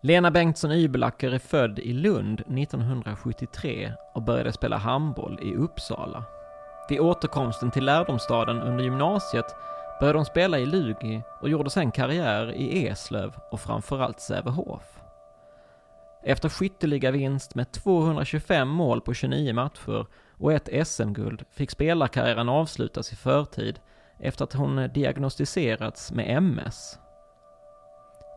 Lena 0.00 0.30
Bengtsson 0.30 0.72
Ybelacker 0.72 1.30
är 1.30 1.38
född 1.38 1.78
i 1.78 1.92
Lund 1.92 2.40
1973 2.40 3.92
och 4.14 4.22
började 4.22 4.52
spela 4.52 4.76
handboll 4.76 5.38
i 5.42 5.54
Uppsala. 5.54 6.24
Vid 6.88 7.00
återkomsten 7.00 7.70
till 7.70 7.84
lärdomsstaden 7.84 8.60
under 8.60 8.84
gymnasiet 8.84 9.54
började 10.00 10.18
hon 10.18 10.24
spela 10.24 10.58
i 10.58 10.66
Lugi 10.66 11.22
och 11.40 11.48
gjorde 11.48 11.70
sen 11.70 11.90
karriär 11.90 12.52
i 12.52 12.86
Eslöv 12.86 13.34
och 13.50 13.60
framförallt 13.60 14.20
Sävehof. 14.20 14.82
Efter 16.22 16.48
skytteliga 16.48 17.10
vinst 17.10 17.54
med 17.54 17.72
225 17.72 18.68
mål 18.68 19.00
på 19.00 19.14
29 19.14 19.52
matcher 19.52 20.06
och 20.38 20.52
ett 20.52 20.88
SM-guld 20.88 21.44
fick 21.50 21.70
spelarkarriären 21.70 22.48
avslutas 22.48 23.12
i 23.12 23.16
förtid 23.16 23.80
efter 24.20 24.44
att 24.44 24.52
hon 24.52 24.90
diagnostiserats 24.94 26.12
med 26.12 26.36
MS. 26.36 26.98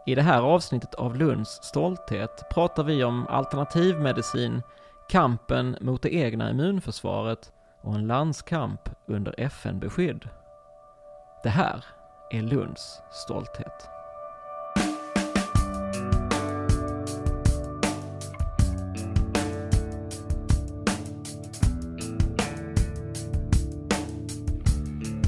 I 0.05 0.15
det 0.15 0.21
här 0.21 0.41
avsnittet 0.41 0.95
av 0.95 1.15
Lunds 1.15 1.63
stolthet 1.63 2.49
pratar 2.49 2.83
vi 2.83 3.03
om 3.03 3.27
alternativmedicin, 3.27 4.61
kampen 5.09 5.77
mot 5.81 6.01
det 6.01 6.13
egna 6.15 6.49
immunförsvaret 6.49 7.51
och 7.81 7.95
en 7.95 8.07
landskamp 8.07 8.89
under 9.07 9.35
FN-beskydd. 9.37 10.29
Det 11.43 11.49
här 11.49 11.85
är 12.31 12.41
Lunds 12.41 13.01
stolthet. 13.11 13.89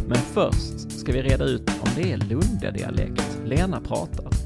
Men 0.08 0.18
först 0.18 1.00
ska 1.00 1.12
vi 1.12 1.22
reda 1.22 1.46
ut 1.46 1.70
om 1.70 1.90
det 1.96 2.12
är 2.12 2.18
Lundadialekt 2.18 3.40
Lena 3.46 3.82
pratar. 3.82 4.43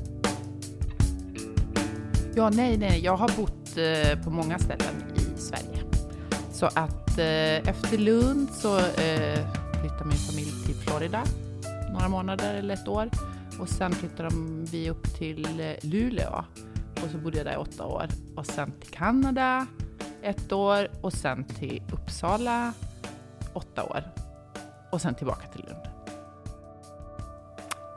Ja, 2.37 2.49
nej, 2.49 2.77
nej, 2.77 2.99
jag 3.03 3.17
har 3.17 3.31
bott 3.37 3.77
eh, 3.77 4.23
på 4.23 4.29
många 4.29 4.59
ställen 4.59 5.03
i 5.15 5.39
Sverige. 5.39 5.83
Så 6.51 6.65
att 6.65 7.17
eh, 7.17 7.69
efter 7.69 7.97
Lund 7.97 8.49
så 8.49 8.77
eh, 8.77 9.39
flyttade 9.79 10.05
min 10.05 10.17
familj 10.17 10.65
till 10.65 10.75
Florida 10.75 11.23
några 11.91 12.07
månader 12.07 12.53
eller 12.53 12.73
ett 12.73 12.87
år. 12.87 13.09
Och 13.59 13.69
sen 13.69 13.91
flyttade 13.91 14.29
vi 14.71 14.89
upp 14.89 15.17
till 15.17 15.59
eh, 15.59 15.73
Luleå. 15.81 16.43
Och 17.03 17.09
så 17.11 17.17
bodde 17.17 17.37
jag 17.37 17.45
där 17.45 17.53
i 17.53 17.57
åtta 17.57 17.85
år. 17.85 18.07
Och 18.35 18.45
sen 18.45 18.71
till 18.71 18.91
Kanada 18.91 19.67
ett 20.21 20.51
år 20.51 20.87
och 21.01 21.13
sen 21.13 21.43
till 21.43 21.83
Uppsala 21.93 22.73
åtta 23.53 23.83
år. 23.83 24.03
Och 24.91 25.01
sen 25.01 25.15
tillbaka 25.15 25.47
till 25.47 25.65
Lund. 25.67 25.87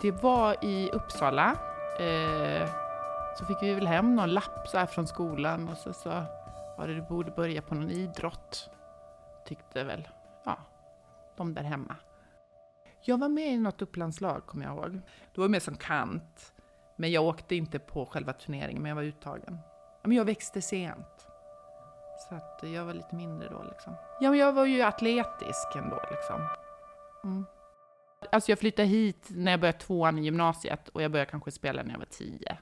Det 0.03 0.23
var 0.23 0.65
i 0.65 0.91
Uppsala. 0.93 1.57
Eh, 1.99 2.90
så 3.39 3.45
fick 3.45 3.63
vi 3.63 3.75
väl 3.75 3.87
hem 3.87 4.17
någon 4.17 4.31
lapp 4.31 4.69
så 4.69 4.79
här 4.79 4.87
från 4.87 5.07
skolan 5.07 5.69
och 5.69 5.77
så 5.77 5.93
sa 5.93 6.25
var 6.79 6.89
det 6.89 6.95
du 6.95 7.03
borde 7.03 7.31
börja 7.31 7.63
på 7.63 7.75
någon 7.75 7.91
idrott. 7.91 8.71
Tyckte 9.47 9.85
väl, 9.85 10.09
ja, 10.45 10.57
de 11.37 11.55
där 11.55 11.63
hemma. 11.63 11.97
Jag 13.03 13.19
var 13.19 13.29
med 13.29 13.53
i 13.53 13.59
något 13.59 13.83
upplandslag, 13.83 14.47
kommer 14.47 14.65
jag 14.65 14.75
ihåg. 14.75 15.01
Då 15.35 15.41
var 15.41 15.45
jag 15.45 15.51
med 15.51 15.63
som 15.63 15.77
kant. 15.77 16.53
Men 16.97 17.11
jag 17.11 17.25
åkte 17.25 17.55
inte 17.55 17.79
på 17.79 18.07
själva 18.07 18.33
turneringen, 18.33 18.83
men 18.83 18.89
jag 18.89 18.97
var 18.97 19.03
uttagen. 19.03 19.59
Ja, 20.03 20.09
Men 20.09 20.17
jag 20.17 20.25
växte 20.25 20.63
sent. 20.63 21.27
Så 22.29 22.35
att 22.35 22.61
jag 22.63 22.85
var 22.85 22.95
lite 22.95 23.15
mindre 23.15 23.49
då 23.49 23.63
liksom. 23.63 23.95
Ja, 24.21 24.31
men 24.31 24.39
jag 24.39 24.53
var 24.53 24.67
ju 24.67 24.83
atletisk 24.83 25.77
ändå 25.77 26.03
liksom. 26.11 26.41
Mm. 27.25 27.47
Alltså 28.33 28.53
jag 28.53 28.59
flyttade 28.59 28.89
hit 28.89 29.27
när 29.31 29.51
jag 29.51 29.61
började 29.61 29.79
tvåan 29.79 30.19
i 30.19 30.23
gymnasiet 30.23 30.89
och 30.89 31.03
jag 31.03 31.11
började 31.11 31.31
kanske 31.31 31.51
spela 31.51 31.83
när 31.83 31.91
jag 31.91 31.99
var 31.99 32.07
tio. 32.07 32.59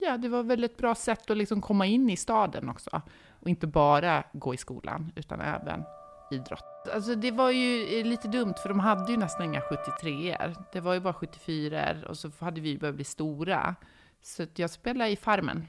Ja, 0.00 0.16
det 0.16 0.28
var 0.28 0.42
väl 0.42 0.64
ett 0.64 0.76
bra 0.76 0.94
sätt 0.94 1.30
att 1.30 1.36
liksom 1.36 1.60
komma 1.60 1.86
in 1.86 2.10
i 2.10 2.16
staden 2.16 2.68
också. 2.68 3.02
Och 3.40 3.48
inte 3.48 3.66
bara 3.66 4.24
gå 4.32 4.54
i 4.54 4.56
skolan, 4.56 5.12
utan 5.16 5.40
även 5.40 5.84
idrott. 6.30 6.88
Alltså 6.94 7.14
det 7.14 7.30
var 7.30 7.50
ju 7.50 8.04
lite 8.04 8.28
dumt, 8.28 8.54
för 8.62 8.68
de 8.68 8.80
hade 8.80 9.12
ju 9.12 9.18
nästan 9.18 9.44
inga 9.44 9.60
73er. 9.60 10.54
Det 10.72 10.80
var 10.80 10.94
ju 10.94 11.00
bara 11.00 11.12
74er 11.12 12.04
och 12.04 12.18
så 12.18 12.30
hade 12.38 12.60
vi 12.60 12.78
börjat 12.78 12.94
bli 12.94 13.04
stora. 13.04 13.74
Så 14.22 14.46
jag 14.54 14.70
spelade 14.70 15.10
i 15.10 15.16
Farmen. 15.16 15.66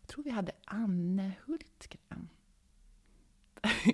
Jag 0.00 0.08
tror 0.08 0.24
vi 0.24 0.30
hade 0.30 0.52
Anne 0.64 1.32
Hultgren. 1.46 2.28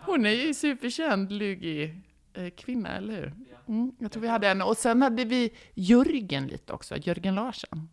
Hon 0.00 0.26
är 0.26 0.30
ju 0.30 0.54
superkänd, 0.54 1.32
Lugi 1.32 2.00
eh, 2.34 2.50
kvinna, 2.50 2.96
eller 2.96 3.14
hur? 3.14 3.34
Mm, 3.68 3.92
jag 3.98 4.12
tror 4.12 4.22
vi 4.22 4.28
hade 4.28 4.48
en. 4.48 4.62
Och 4.62 4.76
sen 4.76 5.02
hade 5.02 5.24
vi 5.24 5.50
Jörgen 5.74 6.46
lite 6.46 6.72
också, 6.72 6.96
Jörgen 6.96 7.34
Larsson. 7.34 7.88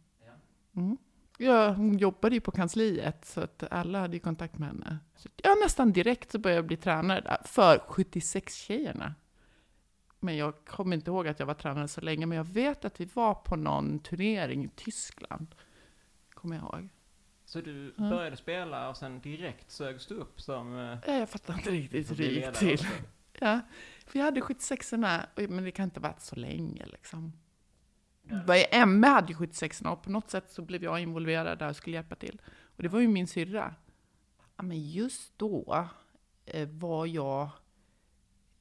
Mm. 0.76 0.98
Ja, 1.38 1.70
hon 1.74 1.98
jobbade 1.98 2.36
ju 2.36 2.42
på 2.42 2.52
kansliet, 2.52 3.26
så 3.26 3.42
att 3.42 3.64
alla 3.72 4.00
hade 4.00 4.14
ju 4.14 4.20
kontakt 4.20 4.58
med 4.60 4.68
henne. 4.68 4.98
Så, 5.16 5.30
ja, 5.44 5.56
nästan 5.64 5.92
direkt 5.92 6.32
så 6.32 6.40
började 6.40 6.58
jag 6.58 6.66
bli 6.66 6.78
tränare 6.78 7.22
där, 7.22 7.38
för 7.46 7.78
76-tjejerna. 7.78 9.14
Men 10.20 10.38
jag 10.38 10.66
kommer 10.66 10.96
inte 10.96 11.12
ihåg 11.12 11.28
att 11.28 11.40
jag 11.40 11.46
var 11.46 11.54
tränare 11.54 11.88
så 11.88 12.02
länge, 12.02 12.26
men 12.26 12.38
jag 12.38 12.48
vet 12.48 12.86
att 12.86 13.02
vi 13.02 13.06
var 13.14 13.34
på 13.36 13.56
någon 13.56 14.00
turnering 14.00 14.66
i 14.66 14.70
Tyskland. 14.76 15.56
Kommer 16.34 16.56
jag 16.56 16.64
ihåg. 16.64 16.90
Så 17.46 17.62
du 17.62 17.94
började 17.98 18.38
spela 18.38 18.90
och 18.90 18.98
sen 18.98 19.20
direkt 19.22 19.72
sögs 19.72 20.08
du 20.08 20.16
upp 20.16 20.42
som... 20.42 20.76
eh, 20.80 20.98
Ja, 21.08 21.14
jag 21.14 21.30
fattar 21.30 21.54
inte 21.54 21.72
riktigt 21.72 22.12
hur 22.12 22.16
det 22.16 22.24
gick 22.24 22.54
till. 22.54 22.74
också? 22.74 22.86
Ja, 23.40 23.60
för 24.08 24.20
jag 24.20 24.26
hade 24.26 24.42
76orna, 24.42 25.20
och- 25.36 25.50
men 25.50 25.64
det 25.64 25.72
kan 25.72 25.84
inte 25.84 26.00
ha 26.00 26.08
varit 26.10 26.22
så 26.22 26.36
länge 26.36 26.86
liksom. 26.86 27.34
Emme 28.72 29.08
hade 29.08 29.34
ju 29.34 29.40
76orna 29.40 29.88
och 29.88 30.04
på 30.04 30.10
något 30.12 30.30
sätt 30.30 30.52
så 30.52 30.62
blev 30.62 30.84
jag 30.84 31.00
involverad 31.00 31.60
där 31.60 31.70
och 31.70 31.76
skulle 31.76 31.96
hjälpa 31.96 32.16
till. 32.16 32.42
Och 32.76 32.84
det 32.84 32.90
var 32.90 33.00
ju 33.00 33.08
min 33.08 33.28
syrra. 33.28 33.76
Ja, 34.58 34.64
men 34.64 34.90
just 34.90 35.38
då 35.38 35.88
eh, 36.46 36.70
var 36.70 37.06
jag, 37.06 37.50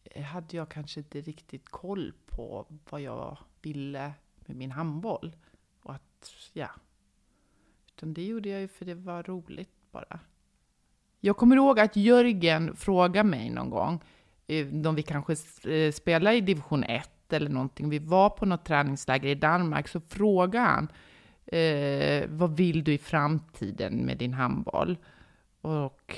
eh, 0.05 0.23
hade 0.23 0.57
jag 0.57 0.69
kanske 0.69 1.01
inte 1.01 1.21
riktigt 1.21 1.69
koll 1.69 2.13
på 2.27 2.67
vad 2.91 3.01
jag 3.01 3.39
ville 3.63 4.13
med 4.37 4.57
min 4.57 4.71
handboll. 4.71 5.37
Och 5.83 5.95
att, 5.95 6.33
ja. 6.53 6.71
Utan 7.97 8.15
det 8.15 8.25
gjorde 8.25 8.49
jag 8.49 8.61
ju 8.61 8.69
för 8.69 8.85
det 8.85 8.95
var 8.95 9.23
roligt 9.23 9.91
bara. 9.91 10.21
Jag 11.21 11.37
kommer 11.37 11.57
ihåg 11.57 11.81
att 11.81 11.97
Jörgen 11.97 12.77
frågade 12.77 13.29
mig 13.29 13.51
någon 13.51 13.71
gång, 13.71 14.01
eh, 14.47 14.67
om 14.87 14.95
vi 14.95 15.03
kanske 15.03 15.37
spelar 15.93 16.33
i 16.33 16.41
division 16.41 16.85
1 16.85 17.11
eller 17.33 17.51
någonting, 17.51 17.89
vi 17.89 17.99
var 17.99 18.31
på 18.31 18.47
något 18.47 18.65
träningsläger 18.65 19.29
i 19.29 19.35
Danmark, 19.35 19.89
så 19.89 20.01
frågade 20.01 20.67
han 20.67 20.89
eh, 21.47 22.25
vad 22.29 22.57
vill 22.57 22.85
du 22.85 22.93
i 22.93 22.99
framtiden 22.99 23.97
med 23.97 24.19
din 24.19 24.35
handboll? 24.35 24.97
Och 25.61 26.17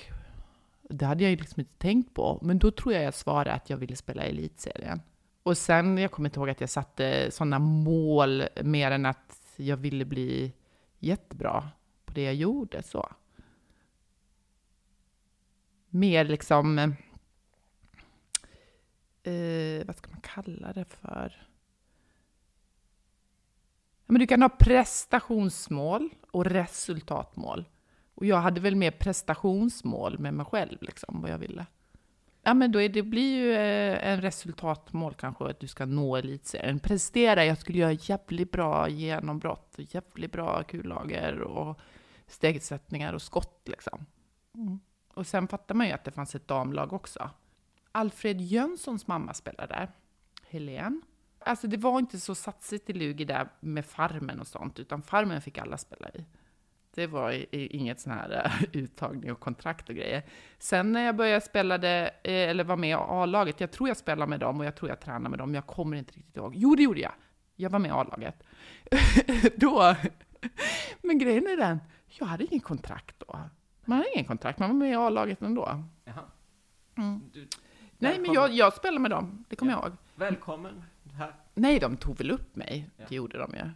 det 0.83 1.07
hade 1.07 1.23
jag 1.25 1.31
ju 1.31 1.37
liksom 1.37 1.61
inte 1.61 1.79
tänkt 1.79 2.15
på, 2.15 2.39
men 2.43 2.59
då 2.59 2.71
tror 2.71 2.95
jag 2.95 3.03
jag 3.03 3.15
svarade 3.15 3.53
att 3.53 3.71
jag 3.71 3.77
ville 3.77 3.97
spela 3.97 4.27
i 4.27 4.29
elitserien. 4.29 5.01
Och 5.43 5.59
sen, 5.59 5.99
jag 5.99 6.11
kommer 6.11 6.29
inte 6.29 6.41
ihåg 6.41 6.51
att 6.51 6.61
jag 6.61 6.71
satte 6.71 7.31
sådana 7.31 7.59
mål 7.59 8.45
mer 8.63 8.91
än 8.91 9.07
att 9.07 9.39
jag 9.57 9.77
ville 9.77 10.05
bli 10.05 10.53
jättebra 10.99 11.69
på 12.05 12.13
det 12.13 12.23
jag 12.23 12.35
gjorde. 12.35 12.83
så. 12.83 13.09
Mer 15.89 16.25
liksom, 16.25 16.79
eh, 16.79 16.91
eh, 19.27 19.87
vad 19.87 19.97
ska 19.97 20.11
man 20.11 20.21
kalla 20.21 20.73
det 20.73 20.85
för? 20.85 21.47
Men 24.07 24.21
du 24.21 24.27
kan 24.27 24.43
ha 24.43 24.49
prestationsmål 24.49 26.11
och 26.31 26.45
resultatmål. 26.45 27.69
Och 28.15 28.27
jag 28.27 28.37
hade 28.37 28.61
väl 28.61 28.77
mer 28.77 28.91
prestationsmål 28.91 30.19
med 30.19 30.35
mig 30.35 30.47
själv, 30.47 30.79
liksom, 30.81 31.21
vad 31.21 31.31
jag 31.31 31.39
ville. 31.39 31.67
Ja, 32.43 32.55
men 32.55 32.73
då 32.73 32.81
är 32.81 32.89
det 32.89 33.03
blir 33.03 33.37
ju 33.37 33.53
eh, 33.53 34.09
en 34.09 34.21
resultatmål 34.21 35.15
kanske, 35.15 35.45
att 35.45 35.61
du 35.61 35.69
ska 35.69 35.87
nå 35.87 36.17
elitserien. 36.17 36.79
Prestera, 36.79 37.45
jag 37.45 37.59
skulle 37.59 37.79
göra 37.79 37.93
jävligt 37.93 38.53
bra 38.53 38.89
genombrott, 38.89 39.75
jävligt 39.77 40.33
bra 40.33 40.63
kullager 40.63 41.41
och 41.41 41.81
stegsättningar 42.27 43.13
och 43.13 43.23
skott 43.23 43.63
liksom. 43.65 44.07
Mm. 44.55 44.81
Och 45.15 45.27
sen 45.27 45.49
fattar 45.49 45.75
man 45.75 45.87
ju 45.87 45.93
att 45.93 46.05
det 46.05 46.11
fanns 46.11 46.35
ett 46.35 46.49
damlag 46.49 46.93
också. 46.93 47.31
Alfred 47.97 48.41
Jönssons 48.41 49.07
mamma 49.07 49.35
spelade 49.35 49.75
där, 49.75 49.89
Helen. 50.49 51.03
Alltså 51.39 51.67
det 51.67 51.77
var 51.77 51.99
inte 51.99 52.21
så 52.21 52.35
satsigt 52.35 52.91
i 52.91 52.93
Lugi 52.93 53.25
där 53.25 53.49
med 53.61 53.87
farmen 53.87 54.41
och 54.41 54.47
sånt, 54.47 54.79
utan 54.79 55.03
farmen 55.03 55.43
fick 55.43 55.59
alla 55.59 55.79
spela 55.79 56.09
i. 56.09 56.25
Det 56.95 57.07
var 57.07 57.45
inget 57.53 58.01
sån 58.01 58.13
här 58.13 58.45
eh, 58.45 58.81
uttagning 58.83 59.33
och 59.33 59.41
kontrakt 59.41 59.89
och 59.89 59.95
grejer. 59.95 60.23
Sen 60.59 60.93
när 60.93 61.07
jag 61.07 61.17
började 61.17 61.41
spela 61.41 61.79
det, 61.79 62.11
eh, 62.23 62.51
eller 62.51 62.65
var 62.65 62.77
med 62.77 62.91
i 62.91 62.93
A-laget, 62.93 63.61
jag 63.61 63.71
tror 63.71 63.89
jag 63.89 63.97
spelade 63.97 64.31
med 64.31 64.41
dem 64.41 64.61
och 64.61 64.67
jag 64.67 64.77
tror 64.77 64.89
jag 64.89 65.01
tränade 65.01 65.29
med 65.29 65.39
dem, 65.39 65.55
jag 65.55 65.67
kommer 65.67 65.97
inte 65.97 66.13
riktigt 66.13 66.37
ihåg. 66.37 66.53
Jo, 66.57 66.75
det 66.75 66.83
gjorde 66.83 67.01
jag! 67.01 67.13
Jag 67.57 67.71
var 67.71 67.79
med 67.79 67.89
i 67.89 67.93
A-laget. 67.93 68.43
då, 69.57 69.97
men 71.03 71.19
grejen 71.19 71.47
är 71.47 71.57
den, 71.57 71.79
jag 72.07 72.27
hade 72.27 72.45
ingen 72.45 72.61
kontrakt 72.61 73.15
då. 73.19 73.41
Man 73.85 73.99
hade 73.99 74.13
ingen 74.15 74.27
kontrakt, 74.27 74.59
man 74.59 74.69
var 74.69 74.77
med 74.77 74.91
i 74.91 74.95
A-laget 74.95 75.43
ändå. 75.43 75.85
Jaha. 76.05 76.25
Mm. 76.97 77.31
Du, 77.33 77.49
Nej, 77.99 78.19
men 78.21 78.33
jag, 78.33 78.53
jag 78.53 78.75
spelade 78.75 79.01
med 79.01 79.11
dem, 79.11 79.45
det 79.49 79.57
kommer 79.57 79.73
ja. 79.73 79.79
jag 79.79 79.89
ihåg. 79.89 79.97
Välkommen 80.15 80.85
här. 81.15 81.35
Nej, 81.55 81.79
de 81.79 81.97
tog 81.97 82.19
väl 82.19 82.31
upp 82.31 82.57
mig, 82.57 82.91
ja. 82.97 83.05
det 83.09 83.15
gjorde 83.15 83.39
de 83.39 83.55
ju. 83.55 83.71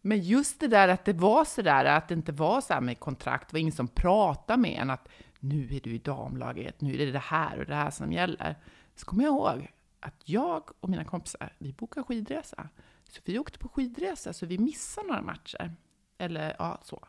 Men 0.00 0.20
just 0.20 0.60
det 0.60 0.68
där 0.68 0.88
att 0.88 1.04
det 1.04 1.12
var 1.12 1.44
så 1.44 1.62
där, 1.62 1.84
att 1.84 2.08
det 2.08 2.14
inte 2.14 2.32
var 2.32 2.60
så 2.60 2.74
här 2.74 2.80
med 2.80 3.00
kontrakt, 3.00 3.48
det 3.48 3.54
var 3.54 3.60
ingen 3.60 3.72
som 3.72 3.88
pratade 3.88 4.62
med 4.62 4.82
en 4.82 4.90
att 4.90 5.08
nu 5.38 5.68
är 5.76 5.80
du 5.80 5.90
i 5.90 5.98
damlaget, 5.98 6.80
nu 6.80 6.94
är 6.94 7.06
det 7.06 7.12
det 7.12 7.18
här 7.18 7.58
och 7.58 7.66
det 7.66 7.74
här 7.74 7.90
som 7.90 8.12
gäller. 8.12 8.56
Så 8.94 9.06
kommer 9.06 9.24
jag 9.24 9.30
ihåg 9.30 9.72
att 10.00 10.22
jag 10.24 10.70
och 10.80 10.88
mina 10.88 11.04
kompisar, 11.04 11.52
vi 11.58 11.72
bokade 11.72 12.04
skidresa. 12.04 12.68
Så 13.04 13.20
vi 13.24 13.38
åkte 13.38 13.58
på 13.58 13.68
skidresa, 13.68 14.32
så 14.32 14.46
vi 14.46 14.58
missade 14.58 15.06
några 15.06 15.22
matcher. 15.22 15.74
Eller 16.18 16.56
ja, 16.58 16.78
så. 16.82 17.04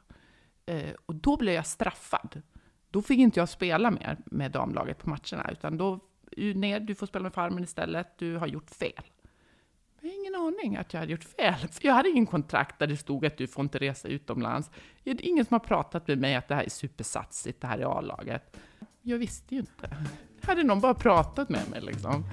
Eh, 0.66 0.94
och 1.06 1.16
då 1.16 1.38
blev 1.38 1.54
jag 1.54 1.66
straffad. 1.66 2.42
Då 2.92 3.02
fick 3.02 3.20
inte 3.20 3.40
jag 3.40 3.50
spela 3.50 3.92
mer 3.92 4.18
med 4.26 4.52
damlaget 4.52 4.98
på 4.98 5.10
matcherna, 5.10 5.52
utan 5.52 5.78
då, 5.78 6.00
ner, 6.56 6.80
du 6.80 6.96
får 6.96 7.08
spela 7.08 7.24
med 7.24 7.34
farmen 7.34 7.64
istället, 7.64 8.18
du 8.18 8.38
har 8.38 8.48
gjort 8.48 8.70
fel. 8.70 9.04
Jag 10.02 10.10
har 10.10 10.20
ingen 10.20 10.36
aning 10.36 10.76
att 10.76 10.94
jag 10.94 11.00
hade 11.00 11.12
gjort 11.12 11.24
fel, 11.24 11.56
för 11.72 11.88
jag 11.88 11.94
hade 11.94 12.10
ingen 12.10 12.26
kontrakt 12.26 12.80
där 12.80 12.88
det 12.88 12.98
stod 12.98 13.26
att 13.26 13.38
du 13.38 13.48
får 13.48 13.64
inte 13.64 13.78
resa 13.78 14.08
utomlands. 14.08 14.72
Det 15.04 15.12
är 15.12 15.26
ingen 15.26 15.46
som 15.46 15.54
har 15.56 15.60
pratat 15.60 16.08
med 16.08 16.18
mig 16.18 16.36
att 16.36 16.48
det 16.48 16.56
här 16.56 16.64
är 16.64 16.70
supersatsigt, 16.70 17.62
det 17.62 17.68
här 17.68 17.80
är 17.80 17.98
A-laget. 17.98 18.58
Jag 19.02 19.18
visste 19.18 19.56
ju 19.56 19.62
inte. 19.62 19.98
Hade 20.42 20.64
någon 20.64 20.80
bara 20.80 20.94
pratat 20.94 21.50
med 21.50 21.70
mig 21.70 21.82
liksom. 21.82 22.24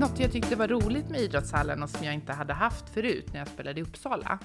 Något 0.00 0.20
jag 0.20 0.32
tyckte 0.32 0.56
var 0.56 0.68
roligt 0.68 1.10
med 1.10 1.20
idrottshallen 1.20 1.82
och 1.82 1.90
som 1.90 2.04
jag 2.04 2.14
inte 2.14 2.32
hade 2.32 2.52
haft 2.52 2.88
förut 2.88 3.32
när 3.32 3.38
jag 3.38 3.48
spelade 3.48 3.80
i 3.80 3.82
Uppsala. 3.82 4.38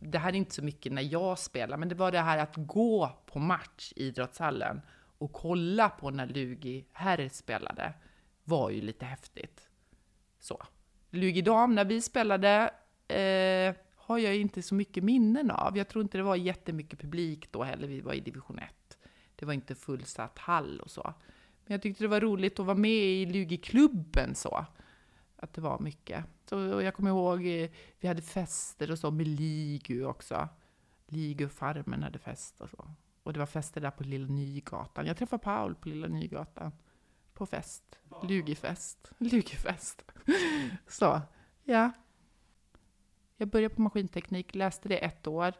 Det 0.00 0.18
här 0.18 0.28
är 0.28 0.36
inte 0.36 0.54
så 0.54 0.64
mycket 0.64 0.92
när 0.92 1.02
jag 1.02 1.38
spelar, 1.38 1.76
men 1.76 1.88
det 1.88 1.94
var 1.94 2.12
det 2.12 2.20
här 2.20 2.38
att 2.38 2.56
gå 2.56 3.10
på 3.26 3.38
match 3.38 3.92
i 3.96 4.04
idrottshallen 4.04 4.80
och 5.18 5.32
kolla 5.32 5.88
på 5.88 6.10
när 6.10 6.26
Lugi 6.26 6.84
herr 6.92 7.28
spelade 7.28 7.92
var 8.44 8.70
ju 8.70 8.80
lite 8.80 9.04
häftigt. 9.04 9.68
Så. 10.40 10.62
Lugi 11.10 11.42
dam, 11.42 11.74
när 11.74 11.84
vi 11.84 12.02
spelade, 12.02 12.70
eh, 13.08 13.74
har 13.96 14.18
jag 14.18 14.36
inte 14.36 14.62
så 14.62 14.74
mycket 14.74 15.04
minnen 15.04 15.50
av. 15.50 15.76
Jag 15.76 15.88
tror 15.88 16.02
inte 16.02 16.18
det 16.18 16.24
var 16.24 16.36
jättemycket 16.36 17.00
publik 17.00 17.52
då 17.52 17.62
heller, 17.62 17.88
vi 17.88 18.00
var 18.00 18.12
i 18.12 18.20
division 18.20 18.58
1. 18.58 18.98
Det 19.36 19.46
var 19.46 19.52
inte 19.52 19.74
fullsatt 19.74 20.38
hall 20.38 20.80
och 20.80 20.90
så. 20.90 21.14
Men 21.66 21.74
jag 21.74 21.82
tyckte 21.82 22.04
det 22.04 22.08
var 22.08 22.20
roligt 22.20 22.58
att 22.58 22.66
vara 22.66 22.76
med 22.76 22.90
i 22.90 23.26
Lugi-klubben 23.26 24.34
så. 24.34 24.66
Att 25.42 25.54
det 25.54 25.60
var 25.60 25.78
mycket. 25.78 26.24
Så, 26.48 26.74
och 26.74 26.82
jag 26.82 26.94
kommer 26.94 27.10
ihåg, 27.10 27.46
eh, 27.46 27.70
vi 28.00 28.08
hade 28.08 28.22
fester 28.22 28.90
och 28.90 28.98
så 28.98 29.10
med 29.10 29.26
Ligu 29.26 30.04
också. 30.04 30.48
Ligu-farmen 31.06 32.02
hade 32.02 32.18
fest 32.18 32.60
och 32.60 32.70
så. 32.70 32.94
Och 33.22 33.32
det 33.32 33.38
var 33.38 33.46
fester 33.46 33.80
där 33.80 33.90
på 33.90 34.02
Lilla 34.04 34.26
Nygatan. 34.26 35.06
Jag 35.06 35.16
träffade 35.16 35.42
Paul 35.42 35.74
på 35.74 35.88
Lilla 35.88 36.08
Nygatan. 36.08 36.72
På 37.34 37.46
fest. 37.46 37.98
Lugifest. 38.22 39.12
Lugifest. 39.18 40.04
Så, 40.88 41.20
ja. 41.64 41.90
Jag 43.36 43.48
började 43.48 43.74
på 43.74 43.82
maskinteknik, 43.82 44.54
läste 44.54 44.88
det 44.88 44.98
ett 44.98 45.26
år. 45.26 45.52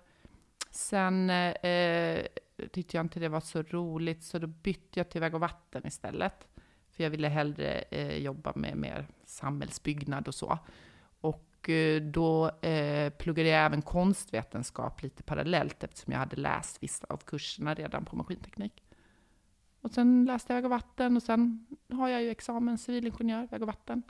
Sen 0.70 1.31
eh, 1.31 2.26
tyckte 2.73 2.96
jag 2.96 3.05
inte 3.05 3.20
det 3.20 3.28
var 3.28 3.40
så 3.40 3.62
roligt, 3.62 4.23
så 4.23 4.38
då 4.38 4.46
bytte 4.46 5.00
jag 5.00 5.11
till 5.11 5.20
väg 5.20 5.35
och 5.35 5.40
vatten 5.40 5.87
istället. 5.87 6.49
För 6.93 7.03
jag 7.03 7.11
ville 7.11 7.29
hellre 7.29 7.79
eh, 7.79 8.17
jobba 8.17 8.53
med 8.56 8.77
mer 8.77 9.06
samhällsbyggnad 9.25 10.29
och 10.29 10.35
så. 10.35 10.59
Och 11.21 11.69
eh, 11.69 12.03
då 12.03 12.49
eh, 12.49 13.12
pluggade 13.12 13.49
jag 13.49 13.65
även 13.67 13.83
konstvetenskap 13.83 15.03
lite 15.03 15.23
parallellt 15.23 15.85
eftersom 15.85 16.12
jag 16.12 16.21
hade 16.21 16.37
läst 16.37 16.83
vissa 16.83 17.06
av 17.09 17.17
kurserna 17.17 17.75
redan 17.75 18.05
på 18.05 18.17
maskinteknik. 18.17 18.85
Och 19.81 19.91
sen 19.91 20.25
läste 20.25 20.53
jag 20.53 20.56
väg 20.56 20.65
och 20.65 20.71
vatten 20.71 21.17
och 21.17 21.23
sen 21.23 21.67
har 21.91 22.09
jag 22.09 22.23
ju 22.23 22.31
examen 22.31 22.79
civilingenjör, 22.79 23.47
väg 23.47 23.62
och 23.62 23.66
vatten. 23.66 24.02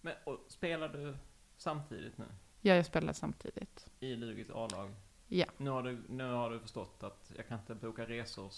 Men 0.00 0.14
och 0.24 0.44
spelar 0.48 0.88
du 0.88 1.16
samtidigt 1.56 2.18
nu? 2.18 2.24
Ja, 2.60 2.74
jag 2.74 2.86
spelar 2.86 3.12
samtidigt. 3.12 3.86
I 4.00 4.16
Lugis 4.16 4.50
A-lag? 4.50 4.94
Ja. 5.26 5.46
Nu 5.56 5.70
har, 5.70 5.82
du, 5.82 6.02
nu 6.08 6.32
har 6.32 6.50
du 6.50 6.60
förstått 6.60 7.02
att 7.02 7.32
jag 7.36 7.48
kan 7.48 7.58
inte 7.58 7.74
boka 7.74 8.04
resor 8.04 8.52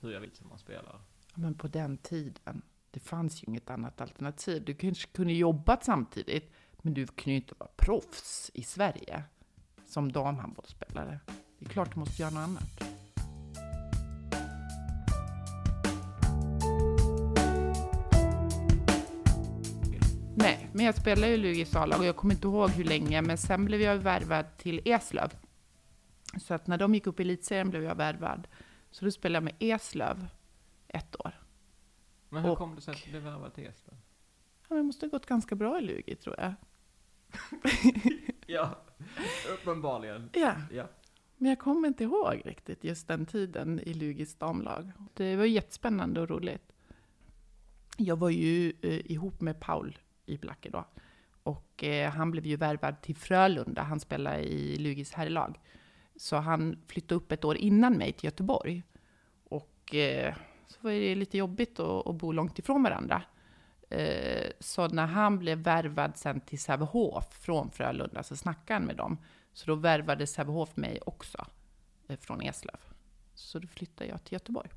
hur 0.00 0.12
jag 0.12 0.20
vill 0.20 0.32
som 0.32 0.48
man 0.48 0.58
spelar? 0.58 1.00
Men 1.34 1.54
på 1.54 1.68
den 1.68 1.98
tiden, 1.98 2.62
det 2.92 3.00
fanns 3.00 3.42
ju 3.42 3.44
inget 3.48 3.70
annat 3.70 4.00
alternativ. 4.00 4.64
Du 4.64 4.74
kanske 4.74 5.06
kunde 5.06 5.32
jobbat 5.32 5.84
samtidigt, 5.84 6.52
men 6.82 6.94
du 6.94 7.06
kunde 7.06 7.30
ju 7.30 7.36
inte 7.36 7.54
vara 7.58 7.70
proffs 7.76 8.50
i 8.54 8.62
Sverige 8.62 9.22
som 9.86 10.12
damhandbollsspelare. 10.12 11.20
Det 11.58 11.66
är 11.66 11.70
klart 11.70 11.94
du 11.94 12.00
måste 12.00 12.22
göra 12.22 12.30
något 12.30 12.40
annat. 12.40 13.02
Nej, 20.36 20.68
men 20.72 20.86
jag 20.86 20.94
spelade 20.94 21.28
ju 21.32 21.36
Lugis 21.36 21.76
A-lag 21.76 22.00
och 22.00 22.06
jag 22.06 22.16
kommer 22.16 22.34
inte 22.34 22.46
ihåg 22.46 22.70
hur 22.70 22.84
länge, 22.84 23.22
men 23.22 23.38
sen 23.38 23.64
blev 23.64 23.80
jag 23.80 23.96
värvad 23.96 24.56
till 24.56 24.80
Eslöv. 24.84 25.34
Så 26.40 26.54
att 26.54 26.66
när 26.66 26.78
de 26.78 26.94
gick 26.94 27.06
upp 27.06 27.20
i 27.20 27.22
elitserien 27.22 27.70
blev 27.70 27.82
jag 27.82 27.94
värvad. 27.94 28.48
Så 28.90 29.04
då 29.04 29.10
spelade 29.10 29.36
jag 29.36 29.44
med 29.44 29.74
Eslöv 29.74 30.26
ett 30.88 31.20
år. 31.20 31.41
Men 32.32 32.42
hur 32.42 32.50
och, 32.50 32.58
kom 32.58 32.74
det 32.74 32.80
sig 32.80 32.94
att 32.94 33.04
du 33.04 33.10
blev 33.10 33.22
värvad 33.22 33.54
till 33.54 33.66
Eslöv? 33.66 33.96
Ja, 34.68 34.76
det 34.76 34.82
måste 34.82 35.06
ha 35.06 35.10
gått 35.10 35.26
ganska 35.26 35.54
bra 35.54 35.78
i 35.78 35.82
Lugi, 35.82 36.16
tror 36.16 36.36
jag. 36.38 36.54
ja, 38.46 38.78
uppenbarligen. 39.54 40.30
Ja. 40.32 40.54
ja. 40.72 40.88
Men 41.36 41.48
jag 41.48 41.58
kommer 41.58 41.88
inte 41.88 42.04
ihåg 42.04 42.42
riktigt 42.44 42.84
just 42.84 43.08
den 43.08 43.26
tiden 43.26 43.80
i 43.80 43.94
Lugis 43.94 44.34
damlag. 44.34 44.92
Det 45.14 45.36
var 45.36 45.44
jättespännande 45.44 46.20
och 46.20 46.28
roligt. 46.28 46.72
Jag 47.96 48.16
var 48.16 48.30
ju 48.30 48.72
eh, 48.82 49.10
ihop 49.12 49.40
med 49.40 49.60
Paul 49.60 49.98
i 50.26 50.38
Blacke 50.38 50.70
då. 50.70 50.84
Och 51.42 51.84
eh, 51.84 52.10
han 52.10 52.30
blev 52.30 52.46
ju 52.46 52.56
värvad 52.56 53.02
till 53.02 53.16
Frölunda. 53.16 53.82
Han 53.82 54.00
spelade 54.00 54.42
i 54.42 54.78
Lugis 54.78 55.12
herrlag. 55.12 55.60
Så 56.16 56.36
han 56.36 56.78
flyttade 56.86 57.14
upp 57.14 57.32
ett 57.32 57.44
år 57.44 57.56
innan 57.56 57.92
mig 57.92 58.12
till 58.12 58.24
Göteborg. 58.24 58.82
Och 59.44 59.94
eh, 59.94 60.34
så 60.72 60.78
var 60.80 60.90
det 60.90 61.14
lite 61.14 61.38
jobbigt 61.38 61.80
att, 61.80 62.06
att 62.06 62.14
bo 62.14 62.32
långt 62.32 62.58
ifrån 62.58 62.82
varandra. 62.82 63.22
Eh, 63.90 64.50
så 64.60 64.88
när 64.88 65.06
han 65.06 65.38
blev 65.38 65.58
värvad 65.58 66.16
sen 66.16 66.40
till 66.40 66.58
Sävehof 66.60 67.24
från 67.30 67.70
Frölunda 67.70 68.22
så 68.22 68.36
snackade 68.36 68.74
han 68.74 68.86
med 68.86 68.96
dem. 68.96 69.18
Så 69.52 69.66
då 69.66 69.74
värvade 69.74 70.26
Sävehof 70.26 70.76
mig 70.76 71.00
också 71.06 71.46
eh, 72.08 72.16
från 72.16 72.42
Eslöv. 72.42 72.80
Så 73.34 73.58
då 73.58 73.68
flyttade 73.68 74.10
jag 74.10 74.24
till 74.24 74.32
Göteborg. 74.32 74.70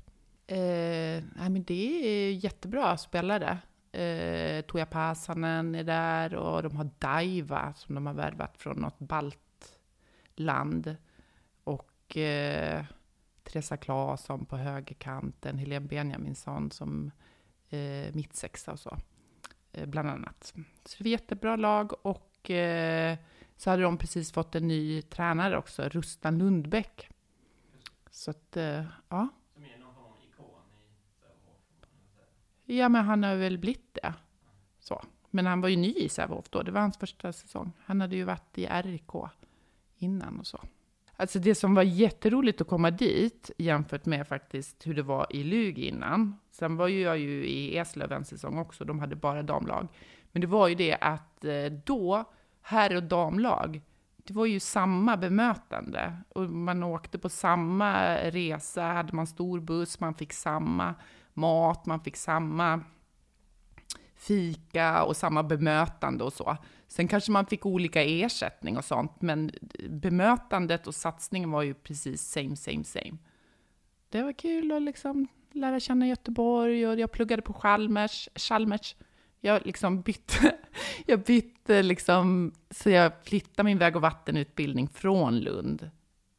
Eh, 0.46 1.22
nej, 1.36 1.50
men 1.50 1.64
det 1.64 2.06
är 2.06 2.32
jättebra 2.32 2.96
spelare. 2.96 3.58
Eh, 3.92 4.62
Tuija 4.64 4.86
Pasanen 4.86 5.74
är 5.74 5.84
där 5.84 6.34
och 6.34 6.62
de 6.62 6.76
har 6.76 6.90
Daiva 6.98 7.74
som 7.74 7.94
de 7.94 8.06
har 8.06 8.14
värvat 8.14 8.56
från 8.58 8.76
något 8.76 8.98
baltland. 8.98 10.96
Och 11.64 12.16
eh, 12.16 12.84
Teresa 13.46 13.76
Claesson 13.76 14.46
på 14.46 14.56
högerkanten, 14.56 15.58
Helene 15.58 15.86
Benjaminsson 15.86 16.70
som 16.70 17.10
eh, 17.68 18.14
mittsexa 18.14 18.72
och 18.72 18.80
så, 18.80 18.98
eh, 19.72 19.86
bland 19.86 20.08
annat. 20.08 20.54
Så 20.84 21.02
det 21.02 21.08
är 21.08 21.10
jättebra 21.10 21.56
lag 21.56 22.06
och 22.06 22.50
eh, 22.50 23.18
så 23.56 23.70
hade 23.70 23.82
de 23.82 23.98
precis 23.98 24.32
fått 24.32 24.54
en 24.54 24.68
ny 24.68 25.02
tränare 25.02 25.58
också, 25.58 25.82
Rustan 25.82 26.38
Lundbäck. 26.38 27.08
Så 28.10 28.30
att, 28.30 28.56
eh, 28.56 28.84
ja. 29.08 29.28
Som 29.54 29.64
är 29.64 29.78
någon 29.78 29.94
form 29.94 30.04
av 30.04 30.18
ikon 30.22 30.46
i. 32.66 32.78
Ja, 32.78 32.88
men 32.88 33.04
han 33.04 33.22
har 33.22 33.34
väl 33.34 33.58
blivit 33.58 33.94
det. 33.94 34.14
Så. 34.78 35.02
Men 35.30 35.46
han 35.46 35.60
var 35.60 35.68
ju 35.68 35.76
ny 35.76 35.92
i 35.92 36.08
Sävehof 36.08 36.48
då, 36.50 36.62
det 36.62 36.72
var 36.72 36.80
hans 36.80 36.98
första 36.98 37.32
säsong. 37.32 37.72
Han 37.84 38.00
hade 38.00 38.16
ju 38.16 38.24
varit 38.24 38.58
i 38.58 38.66
RIK 38.66 39.10
innan 39.96 40.40
och 40.40 40.46
så. 40.46 40.60
Alltså 41.16 41.38
det 41.38 41.54
som 41.54 41.74
var 41.74 41.82
jätteroligt 41.82 42.60
att 42.60 42.66
komma 42.66 42.90
dit 42.90 43.50
jämfört 43.58 44.06
med 44.06 44.28
faktiskt 44.28 44.86
hur 44.86 44.94
det 44.94 45.02
var 45.02 45.26
i 45.30 45.44
Lug 45.44 45.78
innan. 45.78 46.38
Sen 46.50 46.76
var 46.76 46.88
ju 46.88 47.00
jag 47.00 47.18
ju 47.18 47.46
i 47.46 47.78
Eslöv 47.78 48.12
en 48.12 48.24
säsong 48.24 48.58
också, 48.58 48.84
de 48.84 49.00
hade 49.00 49.16
bara 49.16 49.42
damlag. 49.42 49.88
Men 50.32 50.40
det 50.40 50.46
var 50.46 50.68
ju 50.68 50.74
det 50.74 50.96
att 51.00 51.44
eh, 51.44 51.64
då, 51.84 52.24
herr 52.62 52.96
och 52.96 53.02
damlag, 53.02 53.82
det 54.16 54.34
var 54.34 54.46
ju 54.46 54.60
samma 54.60 55.16
bemötande. 55.16 56.12
Och 56.28 56.42
man 56.42 56.82
åkte 56.82 57.18
på 57.18 57.28
samma 57.28 58.16
resa, 58.16 58.82
hade 58.82 59.16
man 59.16 59.26
stor 59.26 59.60
buss, 59.60 60.00
man 60.00 60.14
fick 60.14 60.32
samma 60.32 60.94
mat, 61.34 61.86
man 61.86 62.00
fick 62.00 62.16
samma 62.16 62.80
fika 64.16 65.04
och 65.04 65.16
samma 65.16 65.42
bemötande 65.42 66.24
och 66.24 66.32
så. 66.32 66.56
Sen 66.88 67.08
kanske 67.08 67.32
man 67.32 67.46
fick 67.46 67.66
olika 67.66 68.04
ersättning 68.04 68.76
och 68.76 68.84
sånt, 68.84 69.22
men 69.22 69.50
bemötandet 69.88 70.86
och 70.86 70.94
satsningen 70.94 71.50
var 71.50 71.62
ju 71.62 71.74
precis 71.74 72.22
same, 72.22 72.56
same, 72.56 72.84
same. 72.84 73.16
Det 74.08 74.22
var 74.22 74.32
kul 74.32 74.72
att 74.72 74.82
liksom 74.82 75.28
lära 75.52 75.80
känna 75.80 76.06
Göteborg 76.06 76.86
och 76.86 76.98
jag 76.98 77.12
pluggade 77.12 77.42
på 77.42 77.52
Chalmers. 77.52 78.28
Chalmers. 78.34 78.96
Jag 79.40 79.66
liksom 79.66 80.00
bytte, 80.00 80.56
jag 81.06 81.20
bytte 81.20 81.82
liksom, 81.82 82.52
så 82.70 82.90
jag 82.90 83.12
flyttade 83.24 83.66
min 83.66 83.78
väg 83.78 83.96
och 83.96 84.02
vattenutbildning 84.02 84.88
från 84.88 85.40
Lund 85.40 85.90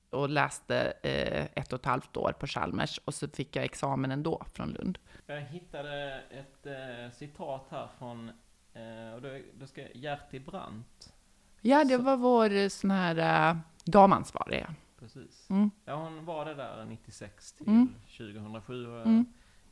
och 0.09 0.29
läste 0.29 0.93
eh, 1.03 1.45
ett 1.55 1.73
och 1.73 1.79
ett 1.79 1.85
halvt 1.85 2.17
år 2.17 2.31
på 2.39 2.47
Chalmers 2.47 2.97
och 3.05 3.13
så 3.13 3.27
fick 3.27 3.55
jag 3.55 3.65
examen 3.65 4.11
ändå 4.11 4.41
från 4.53 4.69
Lund. 4.69 4.99
Jag 5.25 5.41
hittade 5.41 6.21
ett 6.31 6.65
eh, 6.65 7.11
citat 7.13 7.67
här 7.69 7.87
från, 7.99 8.29
eh, 8.73 9.13
och 9.15 9.21
då, 9.21 9.39
då 9.53 9.67
ska 9.67 9.87
Gerti 9.93 10.39
Brandt. 10.39 11.13
Ja, 11.61 11.83
det 11.83 11.97
Så- 11.97 12.03
var 12.03 12.17
vår 12.17 12.51
eh, 12.51 12.67
sån 12.67 12.91
här 12.91 13.51
uh, 13.53 13.57
damansvarig. 13.85 14.65
Precis. 14.99 15.49
Mm. 15.49 15.71
Ja, 15.85 15.95
hon 15.95 16.25
var 16.25 16.45
det 16.45 16.53
där 16.55 16.85
96 16.85 17.53
till 17.53 17.67
Mm. 17.67 17.93
2007. 18.17 18.87
och, 18.87 19.01
Mm. 19.05 19.25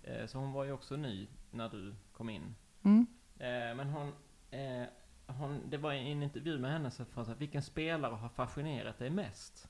Eh, 0.03 0.25
så 0.27 0.37
hon 0.37 0.51
var 0.51 0.63
ju 0.63 0.71
också 0.71 0.95
ny 0.95 1.27
när 1.51 1.69
du 1.69 1.95
kom 2.13 2.29
in. 2.29 2.55
Mm. 2.83 3.07
Eh, 3.39 3.75
men 3.75 3.89
hon, 3.89 4.07
eh, 4.51 4.87
hon, 5.27 5.61
det 5.69 5.77
var 5.77 5.93
i 5.93 6.11
en 6.11 6.23
intervju 6.23 6.57
med 6.59 6.71
henne 6.71 6.91
så 6.91 7.05
frågade 7.05 7.35
vilken 7.39 7.61
spelare 7.61 8.13
har 8.15 8.29
fascinerat 8.29 8.97
dig 8.99 9.09
mest? 9.09 9.67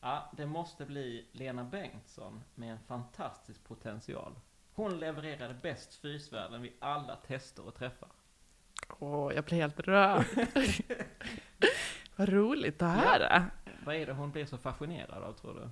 Ja, 0.00 0.32
det 0.36 0.46
måste 0.46 0.84
bli 0.86 1.26
Lena 1.32 1.64
Bengtsson 1.64 2.42
med 2.54 2.72
en 2.72 2.78
fantastisk 2.78 3.64
potential. 3.64 4.34
Hon 4.72 4.98
levererade 4.98 5.54
bäst 5.54 5.94
fysvärden 5.94 6.62
vid 6.62 6.72
alla 6.80 7.16
tester 7.16 7.66
och 7.66 7.74
träffar. 7.74 8.08
Åh, 8.98 9.32
jag 9.34 9.44
blir 9.44 9.58
helt 9.58 9.80
rörd. 9.80 10.24
Vad 12.16 12.28
roligt 12.28 12.82
att 12.82 12.98
höra. 12.98 13.44
Vad 13.84 13.94
är 13.96 14.06
det 14.06 14.12
hon 14.12 14.30
blir 14.30 14.46
så 14.46 14.58
fascinerad 14.58 15.22
av 15.22 15.32
tror 15.32 15.54
du? 15.54 15.70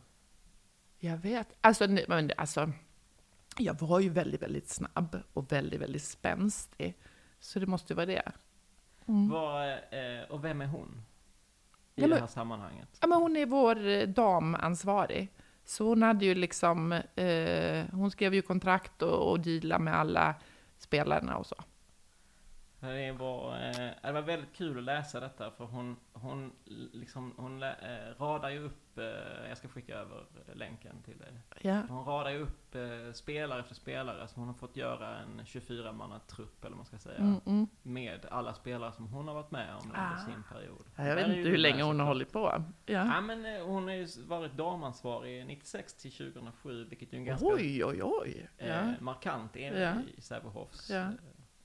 Jag 1.09 1.17
vet. 1.17 1.49
Alltså, 1.61 1.87
nu- 1.87 2.05
men, 2.09 2.31
alltså, 2.37 2.73
jag 3.59 3.81
var 3.81 4.01
ju 4.01 4.09
väldigt, 4.09 4.43
väldigt 4.43 4.69
snabb 4.69 5.23
och 5.33 5.53
väldigt, 5.53 5.81
väldigt 5.81 6.03
spänstig. 6.05 6.99
Så 7.41 7.59
det 7.59 7.67
måste 7.67 7.93
ju 7.93 7.97
vara 7.97 8.07
det. 8.07 8.33
Mm. 9.09 9.29
Vad, 9.29 9.71
eh, 9.73 10.23
och 10.29 10.45
vem 10.45 10.61
är 10.61 10.67
hon? 10.67 11.03
I 11.99 12.01
Ja, 12.03 12.07
men- 12.09 12.11
det 12.17 12.21
här 12.21 12.27
sammanhanget. 12.27 12.89
Ja, 13.01 13.07
men 13.07 13.19
hon 13.23 13.37
är 13.37 13.47
vår 13.47 13.87
eh, 13.87 14.03
damansvarig. 14.09 15.33
Så 15.65 15.89
hon 15.89 16.03
hade 16.03 16.25
ju 16.25 16.35
liksom, 16.35 16.93
eh, 16.93 17.85
hon 17.93 18.11
skrev 18.11 18.35
ju 18.35 18.43
kontrakt 18.43 19.03
och, 19.03 19.31
och 19.31 19.41
dealade 19.41 19.85
med 19.85 19.97
alla 19.97 20.35
spelarna 20.79 21.37
och 21.37 21.47
så. 21.47 21.57
Det 22.81 23.13
var, 23.13 23.55
eh, 23.57 23.91
det 24.03 24.13
var 24.13 24.23
väldigt 24.23 24.53
kul 24.57 24.79
att 24.79 24.85
läsa 24.85 25.21
detta 25.21 25.51
för 25.51 25.65
hon, 25.65 25.97
hon, 26.13 26.53
liksom, 26.93 27.35
hon 27.37 27.63
eh, 27.63 27.69
radar 28.19 28.51
ju 28.51 28.59
upp, 28.65 28.99
eh, 28.99 29.05
jag 29.49 29.59
ska 29.59 29.69
skicka 29.69 29.95
över 29.99 30.25
länken 30.55 31.03
till 31.03 31.19
dig. 31.19 31.33
Ja. 31.61 31.83
Hon 31.89 32.05
radar 32.05 32.31
ju 32.31 32.39
upp 32.39 32.75
eh, 32.75 33.13
spelare 33.13 33.61
efter 33.61 33.75
spelare 33.75 34.29
som 34.29 34.41
hon 34.41 34.49
har 34.49 34.55
fått 34.55 34.77
göra 34.77 35.19
en 35.19 35.41
24-manna 35.45 36.19
trupp 36.19 36.61
eller 36.65 36.71
vad 36.71 36.77
man 36.77 36.87
ska 36.87 36.99
säga. 36.99 37.19
Mm, 37.19 37.41
mm. 37.47 37.67
Med 37.83 38.27
alla 38.31 38.55
spelare 38.55 38.93
som 38.93 39.07
hon 39.07 39.29
har 39.29 39.35
varit 39.35 39.51
med 39.51 39.75
om 39.75 39.83
under 39.91 40.13
Ah. 40.15 40.25
sin 40.25 40.43
period. 40.53 40.85
Ja, 40.97 41.07
jag 41.07 41.15
vet 41.15 41.27
inte 41.27 41.39
ju 41.39 41.49
hur 41.49 41.59
länge 41.59 41.83
hon 41.83 42.01
har 42.01 42.07
hållit 42.07 42.33
på. 42.33 42.65
Ja. 42.87 42.93
Ja 42.95 43.21
men 43.21 43.61
hon 43.63 43.85
har 43.85 43.95
ju 43.95 44.07
varit 44.27 44.53
damansvarig 44.53 45.47
96 45.47 45.95
till 45.95 46.13
2007 46.13 46.85
vilket 46.85 47.13
är 47.13 47.17
en 47.17 47.25
ganska 47.25 47.47
Oj, 47.47 47.85
oj, 47.85 48.01
oj. 48.03 48.49
Ja. 48.57 48.93
markant 49.01 49.57
Ja. 49.57 49.95
i 50.17 50.21
Sävehofs. 50.21 50.91
Eh, 50.91 51.09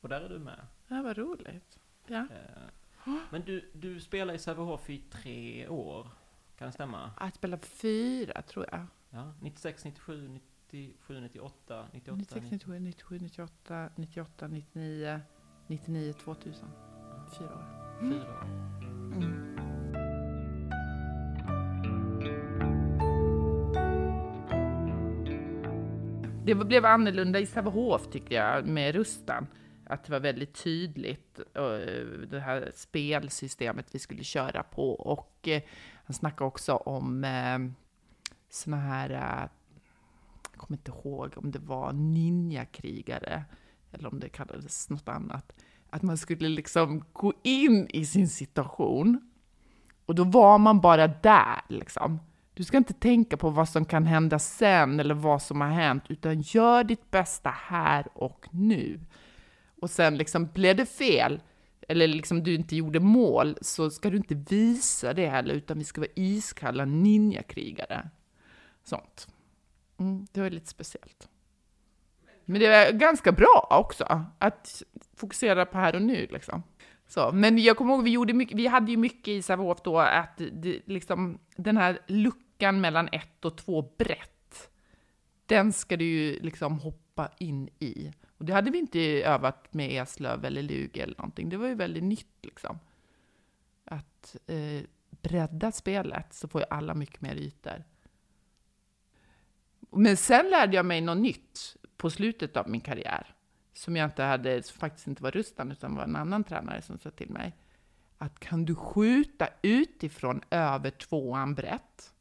Och 0.02 0.10
där 0.10 0.22
är 0.22 0.30
du 0.30 0.40
med. 0.40 0.60
Ja, 0.96 1.02
vad 1.02 1.18
roligt. 1.18 1.80
Ja. 2.08 2.18
Eh, 2.18 3.14
Men 3.30 3.42
du, 3.46 3.70
du 3.74 4.00
spelar 4.00 4.34
i 4.34 4.40
Sävehof 4.40 4.90
i 4.90 4.98
tre 5.10 5.68
år, 5.68 6.08
kan 6.58 6.68
det 6.68 6.72
stämma? 6.72 7.12
Att 7.18 7.36
spela 7.36 7.58
fyra, 7.58 8.42
tror 8.42 8.66
jag. 8.72 8.86
Ja, 9.10 9.34
96, 9.42 9.86
97, 9.86 10.40
97, 10.72 11.20
98, 11.22 11.86
98, 11.94 12.16
96, 12.18 12.52
97, 12.52 12.80
97, 12.80 13.20
98, 13.20 13.90
98, 13.96 14.48
99, 14.48 15.20
99, 15.68 16.14
2000. 16.14 16.68
Fyra 17.38 17.50
år. 17.56 17.66
94 18.02 18.30
år. 18.30 18.44
Mm. 19.16 19.58
Det 26.46 26.56
blev 26.56 26.86
annorlunda 26.86 27.40
i 27.40 27.46
Sävehof 27.46 28.08
tycker 28.12 28.36
jag 28.36 28.68
med 28.68 28.96
Rustan. 28.96 29.48
Att 29.92 30.04
det 30.04 30.12
var 30.12 30.20
väldigt 30.20 30.64
tydligt 30.64 31.40
eh, 31.40 31.64
det 32.30 32.40
här 32.40 32.72
spelsystemet 32.76 33.86
vi 33.92 34.00
skulle 34.00 34.24
köra 34.24 34.64
på. 34.64 34.92
Och 34.92 35.48
eh, 35.48 35.62
han 36.06 36.14
snackade 36.14 36.48
också 36.48 36.76
om 36.76 37.24
eh, 37.24 37.60
såna 38.50 38.78
här, 38.78 39.10
jag 40.52 40.60
kommer 40.60 40.78
inte 40.78 40.92
ihåg 40.92 41.34
om 41.36 41.52
det 41.52 41.60
var 41.60 41.94
ninjakrigare 41.94 43.44
eller 43.92 44.14
om 44.14 44.20
det 44.20 44.30
kallades 44.30 44.90
något 44.90 45.08
annat. 45.08 45.54
Att 45.90 46.02
man 46.02 46.18
skulle 46.18 46.50
liksom 46.50 47.04
gå 47.14 47.34
in 47.44 47.88
i 47.90 48.06
sin 48.06 48.28
situation 48.28 49.32
och 50.06 50.16
då 50.16 50.24
var 50.24 50.58
man 50.58 50.82
bara 50.82 51.08
där 51.08 51.62
liksom. 51.68 52.20
Du 52.54 52.64
ska 52.64 52.78
inte 52.78 52.94
tänka 52.94 53.38
på 53.38 53.50
vad 53.50 53.70
som 53.70 53.86
kan 53.86 54.06
hända 54.06 54.40
sen 54.40 55.00
eller 55.00 55.16
vad 55.16 55.42
som 55.42 55.62
har 55.62 55.68
hänt, 55.68 56.04
utan 56.10 56.42
gör 56.42 56.84
ditt 56.84 57.12
bästa 57.12 57.50
här 57.50 58.08
och 58.14 58.48
nu. 58.52 59.00
Och 59.82 59.90
sen 59.90 60.18
liksom, 60.18 60.46
blev 60.54 60.76
det 60.76 60.86
fel, 60.86 61.42
eller 61.88 62.08
liksom 62.08 62.44
du 62.44 62.56
inte 62.56 62.76
gjorde 62.76 63.00
mål, 63.00 63.58
så 63.62 63.90
ska 63.90 64.10
du 64.10 64.18
inte 64.18 64.36
visa 64.36 65.14
det 65.14 65.28
heller, 65.28 65.54
utan 65.54 65.78
vi 65.78 65.84
ska 65.84 66.02
vara 66.02 66.12
iskalla 66.16 66.86
ninjakrigare. 66.86 68.10
Sånt. 68.84 69.28
Mm, 70.00 70.28
det 70.32 70.42
var 70.42 70.50
lite 70.50 70.68
speciellt. 70.68 71.30
Men 72.46 72.62
det 72.62 72.70
var 72.70 72.92
ganska 72.92 73.32
bra 73.32 73.68
också, 73.70 74.26
att 74.40 74.84
fokusera 75.16 75.66
på 75.66 75.78
här 75.78 75.96
och 75.96 76.02
nu 76.02 76.28
liksom. 76.32 76.64
Så, 77.08 77.32
men 77.32 77.58
jag 77.58 77.78
kommer 77.78 77.94
ihåg, 77.94 78.04
vi, 78.04 78.12
gjorde 78.12 78.34
mycket, 78.34 78.58
vi 78.58 78.68
hade 78.68 78.92
ju 78.92 78.98
mycket 78.98 79.28
i 79.28 79.42
Sävehof 79.42 79.82
då, 79.84 80.00
att 80.00 80.42
det, 80.52 80.82
liksom, 80.86 81.40
den 81.56 81.78
här 81.78 82.00
luckan 82.08 82.82
mellan 82.82 83.10
ett 83.12 83.46
och 83.46 83.58
två 83.58 83.94
brett, 83.98 84.70
den 85.46 85.74
ska 85.74 85.98
du 85.98 86.06
ju 86.06 86.40
liksom 86.40 86.80
hoppa 86.80 87.30
in 87.38 87.70
i. 87.80 88.12
Och 88.42 88.48
det 88.48 88.54
hade 88.54 88.72
vi 88.72 88.78
inte 88.78 89.00
övat 89.24 89.74
med 89.74 90.02
Eslöv 90.02 90.46
eller 90.46 90.62
Lugi 90.62 91.02
eller 91.02 91.18
någonting. 91.18 91.50
Det 91.50 91.58
var 91.58 91.68
ju 91.68 91.76
väldigt 91.76 92.04
nytt 92.04 92.36
liksom. 92.42 92.80
Att 93.86 94.36
eh, 94.48 94.82
bredda 95.10 95.72
spelet 95.72 96.34
så 96.34 96.48
får 96.48 96.62
ju 96.62 96.68
alla 96.70 96.94
mycket 96.94 97.22
mer 97.22 97.36
ytor. 97.36 97.84
Men 99.92 100.18
sen 100.18 100.50
lärde 100.50 100.76
jag 100.76 100.86
mig 100.86 101.02
något 101.02 101.18
nytt 101.18 101.76
på 101.98 102.10
slutet 102.10 102.58
av 102.58 102.70
min 102.70 102.82
karriär 102.82 103.36
som 103.74 103.96
jag 103.96 104.06
inte 104.06 104.24
hade, 104.24 104.64
som 104.64 104.80
faktiskt 104.80 105.08
inte 105.08 105.24
var 105.24 105.32
Rustan, 105.32 105.72
utan 105.72 105.96
var 105.96 106.04
en 106.04 106.16
annan 106.16 106.44
tränare 106.44 106.82
som 106.82 106.98
sa 106.98 107.10
till 107.10 107.30
mig. 107.30 107.56
Att 108.18 108.40
kan 108.40 108.66
du 108.66 108.76
skjuta 108.76 109.48
utifrån 109.62 110.42
över 110.50 110.90
tvåan 110.90 111.56
brett, 111.56 112.14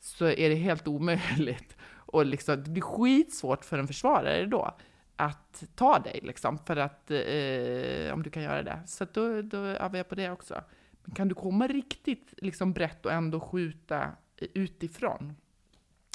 så 0.00 0.24
är 0.24 0.48
det 0.48 0.54
helt 0.54 0.88
omöjligt 0.88 1.76
och 2.14 2.26
liksom, 2.26 2.62
det 2.62 2.70
blir 2.70 2.82
skitsvårt 2.82 3.64
för 3.64 3.78
en 3.78 3.86
försvarare 3.86 4.46
då 4.46 4.76
att 5.16 5.64
ta 5.74 5.98
dig, 5.98 6.20
liksom, 6.22 6.58
för 6.58 6.76
att 6.76 7.10
eh, 7.10 8.14
om 8.14 8.22
du 8.22 8.30
kan 8.30 8.42
göra 8.42 8.62
det. 8.62 8.82
Så 8.86 9.06
då, 9.12 9.42
då 9.42 9.58
övar 9.58 9.96
jag 9.96 10.08
på 10.08 10.14
det 10.14 10.30
också. 10.30 10.64
Men 11.04 11.14
kan 11.14 11.28
du 11.28 11.34
komma 11.34 11.66
riktigt 11.66 12.34
liksom, 12.36 12.72
brett 12.72 13.06
och 13.06 13.12
ändå 13.12 13.40
skjuta 13.40 14.02
eh, 14.36 14.48
utifrån, 14.54 15.36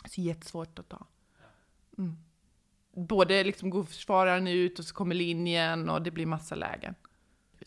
så 0.06 0.22
är 0.22 0.24
det 0.24 0.27
jättesvårt 0.27 0.79
att 0.79 0.89
ta. 0.89 1.06
Mm. 1.98 2.18
Både 2.94 3.44
liksom 3.44 3.70
går 3.70 3.84
försvararen 3.84 4.48
ut 4.48 4.79
och 4.79 4.86
så 4.86 4.96
kommer 4.96 5.15
linjen 5.15 5.89
och 5.89 6.01
det 6.01 6.12
blir 6.12 6.25
massa 6.25 6.56
lägen. 6.56 6.96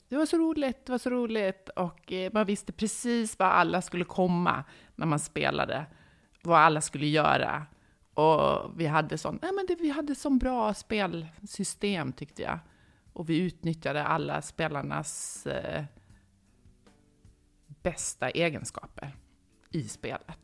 Det 0.08 0.16
var 0.16 0.26
så 0.26 0.38
roligt, 0.38 0.86
det 0.86 0.92
var 0.92 0.98
så 0.98 1.10
roligt 1.10 1.68
och 1.68 2.12
eh, 2.12 2.32
man 2.32 2.46
visste 2.46 2.72
precis 2.72 3.38
var 3.38 3.46
alla 3.46 3.82
skulle 3.82 4.04
komma 4.04 4.64
när 4.94 5.06
man 5.06 5.18
spelade, 5.18 5.86
vad 6.42 6.58
alla 6.58 6.80
skulle 6.80 7.06
göra. 7.06 7.66
Och 8.14 8.80
vi 8.80 8.86
hade 8.86 9.18
sån, 9.18 9.38
nej 9.42 9.52
men 9.52 9.66
det, 9.66 9.74
vi 9.74 9.90
hade 9.90 10.14
sån 10.14 10.38
bra 10.38 10.74
spelsystem 10.74 12.12
tyckte 12.12 12.42
jag. 12.42 12.58
Och 13.12 13.30
vi 13.30 13.38
utnyttjade 13.38 14.04
alla 14.04 14.42
spelarnas 14.42 15.46
eh, 15.46 15.84
bästa 17.66 18.30
egenskaper 18.30 19.16
i 19.70 19.82
spelet. 19.82 20.38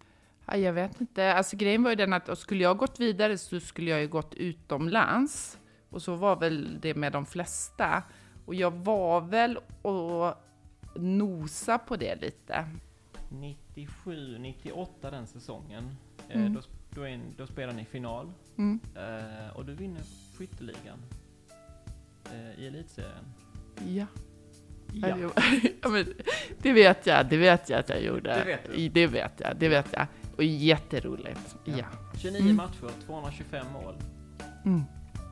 Ja, 0.46 0.56
jag 0.56 0.72
vet 0.72 1.00
inte, 1.00 1.34
alltså 1.34 1.56
grejen 1.56 1.82
var 1.82 1.90
ju 1.90 1.96
den 1.96 2.12
att 2.12 2.38
skulle 2.38 2.62
jag 2.62 2.76
gått 2.76 3.00
vidare 3.00 3.38
så 3.38 3.60
skulle 3.60 3.90
jag 3.90 4.00
ju 4.00 4.08
gått 4.08 4.34
utomlands. 4.34 5.58
Och 5.90 6.02
så 6.02 6.14
var 6.14 6.36
väl 6.36 6.80
det 6.80 6.94
med 6.94 7.12
de 7.12 7.26
flesta. 7.26 8.02
Och 8.46 8.54
jag 8.54 8.70
var 8.70 9.20
väl 9.20 9.58
och 9.82 10.34
nosa 10.96 11.78
på 11.78 11.96
det 11.96 12.14
lite. 12.14 12.68
97, 13.30 14.38
98 14.38 15.10
den 15.10 15.26
säsongen. 15.26 15.96
Eh, 16.28 16.40
Mm. 16.40 16.54
Då, 16.54 16.60
då, 16.90 17.02
är, 17.02 17.20
då 17.36 17.46
spelar 17.46 17.72
ni 17.72 17.84
final. 17.84 18.32
Mm. 18.58 18.80
Eh, 18.94 19.56
och 19.56 19.64
du 19.64 19.74
vinner 19.74 20.02
skytteligan. 20.38 20.98
Eh, 22.32 22.60
I 22.60 22.66
elitserien. 22.66 23.24
Ja. 23.86 24.06
Ja. 24.92 25.08
ja 25.82 25.88
men, 25.88 26.14
det 26.58 26.72
vet 26.72 27.06
jag, 27.06 27.28
det 27.28 27.36
vet 27.36 27.68
jag 27.70 27.80
att 27.80 27.88
jag 27.88 28.02
gjorde. 28.02 28.34
Det 28.38 28.44
vet 28.44 28.60
du. 28.72 28.88
Det 28.88 29.06
vet 29.06 29.32
jag, 29.40 29.56
det 29.56 29.68
vet 29.68 29.86
jag. 29.92 30.06
Och 30.36 30.44
jätteroligt. 30.44 31.56
Ja. 31.64 31.84
29 32.16 32.40
Mm. 32.42 32.56
matcher, 32.56 32.90
225 33.06 33.66
mål. 33.72 33.94
Mm. 34.64 34.82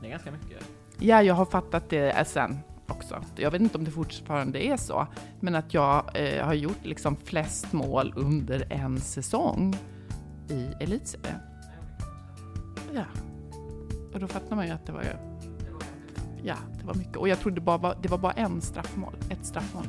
Det 0.01 0.07
är 0.07 0.11
ganska 0.11 0.31
mycket. 0.31 0.69
Ja, 0.99 1.23
jag 1.23 1.33
har 1.33 1.45
fattat 1.45 1.89
det 1.89 2.27
sen 2.27 2.59
också. 2.87 3.23
Jag 3.35 3.51
vet 3.51 3.61
inte 3.61 3.77
om 3.77 3.83
det 3.83 3.91
fortfarande 3.91 4.65
är 4.65 4.77
så, 4.77 5.07
men 5.39 5.55
att 5.55 5.73
jag 5.73 6.11
eh, 6.13 6.45
har 6.45 6.53
gjort 6.53 6.85
liksom 6.85 7.15
flest 7.15 7.73
mål 7.73 8.13
under 8.15 8.73
en 8.73 8.99
säsong 8.99 9.77
i 10.49 10.73
elitserien. 10.79 11.39
Ja. 12.93 13.05
Och 14.13 14.19
då 14.19 14.27
fattar 14.27 14.55
man 14.55 14.65
ju 14.67 14.71
att 14.71 14.85
det 14.85 14.91
var 14.91 15.03
ju... 15.03 15.09
Ja, 16.43 16.55
det 16.79 16.85
var 16.85 16.93
mycket. 16.93 17.17
Och 17.17 17.29
jag 17.29 17.39
trodde 17.39 17.61
bara 17.61 17.77
var, 17.77 17.97
det 18.01 18.09
var 18.09 18.17
bara 18.17 18.31
en 18.31 18.61
straffmål, 18.61 19.15
ett 19.29 19.45
straffmål. 19.45 19.83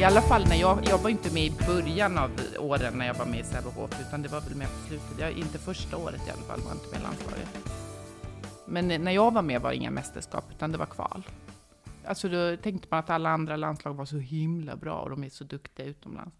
I 0.00 0.04
alla 0.04 0.22
fall 0.22 0.46
när 0.48 0.56
jag, 0.56 0.78
jag 0.88 0.98
var 0.98 1.10
inte 1.10 1.34
med 1.34 1.44
i 1.44 1.52
början 1.66 2.18
av 2.18 2.30
åren 2.58 2.94
när 2.98 3.06
jag 3.06 3.14
var 3.14 3.26
med 3.26 3.40
i 3.40 3.44
Sävehof, 3.44 3.90
utan 4.00 4.22
det 4.22 4.28
var 4.28 4.40
väl 4.40 4.54
med 4.54 4.66
på 4.66 4.88
slutet. 4.88 5.18
Jag, 5.18 5.32
inte 5.32 5.58
första 5.58 5.96
året 5.96 6.20
i 6.28 6.30
alla 6.30 6.42
fall, 6.42 6.60
var 6.60 6.70
jag 6.70 6.76
inte 6.76 6.90
med 6.90 7.00
i 7.00 7.02
landslaget. 7.02 7.48
Men 8.66 9.04
när 9.04 9.12
jag 9.12 9.30
var 9.30 9.42
med 9.42 9.60
var 9.60 9.70
det 9.70 9.76
inga 9.76 9.90
mästerskap, 9.90 10.44
utan 10.50 10.72
det 10.72 10.78
var 10.78 10.86
kval. 10.86 11.22
Alltså 12.10 12.28
då 12.28 12.56
tänkte 12.56 12.88
man 12.90 13.00
att 13.00 13.10
alla 13.10 13.30
andra 13.30 13.56
landslag 13.56 13.94
var 13.94 14.04
så 14.04 14.18
himla 14.18 14.76
bra 14.76 15.00
och 15.00 15.10
de 15.10 15.24
är 15.24 15.28
så 15.28 15.44
duktiga 15.44 15.86
utomlands. 15.86 16.36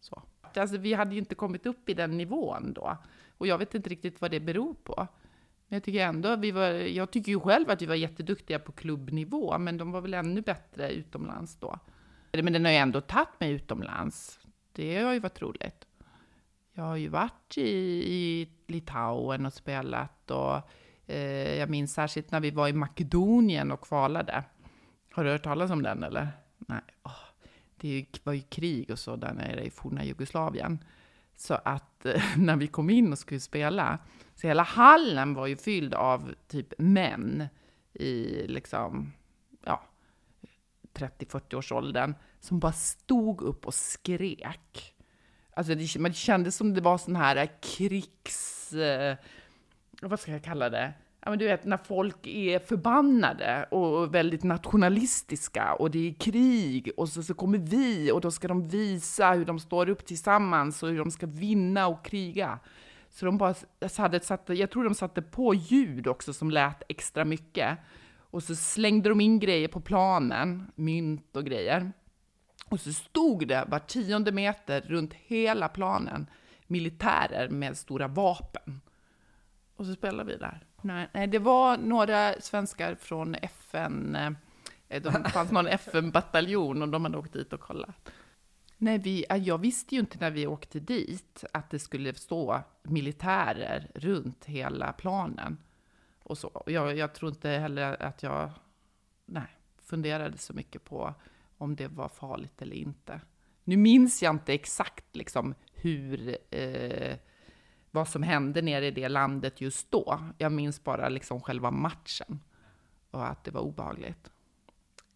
Så. 0.00 0.22
Alltså, 0.54 0.76
vi 0.76 0.94
hade 0.94 1.12
ju 1.12 1.18
inte 1.18 1.34
kommit 1.34 1.66
upp 1.66 1.88
i 1.88 1.94
den 1.94 2.16
nivån 2.16 2.72
då. 2.72 2.96
Och 3.38 3.46
jag 3.46 3.58
vet 3.58 3.74
inte 3.74 3.88
riktigt 3.88 4.20
vad 4.20 4.30
det 4.30 4.40
beror 4.40 4.74
på. 4.74 4.94
Men 5.68 5.76
jag 5.76 5.82
tycker 5.82 6.06
ändå, 6.06 6.36
vi 6.36 6.50
var, 6.50 6.68
jag 6.70 7.10
tycker 7.10 7.32
ju 7.32 7.40
själv 7.40 7.70
att 7.70 7.82
vi 7.82 7.86
var 7.86 7.94
jätteduktiga 7.94 8.58
på 8.58 8.72
klubbnivå, 8.72 9.58
men 9.58 9.78
de 9.78 9.92
var 9.92 10.00
väl 10.00 10.14
ännu 10.14 10.40
bättre 10.40 10.92
utomlands 10.92 11.56
då. 11.56 11.78
Men 12.32 12.52
den 12.52 12.64
har 12.64 12.72
ju 12.72 12.78
ändå 12.78 13.00
tagit 13.00 13.40
mig 13.40 13.52
utomlands. 13.52 14.40
Det 14.72 15.02
har 15.02 15.12
ju 15.12 15.20
varit 15.20 15.42
roligt. 15.42 15.86
Jag 16.72 16.84
har 16.84 16.96
ju 16.96 17.08
varit 17.08 17.56
i, 17.56 17.70
i 18.14 18.48
Litauen 18.66 19.46
och 19.46 19.52
spelat 19.52 20.30
och 20.30 20.56
eh, 21.06 21.58
jag 21.58 21.70
minns 21.70 21.94
särskilt 21.94 22.30
när 22.30 22.40
vi 22.40 22.50
var 22.50 22.68
i 22.68 22.72
Makedonien 22.72 23.70
och 23.70 23.80
kvalade. 23.80 24.44
Har 25.12 25.24
du 25.24 25.30
hört 25.30 25.42
talas 25.42 25.70
om 25.70 25.82
den 25.82 26.02
eller? 26.02 26.28
Nej. 26.58 26.80
Oh, 27.04 27.12
det 27.76 28.06
var 28.24 28.32
ju 28.32 28.40
krig 28.40 28.90
och 28.90 28.98
så 28.98 29.16
där 29.16 29.32
nere 29.32 29.64
i 29.64 29.70
forna 29.70 30.04
Jugoslavien. 30.04 30.84
Så 31.36 31.54
att 31.54 32.06
eh, 32.06 32.22
när 32.36 32.56
vi 32.56 32.66
kom 32.66 32.90
in 32.90 33.12
och 33.12 33.18
skulle 33.18 33.40
spela, 33.40 33.98
så 34.34 34.46
hela 34.46 34.62
hallen 34.62 35.34
var 35.34 35.46
ju 35.46 35.56
fylld 35.56 35.94
av 35.94 36.34
typ 36.48 36.72
män 36.78 37.48
i 37.92 38.46
liksom, 38.46 39.12
ja, 39.64 39.82
30-40 40.94 41.54
års 41.54 41.72
åldern 41.72 42.14
som 42.40 42.58
bara 42.58 42.72
stod 42.72 43.42
upp 43.42 43.66
och 43.66 43.74
skrek. 43.74 44.94
Alltså 45.54 45.74
det, 45.74 45.98
man 45.98 46.12
kändes 46.12 46.56
som 46.56 46.74
det 46.74 46.80
var 46.80 46.98
sån 46.98 47.16
här 47.16 47.50
krigs... 47.60 48.72
Eh, 48.72 49.16
vad 50.02 50.20
ska 50.20 50.32
jag 50.32 50.44
kalla 50.44 50.70
det? 50.70 50.92
Men 51.30 51.38
du 51.38 51.44
vet 51.44 51.64
när 51.64 51.76
folk 51.76 52.26
är 52.26 52.58
förbannade 52.58 53.66
och 53.70 54.14
väldigt 54.14 54.42
nationalistiska 54.42 55.74
och 55.74 55.90
det 55.90 56.08
är 56.08 56.14
krig 56.14 56.90
och 56.96 57.08
så, 57.08 57.22
så 57.22 57.34
kommer 57.34 57.58
vi 57.58 58.12
och 58.12 58.20
då 58.20 58.30
ska 58.30 58.48
de 58.48 58.68
visa 58.68 59.32
hur 59.32 59.44
de 59.44 59.58
står 59.58 59.88
upp 59.88 60.06
tillsammans 60.06 60.82
och 60.82 60.88
hur 60.88 60.98
de 60.98 61.10
ska 61.10 61.26
vinna 61.26 61.86
och 61.86 62.04
kriga. 62.04 62.58
Så 63.10 63.26
de 63.26 63.38
bara 63.38 63.54
hade 63.96 64.20
satt, 64.20 64.48
jag 64.48 64.70
tror 64.70 64.84
de 64.84 64.94
satte 64.94 65.22
på 65.22 65.54
ljud 65.54 66.06
också 66.06 66.32
som 66.32 66.50
lät 66.50 66.82
extra 66.88 67.24
mycket. 67.24 67.78
Och 68.18 68.42
så 68.42 68.56
slängde 68.56 69.08
de 69.08 69.20
in 69.20 69.38
grejer 69.38 69.68
på 69.68 69.80
planen, 69.80 70.72
mynt 70.74 71.36
och 71.36 71.44
grejer. 71.44 71.92
Och 72.66 72.80
så 72.80 72.92
stod 72.92 73.48
det 73.48 73.64
var 73.68 73.78
tionde 73.78 74.32
meter 74.32 74.80
runt 74.80 75.14
hela 75.14 75.68
planen 75.68 76.26
militärer 76.66 77.48
med 77.48 77.76
stora 77.76 78.08
vapen. 78.08 78.80
Och 79.76 79.86
så 79.86 79.94
spelade 79.94 80.32
vi 80.32 80.38
där. 80.38 80.66
Nej, 80.82 81.08
nej 81.12 81.26
det 81.26 81.38
var 81.38 81.76
några 81.76 82.40
svenskar 82.40 82.94
från 82.94 83.34
FN. 83.34 84.16
Eh, 84.16 85.02
det 85.02 85.30
fanns 85.30 85.50
någon 85.50 85.66
FN-bataljon 85.66 86.82
och 86.82 86.88
de 86.88 87.04
hade 87.04 87.18
åkt 87.18 87.32
dit 87.32 87.52
och 87.52 87.60
kollat. 87.60 88.12
Nej, 88.76 88.98
vi, 88.98 89.26
jag 89.28 89.58
visste 89.58 89.94
ju 89.94 90.00
inte 90.00 90.18
när 90.20 90.30
vi 90.30 90.46
åkte 90.46 90.80
dit 90.80 91.44
att 91.52 91.70
det 91.70 91.78
skulle 91.78 92.14
stå 92.14 92.60
militärer 92.82 93.90
runt 93.94 94.44
hela 94.44 94.92
planen. 94.92 95.58
Och 96.22 96.38
så. 96.38 96.48
Och 96.48 96.70
Jag, 96.72 96.96
jag 96.96 97.14
tror 97.14 97.30
inte 97.30 97.48
heller 97.48 98.02
att 98.02 98.22
jag 98.22 98.50
nej, 99.26 99.56
funderade 99.82 100.38
så 100.38 100.52
mycket 100.52 100.84
på 100.84 101.14
om 101.58 101.76
det 101.76 101.88
var 101.88 102.08
farligt 102.08 102.62
eller 102.62 102.76
inte. 102.76 103.20
Nu 103.64 103.76
minns 103.76 104.22
jag 104.22 104.34
inte 104.34 104.54
exakt 104.54 105.16
liksom 105.16 105.54
hur, 105.74 106.36
eh, 106.50 107.16
vad 107.90 108.08
som 108.08 108.22
hände 108.22 108.62
nere 108.62 108.86
i 108.86 108.90
det 108.90 109.08
landet 109.08 109.60
just 109.60 109.90
då. 109.90 110.20
Jag 110.38 110.52
minns 110.52 110.84
bara 110.84 111.08
liksom 111.08 111.40
själva 111.40 111.70
matchen 111.70 112.40
och 113.10 113.26
att 113.28 113.44
det 113.44 113.50
var 113.50 113.60
obehagligt. 113.60 114.30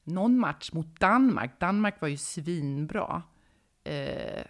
Någon 0.04 0.38
match 0.38 0.72
mot 0.72 1.00
Danmark, 1.00 1.60
Danmark 1.60 2.00
var 2.00 2.08
ju 2.08 2.16
svinbra, 2.16 3.22
eh, 3.84 4.44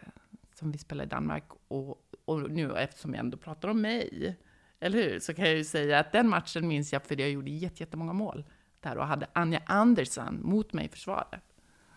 som 0.55 0.73
vi 0.73 0.79
spelade 0.79 1.07
i 1.07 1.11
Danmark. 1.11 1.45
Och, 1.69 2.09
och 2.25 2.51
nu 2.51 2.77
eftersom 2.77 3.15
jag 3.15 3.21
ändå 3.21 3.37
pratar 3.37 3.69
om 3.69 3.81
mig, 3.81 4.37
eller 4.81 5.03
hur, 5.03 5.21
så 5.21 5.35
kan 5.35 5.45
jag 5.45 5.57
ju 5.57 5.65
säga 5.65 5.99
att 5.99 6.13
den 6.13 6.29
matchen 6.29 6.69
minns 6.69 6.93
jag 6.93 7.03
för 7.03 7.21
jag 7.21 7.31
gjorde 7.31 7.51
jätte- 7.51 7.83
jättemånga 7.83 8.13
mål 8.13 8.45
där 8.81 8.99
och 8.99 9.07
hade 9.07 9.27
Anja 9.33 9.63
Andersson 9.67 10.41
mot 10.43 10.73
mig 10.73 10.87
i 10.87 10.89
försvaret. 10.89 11.45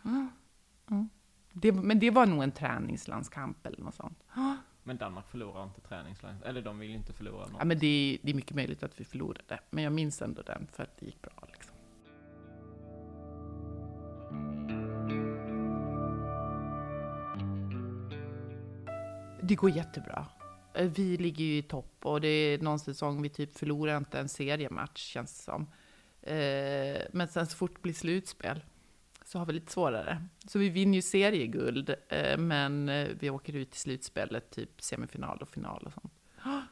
Mm. 0.06 1.10
Det, 1.54 1.72
men 1.72 2.00
det 2.00 2.12
var 2.12 2.26
nog 2.26 2.44
en 2.44 2.52
träningslandskamp 2.52 3.66
eller 3.66 3.84
något 3.84 3.96
sånt. 3.96 4.24
Men 4.88 4.98
Danmark 4.98 5.28
förlorar 5.28 5.64
inte 5.64 5.82
träningsland. 5.82 6.38
Eller 6.46 6.62
de 6.62 6.80
vill 6.80 6.90
ju 6.90 6.96
inte 6.96 7.14
förlora 7.14 7.48
något. 7.48 7.56
Ja, 7.60 7.66
men 7.66 7.80
det, 7.80 7.88
är- 7.88 8.18
det 8.24 8.32
är 8.32 8.36
mycket 8.36 8.56
möjligt 8.56 8.84
att 8.84 9.00
vi 9.00 9.04
förlorade, 9.06 9.60
men 9.70 9.84
jag 9.84 9.94
minns 9.94 10.22
ändå 10.22 10.42
den 10.42 10.68
för 10.72 10.84
att 10.84 10.98
det 11.00 11.06
gick 11.06 11.22
bra. 11.22 11.48
Liksom. 11.54 11.74
Det 19.42 19.56
går 19.56 19.70
jättebra. 19.70 20.26
Eh, 20.74 20.88
Vi 20.88 21.18
ligger 21.18 21.46
ju 21.46 21.58
i 21.58 21.62
topp 21.62 21.94
och 22.06 22.22
det 22.22 22.28
är 22.28 22.58
någon 22.60 22.80
säsong 22.80 23.22
vi 23.22 23.30
typ 23.30 23.58
förlorar 23.58 23.98
inte 23.98 24.20
en 24.20 24.30
seriematch 24.30 25.02
känns 25.14 25.38
det 25.38 25.44
som. 25.44 25.62
Eh, 26.22 27.02
Men 27.12 27.28
sen 27.28 27.48
så 27.48 27.58
fort 27.58 27.76
det 27.76 27.82
blir 27.82 27.94
slutspel 27.94 28.64
så 29.28 29.40
har 29.40 29.46
vi 29.46 29.54
lite 29.54 29.72
svårare. 29.72 30.24
Så 30.48 30.60
vi 30.60 30.70
vinner 30.70 30.96
ju 30.96 31.02
serieguld, 31.02 31.96
eh, 32.10 32.38
men 32.38 32.90
eh, 32.90 33.08
vi 33.20 33.30
åker 33.30 33.56
ut 33.56 33.76
i 33.76 33.78
slutspelet, 33.78 34.52
typ 34.52 34.82
semifinal 34.82 35.38
och 35.42 35.50
final 35.50 35.84
och 35.86 35.94
sånt. 35.94 36.14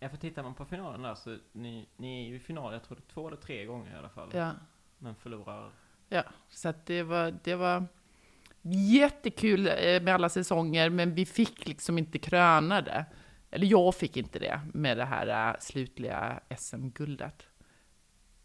Ja, 0.00 0.08
för 0.08 0.16
tittar 0.16 0.42
man 0.42 0.54
på 0.54 0.64
finalen 0.64 1.02
där 1.02 1.14
så 1.14 1.36
ni, 1.52 1.88
ni 1.96 2.24
är 2.24 2.28
ju 2.28 2.36
i 2.36 2.40
final, 2.40 2.72
jag 2.72 2.82
tror 2.82 2.96
det 2.96 3.14
två 3.14 3.28
eller 3.28 3.36
tre 3.36 3.64
gånger 3.64 3.94
i 3.94 3.98
alla 3.98 4.08
fall. 4.08 4.28
Ja. 4.32 4.52
Men 4.98 5.14
förlorar. 5.14 5.70
Ja, 6.08 6.22
så 6.48 6.68
att 6.68 6.86
det 6.86 7.02
var, 7.02 7.38
det 7.44 7.54
var, 7.54 7.86
jättekul 8.92 9.66
eh, 9.66 10.02
med 10.02 10.08
alla 10.08 10.28
säsonger, 10.28 10.90
men 10.90 11.14
vi 11.14 11.26
fick 11.26 11.68
liksom 11.68 11.98
inte 11.98 12.18
kröna 12.18 12.80
det. 12.82 13.04
Eller 13.50 13.66
jag 13.66 13.94
fick 13.94 14.16
inte 14.16 14.38
det 14.38 14.60
med 14.74 14.96
det 14.96 15.04
här 15.04 15.56
slutliga 15.60 16.40
SM-guldet. 16.58 17.46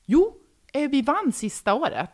Jo, 0.05 0.42
vi 0.73 1.01
vann 1.01 1.31
sista 1.31 1.73
året. 1.73 2.09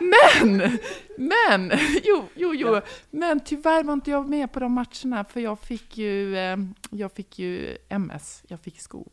Men, 0.00 0.78
men, 1.18 1.78
jo, 2.04 2.28
jo, 2.34 2.54
jo, 2.54 2.80
men 3.10 3.40
tyvärr 3.40 3.84
var 3.84 3.92
inte 3.92 4.10
jag 4.10 4.28
med 4.28 4.52
på 4.52 4.60
de 4.60 4.72
matcherna, 4.72 5.24
för 5.24 5.40
jag 5.40 5.58
fick 5.58 5.98
ju, 5.98 6.36
eh, 6.36 6.56
jag 6.90 7.12
fick 7.12 7.38
ju 7.38 7.78
MS, 7.88 8.42
jag 8.48 8.60
fick 8.60 8.80
skov. 8.80 9.12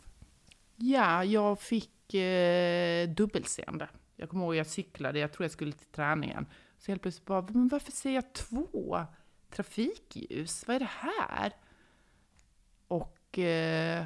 Ja, 0.75 1.23
jag 1.23 1.60
fick 1.60 2.13
eh, 2.13 3.10
dubbelseende. 3.10 3.89
Jag 4.15 4.30
kommer 4.30 4.45
ihåg 4.45 4.56
jag 4.56 4.67
cyklade, 4.67 5.19
jag 5.19 5.32
tror 5.32 5.43
jag 5.43 5.52
skulle 5.52 5.71
till 5.71 5.88
träningen. 5.88 6.45
Så 6.78 6.91
helt 6.91 7.02
plötsligt 7.02 7.25
bara, 7.25 7.41
men 7.41 7.67
varför 7.67 7.91
ser 7.91 8.12
jag 8.12 8.34
två 8.34 9.06
trafikljus? 9.49 10.67
Vad 10.67 10.75
är 10.75 10.80
det 10.80 10.89
här? 10.99 11.54
Och 12.88 13.39
eh, 13.39 14.06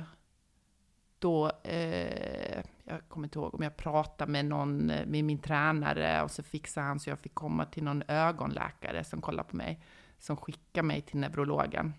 då, 1.20 1.50
eh, 1.64 2.64
jag 2.84 3.10
kommer 3.10 3.28
inte 3.28 3.40
ihåg 3.40 3.56
om 3.56 3.64
jag 3.64 3.78
pratade 3.78 4.32
med 4.32 4.46
någon, 4.46 4.90
eh, 4.90 5.06
med 5.06 5.24
min 5.24 5.40
tränare 5.40 6.24
och 6.24 6.32
så 6.32 6.44
fixade 6.44 6.88
han 6.88 7.00
så 7.00 7.10
jag 7.10 7.20
fick 7.20 7.36
komma 7.36 7.66
till 7.66 7.84
någon 7.84 8.04
ögonläkare 8.08 9.04
som 9.04 9.22
kollade 9.22 9.50
på 9.50 9.56
mig, 9.56 9.84
som 10.20 10.38
skickade 10.38 10.88
mig 10.88 11.02
till 11.02 11.20
neurologen. 11.20 11.94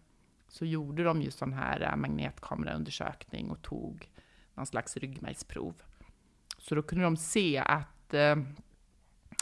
Så 0.49 0.64
gjorde 0.64 1.05
de 1.05 1.23
ju 1.23 1.31
sån 1.31 1.53
här 1.53 1.81
eh, 1.81 1.97
magnetkameraundersökning 1.97 3.51
och 3.51 3.62
tog 3.62 4.11
någon 4.55 4.66
slags 4.66 4.97
ryggmärgsprov. 4.97 5.83
Så 6.59 6.75
då 6.75 6.83
kunde 6.83 7.05
de 7.05 7.16
se 7.16 7.59
att 7.59 8.14
eh, 8.14 8.37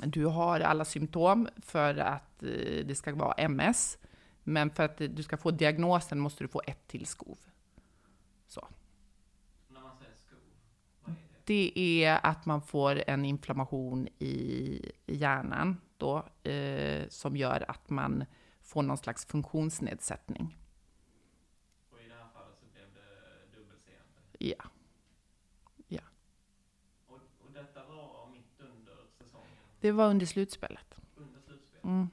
du 0.03 0.27
har 0.27 0.61
alla 0.61 0.85
symptom 0.85 1.49
för 1.63 1.97
att 1.97 2.43
eh, 2.43 2.87
det 2.87 2.95
ska 2.95 3.15
vara 3.15 3.33
MS. 3.33 3.99
Men 4.43 4.71
för 4.71 4.83
att 4.83 4.99
du 4.99 5.23
ska 5.23 5.37
få 5.37 5.51
diagnosen 5.51 6.19
måste 6.19 6.45
du 6.45 6.49
få 6.49 6.63
ett 6.67 6.87
till 6.87 7.07
skov. 7.07 7.39
Så. 8.47 8.69
När 9.69 9.81
man 9.81 9.97
säger 9.97 10.17
skov, 10.27 10.39
vad 11.05 11.15
är 11.15 11.19
det? 11.47 11.73
Är 12.05 12.27
att 12.27 12.47
man 12.47 12.63
får 12.63 13.03
en 13.07 13.25
inflammation 13.25 14.09
i 14.19 14.93
hjärnan 15.07 15.81
då, 15.97 16.25
eh, 16.51 17.09
som 17.09 17.37
gör 17.37 17.65
att 17.71 17.91
man 17.91 18.25
får 18.61 18.83
någon 18.83 18.97
slags 18.99 19.27
funktionsnedsättning. 19.27 20.59
Och 21.91 22.01
i 22.01 22.09
det 22.09 22.15
här 22.15 22.29
fallet 22.35 22.59
så 22.61 22.67
blev 22.73 22.87
det 22.95 23.57
dubbelseende. 23.59 24.21
Ja. 24.39 26.03
Och, 27.07 27.15
och 27.15 27.53
detta 27.55 27.85
var 27.85 28.29
mitt 28.33 28.61
under 28.61 28.97
säsongen, 29.19 29.49
Det 29.81 29.93
var 29.93 30.09
under 30.11 30.27
slutspelet. 30.27 30.95
under 31.17 31.41
slutspelet. 31.41 31.85
Mm. 31.85 32.09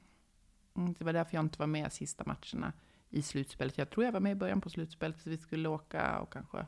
Mm, 0.76 0.94
det 0.94 1.06
var 1.06 1.14
därför 1.14 1.36
jag 1.36 1.46
inte 1.46 1.60
var 1.60 1.68
med 1.68 1.94
sista 1.94 2.24
matcherna 2.24 2.74
i 3.10 3.22
slutspelet. 3.22 3.78
Jag 3.78 3.90
tror 3.90 4.06
jag 4.06 4.12
var 4.12 4.20
med 4.20 4.32
i 4.32 4.36
början 4.36 4.62
på 4.62 4.70
slutspelet, 4.70 5.20
så 5.20 5.30
vi 5.30 5.38
skulle 5.38 5.70
åka 5.70 6.20
och 6.20 6.34
kanske 6.34 6.66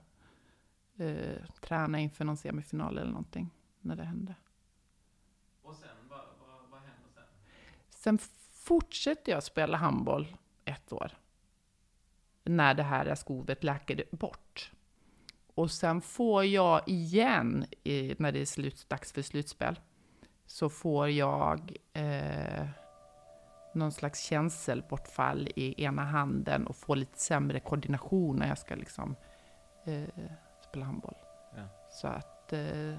eh, 1.01 1.45
träna 1.61 1.99
inför 1.99 2.25
någon 2.25 2.37
semifinal 2.37 2.97
eller 2.97 3.11
någonting, 3.11 3.49
när 3.79 3.95
det 3.95 4.03
hände. 4.03 4.35
Och 5.61 5.75
sen, 5.75 5.89
vad, 6.09 6.19
vad, 6.19 6.69
vad 6.69 6.79
hände 6.79 7.09
sen? 7.13 7.23
Sen 7.89 8.17
fortsätter 8.53 9.31
jag 9.31 9.43
spela 9.43 9.77
handboll 9.77 10.37
ett 10.65 10.93
år. 10.93 11.17
När 12.43 12.73
det 12.73 12.83
här 12.83 13.15
skovet 13.15 13.63
läker 13.63 14.03
bort. 14.11 14.71
Och 15.53 15.71
sen 15.71 16.01
får 16.01 16.45
jag 16.45 16.81
igen, 16.87 17.65
i, 17.83 18.15
när 18.19 18.31
det 18.31 18.41
är 18.41 18.45
slut, 18.45 18.89
dags 18.89 19.11
för 19.11 19.21
slutspel, 19.21 19.79
så 20.45 20.69
får 20.69 21.09
jag 21.09 21.77
eh, 21.93 22.67
någon 23.73 23.91
slags 23.91 24.23
känselbortfall 24.23 25.49
i 25.55 25.83
ena 25.83 26.03
handen 26.03 26.67
och 26.67 26.75
får 26.75 26.95
lite 26.95 27.19
sämre 27.19 27.59
koordination 27.59 28.35
när 28.35 28.47
jag 28.47 28.57
ska 28.57 28.75
liksom 28.75 29.15
eh, 29.85 30.31
spela 30.71 30.85
handboll. 30.85 31.15
Ja. 31.55 31.63
Så 31.89 32.07
att 32.07 32.53
eh, 32.53 32.97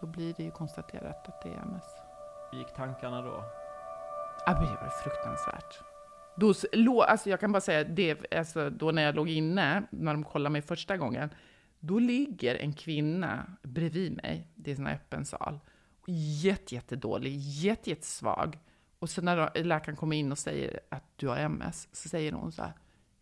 då 0.00 0.06
blir 0.06 0.34
det 0.36 0.42
ju 0.42 0.50
konstaterat 0.50 1.28
att 1.28 1.42
det 1.42 1.48
är 1.48 1.62
MS. 1.62 1.84
Hur 2.50 2.58
gick 2.58 2.74
tankarna 2.74 3.22
då? 3.22 3.44
Ja, 4.46 4.52
men 4.52 4.62
det 4.62 4.80
var 4.80 4.88
fruktansvärt. 4.88 5.80
Då, 6.36 7.02
alltså 7.02 7.30
jag 7.30 7.40
kan 7.40 7.52
bara 7.52 7.60
säga, 7.60 7.84
det, 7.84 8.34
alltså 8.34 8.70
då 8.70 8.90
när 8.90 9.02
jag 9.02 9.14
låg 9.14 9.28
inne, 9.28 9.82
när 9.90 10.12
de 10.12 10.24
kollade 10.24 10.52
mig 10.52 10.62
första 10.62 10.96
gången, 10.96 11.30
då 11.80 11.98
ligger 11.98 12.54
en 12.54 12.72
kvinna 12.72 13.56
bredvid 13.62 14.16
mig, 14.16 14.48
det 14.54 14.72
är 14.72 14.80
en 14.80 14.86
öppen 14.86 15.24
sal, 15.24 15.60
jätte, 16.42 16.74
jättedålig, 16.74 17.36
jätte, 17.36 17.90
jättesvag. 17.90 18.58
Och 18.98 19.10
så 19.10 19.22
när 19.22 19.64
läkaren 19.64 19.96
kommer 19.96 20.16
in 20.16 20.32
och 20.32 20.38
säger 20.38 20.80
att 20.88 21.04
du 21.16 21.28
har 21.28 21.36
MS, 21.36 21.88
så 21.92 22.08
säger 22.08 22.32
hon 22.32 22.52
så 22.52 22.62
här, 22.62 22.72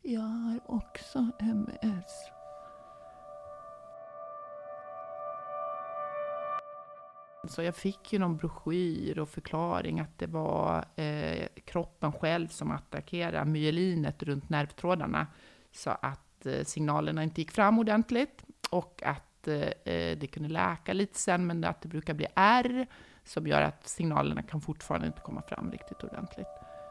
jag 0.02 0.20
har 0.20 0.60
också 0.66 1.30
MS. 1.40 2.30
Så 7.48 7.62
jag 7.62 7.76
fick 7.76 8.12
ju 8.12 8.18
någon 8.18 8.36
broschyr 8.36 9.18
och 9.18 9.28
förklaring 9.28 10.00
att 10.00 10.18
det 10.18 10.26
var 10.26 10.84
eh, 10.96 11.46
kroppen 11.64 12.12
själv 12.12 12.48
som 12.48 12.70
attackerade 12.70 13.44
myelinet 13.44 14.22
runt 14.22 14.48
nervtrådarna 14.48 15.26
så 15.72 15.90
att 15.90 16.46
eh, 16.46 16.64
signalerna 16.64 17.22
inte 17.22 17.40
gick 17.40 17.50
fram 17.50 17.78
ordentligt 17.78 18.44
och 18.70 19.02
att 19.06 19.48
eh, 19.48 19.68
det 20.18 20.32
kunde 20.32 20.48
läka 20.48 20.92
lite 20.92 21.18
sen 21.18 21.46
men 21.46 21.64
att 21.64 21.82
det 21.82 21.88
brukar 21.88 22.14
bli 22.14 22.26
R 22.34 22.86
som 23.24 23.46
gör 23.46 23.62
att 23.62 23.88
signalerna 23.88 24.42
kan 24.42 24.60
fortfarande 24.60 25.06
inte 25.06 25.20
komma 25.20 25.42
fram 25.42 25.70
riktigt 25.70 26.04
ordentligt. 26.04 26.46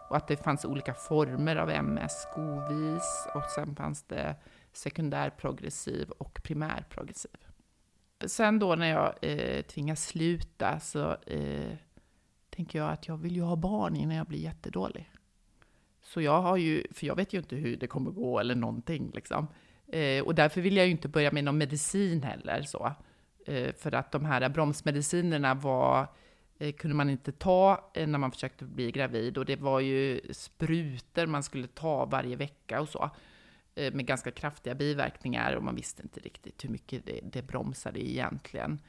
Och 0.09 0.17
att 0.17 0.27
det 0.27 0.37
fanns 0.37 0.65
olika 0.65 0.93
former 0.93 1.55
av 1.55 1.69
MS, 1.69 2.27
skovis 2.31 3.27
och 3.35 3.43
sen 3.55 3.75
fanns 3.75 4.03
det 4.03 4.35
sekundär 4.73 5.29
progressiv 5.29 6.09
och 6.09 6.39
primär 6.43 6.85
progressiv. 6.89 7.50
Sen 8.25 8.59
då 8.59 8.75
när 8.75 8.89
jag 8.89 9.15
eh, 9.21 9.61
tvingas 9.61 10.07
sluta 10.07 10.79
så 10.79 11.11
eh, 11.11 11.75
tänker 12.49 12.79
jag 12.79 12.91
att 12.91 13.07
jag 13.07 13.17
vill 13.17 13.35
ju 13.35 13.41
ha 13.41 13.55
barn 13.55 13.95
innan 13.95 14.15
jag 14.15 14.27
blir 14.27 14.39
jättedålig. 14.39 15.11
Så 16.03 16.21
jag 16.21 16.41
har 16.41 16.57
ju, 16.57 16.83
för 16.91 17.07
jag 17.07 17.15
vet 17.15 17.33
ju 17.33 17.37
inte 17.37 17.55
hur 17.55 17.77
det 17.77 17.87
kommer 17.87 18.11
gå 18.11 18.39
eller 18.39 18.55
någonting 18.55 19.11
liksom. 19.13 19.47
Eh, 19.87 20.23
och 20.23 20.35
därför 20.35 20.61
vill 20.61 20.77
jag 20.77 20.85
ju 20.85 20.91
inte 20.91 21.07
börja 21.07 21.31
med 21.31 21.43
någon 21.43 21.57
medicin 21.57 22.23
heller 22.23 22.61
så. 22.61 22.93
Eh, 23.45 23.73
för 23.73 23.95
att 23.95 24.11
de 24.11 24.25
här 24.25 24.49
bromsmedicinerna 24.49 25.53
var, 25.53 26.07
eh, 26.59 26.73
kunde 26.73 26.95
man 26.95 27.09
inte 27.09 27.31
ta 27.31 27.91
eh, 27.93 28.07
när 28.07 28.19
man 28.19 28.31
försökte 28.31 28.65
bli 28.65 28.91
gravid 28.91 29.37
och 29.37 29.45
det 29.45 29.55
var 29.55 29.79
ju 29.79 30.21
sprutor 30.31 31.25
man 31.25 31.43
skulle 31.43 31.67
ta 31.67 32.05
varje 32.05 32.35
vecka 32.35 32.81
och 32.81 32.89
så 32.89 33.03
eh, 33.03 33.11
med 33.75 34.05
ganska 34.05 34.31
kraftiga 34.31 34.75
biverkningar 34.75 35.55
och 35.55 35.63
man 35.63 35.75
visste 35.75 36.03
inte 36.03 36.19
riktigt 36.19 36.63
hur 36.63 36.69
mycket 36.69 37.05
det, 37.05 37.19
det 37.23 37.41
bromsade 37.41 38.09
egentligen. 38.09 38.79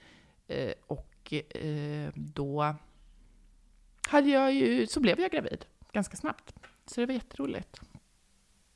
Eh, 0.47 0.73
och 0.87 1.33
eh, 1.33 2.11
då 2.15 2.75
hade 4.09 4.31
jag 4.31 4.55
ju, 4.55 4.87
så 4.87 5.01
blev 5.01 5.21
jag 5.21 5.31
gravid 5.31 5.65
ganska 5.93 6.17
snabbt. 6.17 6.55
Så 6.87 7.01
det 7.01 7.07
var 7.07 7.15
jätteroligt. 7.15 7.81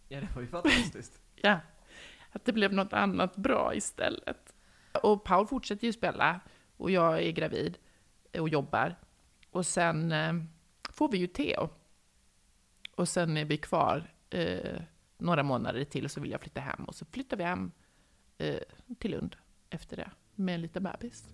Ja, 0.09 0.21
det 0.21 0.29
var 0.35 0.43
ju 0.43 0.49
fantastiskt. 0.49 1.21
Ja, 1.43 1.61
att 2.31 2.45
det 2.45 2.53
blev 2.53 2.73
något 2.73 2.93
annat 2.93 3.37
bra 3.37 3.75
istället. 3.75 4.55
Och 5.03 5.25
Paul 5.25 5.47
fortsätter 5.47 5.87
ju 5.87 5.93
spela 5.93 6.41
och 6.77 6.91
jag 6.91 7.23
är 7.23 7.33
gravid 7.33 7.79
och 8.39 8.49
jobbar. 8.49 8.97
Och 9.51 9.67
sen 9.67 10.13
eh, 10.13 10.33
får 10.93 11.09
vi 11.09 11.19
ju 11.19 11.27
Theo. 11.27 11.69
Och 12.95 13.09
sen 13.09 13.37
är 13.37 13.45
vi 13.45 13.57
kvar 13.57 14.11
eh, 14.31 14.81
några 15.19 15.43
månader 15.43 15.85
till 15.85 16.09
så 16.09 16.21
vill 16.21 16.31
jag 16.31 16.41
flytta 16.41 16.61
hem. 16.61 16.85
Och 16.85 16.95
så 16.95 17.05
flyttar 17.05 17.37
vi 17.37 17.45
hem 17.45 17.71
eh, 18.39 18.59
till 18.99 19.11
Lund 19.11 19.37
efter 19.71 19.97
det 19.97 20.11
med 20.35 20.55
en 20.55 20.61
liten 20.61 20.83
bebis. 20.83 21.29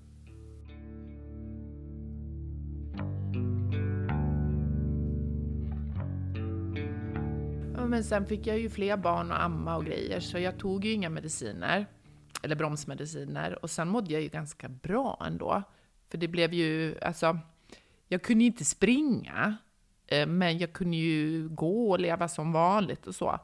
Ja, 7.75 7.87
Men 7.87 8.05
sen 8.05 8.27
fick 8.27 8.47
jag 8.47 8.59
ju 8.59 8.71
fler 8.71 8.97
barn 8.97 9.31
och 9.31 9.43
amma 9.43 9.77
och 9.77 9.85
grejer, 9.85 10.21
så 10.21 10.39
jag 10.39 10.59
tog 10.59 10.85
ju 10.85 10.93
inga 10.93 11.11
mediciner, 11.11 11.87
eller 12.43 12.57
bromsmediciner, 12.57 13.59
och 13.63 13.71
sen 13.71 13.89
mådde 13.89 14.13
jag 14.13 14.23
ju 14.23 14.29
ganska 14.29 14.69
bra 14.69 15.23
ändå. 15.27 15.63
För 16.09 16.19
det 16.19 16.29
blev 16.29 16.55
ju, 16.55 16.99
alltså, 17.03 17.39
jag 18.09 18.23
kunde 18.23 18.45
ju 18.45 18.47
inte 18.47 18.65
springa, 18.65 19.57
eh, 20.07 20.27
men 20.27 20.59
jag 20.59 20.73
kunde 20.73 20.97
ju 20.97 21.49
gå 21.49 21.91
och 21.91 22.01
leva 22.01 22.29
som 22.29 22.53
vanligt 22.53 23.07
och 23.07 23.15
så. 23.15 23.41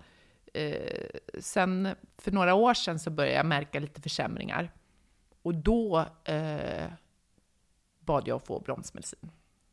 Eh, 0.54 1.08
Sen, 1.38 1.88
för 2.18 2.32
några 2.32 2.54
år 2.54 2.74
sedan 2.74 2.98
så 2.98 3.10
började 3.10 3.36
jag 3.36 3.46
märka 3.46 3.80
lite 3.80 4.02
försämringar. 4.02 4.72
Och 5.42 5.54
då 5.54 6.06
eh, 6.24 6.86
bad 8.00 8.28
jag 8.28 8.36
att 8.36 8.46
få 8.46 8.60
bromsmedicin. 8.60 9.30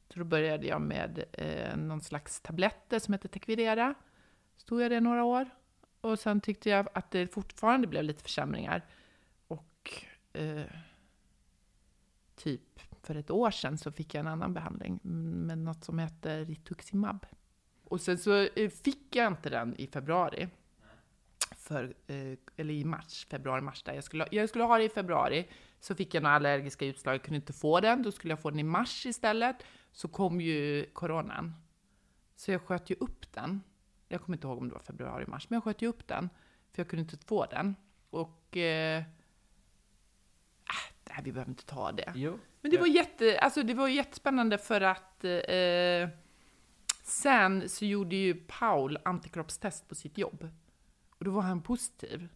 Så 0.10 0.20
då 0.20 0.26
började 0.26 0.68
jag 0.68 0.82
med 0.82 1.24
eh, 1.34 1.78
någon 1.78 2.02
slags 2.02 2.42
tabletter 2.42 3.00
som 3.00 3.14
heter 3.14 3.30
Tequidera. 3.30 3.96
Stod 4.58 4.82
jag 4.82 4.92
det 4.92 5.00
några 5.00 5.24
år. 5.24 5.50
Och 6.02 6.20
sen 6.20 6.42
tyckte 6.42 6.70
jag 6.70 6.88
att 6.94 7.12
det 7.12 7.28
fortfarande 7.28 7.88
blev 7.88 8.04
lite 8.04 8.24
försämringar. 8.24 8.86
Och 9.48 10.06
eh, 10.34 10.66
typ 12.36 12.80
för 13.02 13.16
ett 13.16 13.32
år 13.32 13.52
sedan 13.52 13.78
så 13.78 13.92
fick 13.92 14.14
jag 14.14 14.20
en 14.20 14.28
annan 14.28 14.54
behandling 14.54 15.00
med 15.04 15.58
något 15.58 15.84
som 15.84 16.00
heter 16.00 16.46
Rituximab. 16.46 17.26
Och 17.84 18.02
sen 18.02 18.18
så 18.18 18.48
eh, 18.56 18.70
fick 18.70 19.16
jag 19.16 19.28
inte 19.28 19.50
den 19.50 19.76
i 19.78 19.88
februari. 19.88 20.50
För, 21.68 21.96
eh, 22.08 22.38
eller 22.56 22.74
i 22.74 22.84
mars, 22.84 23.28
februari-mars 23.30 23.84
där. 23.84 23.94
Jag 23.94 24.04
skulle, 24.04 24.28
jag 24.32 24.50
skulle 24.50 24.64
ha 24.64 24.78
det 24.78 24.84
i 24.84 24.90
februari, 24.90 25.48
så 25.80 25.96
fick 25.96 26.14
jag 26.14 26.24
några 26.24 26.36
allergiska 26.36 26.86
utslag, 26.86 27.14
jag 27.14 27.24
kunde 27.24 27.36
inte 27.36 27.54
få 27.54 27.80
den. 27.80 28.04
Då 28.04 28.12
skulle 28.12 28.32
jag 28.32 28.40
få 28.40 28.50
den 28.50 28.60
i 28.60 28.64
mars 28.64 29.06
istället. 29.06 29.56
Så 29.92 30.08
kom 30.08 30.42
ju 30.42 30.86
coronan. 30.94 31.54
Så 32.36 32.52
jag 32.52 32.62
sköt 32.62 32.90
ju 32.90 32.96
upp 33.00 33.34
den. 33.34 33.62
Jag 34.08 34.22
kommer 34.22 34.38
inte 34.38 34.48
ihåg 34.48 34.58
om 34.58 34.68
det 34.68 34.74
var 34.74 34.82
februari, 34.82 35.26
mars, 35.28 35.50
men 35.50 35.56
jag 35.56 35.64
sköt 35.64 35.82
ju 35.82 35.88
upp 35.88 36.08
den. 36.08 36.30
För 36.72 36.82
jag 36.82 36.88
kunde 36.88 37.02
inte 37.02 37.26
få 37.26 37.46
den. 37.46 37.76
Och... 38.10 38.58
Eh, 38.58 39.04
äh, 41.10 41.24
vi 41.24 41.32
behöver 41.32 41.52
inte 41.52 41.66
ta 41.66 41.92
det. 41.92 42.14
Jo. 42.16 42.40
Men 42.62 42.72
det 42.72 42.78
var, 42.78 42.88
jätte, 42.88 43.40
alltså 43.40 43.64
det 43.64 43.74
var 43.74 43.88
jättespännande 43.88 44.58
för 44.58 44.82
att 44.82 45.24
eh, 45.24 46.10
sen 47.04 47.70
så 47.70 47.86
gjorde 47.86 48.16
ju 48.16 48.34
Paul 48.34 48.98
antikroppstest 49.06 49.90
på 49.90 49.96
sitt 49.96 50.18
jobb. 50.18 50.50
Och 51.26 51.32
då 51.32 51.36
var 51.36 51.42
han 51.42 51.62
positiv. 51.62 52.28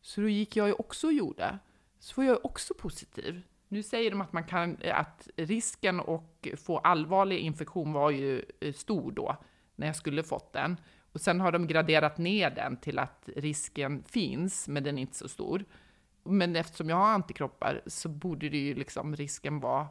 Så 0.00 0.20
då 0.20 0.28
gick 0.28 0.56
jag 0.56 0.68
ju 0.68 0.72
också 0.72 1.06
och 1.06 1.12
gjorde. 1.12 1.58
Så 1.98 2.20
var 2.20 2.28
jag 2.28 2.44
också 2.44 2.74
positiv. 2.74 3.42
Nu 3.68 3.82
säger 3.82 4.10
de 4.10 4.20
att, 4.20 4.32
man 4.32 4.44
kan, 4.44 4.76
att 4.92 5.28
risken 5.36 6.00
att 6.00 6.46
få 6.56 6.78
allvarlig 6.78 7.38
infektion 7.38 7.92
var 7.92 8.10
ju 8.10 8.44
eh, 8.60 8.72
stor 8.72 9.12
då, 9.12 9.36
när 9.76 9.86
jag 9.86 9.96
skulle 9.96 10.22
fått 10.22 10.52
den. 10.52 10.76
Och 11.12 11.20
sen 11.20 11.40
har 11.40 11.52
de 11.52 11.66
graderat 11.66 12.18
ner 12.18 12.50
den 12.50 12.76
till 12.76 12.98
att 12.98 13.28
risken 13.36 14.02
finns, 14.02 14.68
men 14.68 14.84
den 14.84 14.98
är 14.98 15.02
inte 15.02 15.16
så 15.16 15.28
stor. 15.28 15.64
Men 16.24 16.56
eftersom 16.56 16.88
jag 16.88 16.96
har 16.96 17.08
antikroppar 17.08 17.82
så 17.86 18.08
borde 18.08 18.48
det 18.48 18.58
ju 18.58 18.74
liksom 18.74 19.16
risken 19.16 19.60
vara 19.60 19.88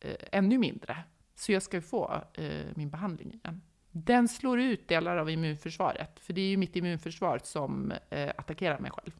eh, 0.00 0.16
ännu 0.32 0.58
mindre. 0.58 0.96
Så 1.34 1.52
jag 1.52 1.62
ska 1.62 1.76
ju 1.76 1.82
få 1.82 2.24
eh, 2.34 2.66
min 2.74 2.90
behandling 2.90 3.32
igen. 3.34 3.60
Den 3.92 4.28
slår 4.28 4.60
ut 4.60 4.88
delar 4.88 5.16
av 5.16 5.30
immunförsvaret, 5.30 6.20
för 6.20 6.32
det 6.32 6.40
är 6.40 6.48
ju 6.48 6.56
mitt 6.56 6.76
immunförsvar 6.76 7.40
som 7.42 7.92
eh, 8.10 8.32
attackerar 8.36 8.78
mig 8.78 8.90
själv. 8.90 9.12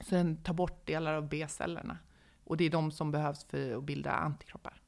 Så 0.00 0.14
den 0.14 0.36
tar 0.42 0.54
bort 0.54 0.86
delar 0.86 1.14
av 1.14 1.28
B-cellerna. 1.28 1.98
Och 2.44 2.56
det 2.56 2.64
är 2.64 2.70
de 2.70 2.90
som 2.90 3.12
behövs 3.12 3.44
för 3.44 3.76
att 3.76 3.84
bilda 3.84 4.10
antikroppar. 4.10 4.82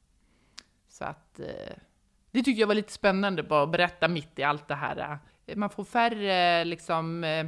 Så 0.87 1.05
att 1.05 1.39
eh, 1.39 1.75
det 2.31 2.43
tyckte 2.43 2.59
jag 2.61 2.67
var 2.67 2.75
lite 2.75 2.91
spännande 2.91 3.43
bara 3.43 3.63
att 3.63 3.71
berätta 3.71 4.07
mitt 4.07 4.39
i 4.39 4.43
allt 4.43 4.67
det 4.67 4.75
här. 4.75 5.19
Man 5.55 5.69
får 5.69 5.83
färre 5.83 6.65
liksom 6.65 7.23
eh, 7.23 7.47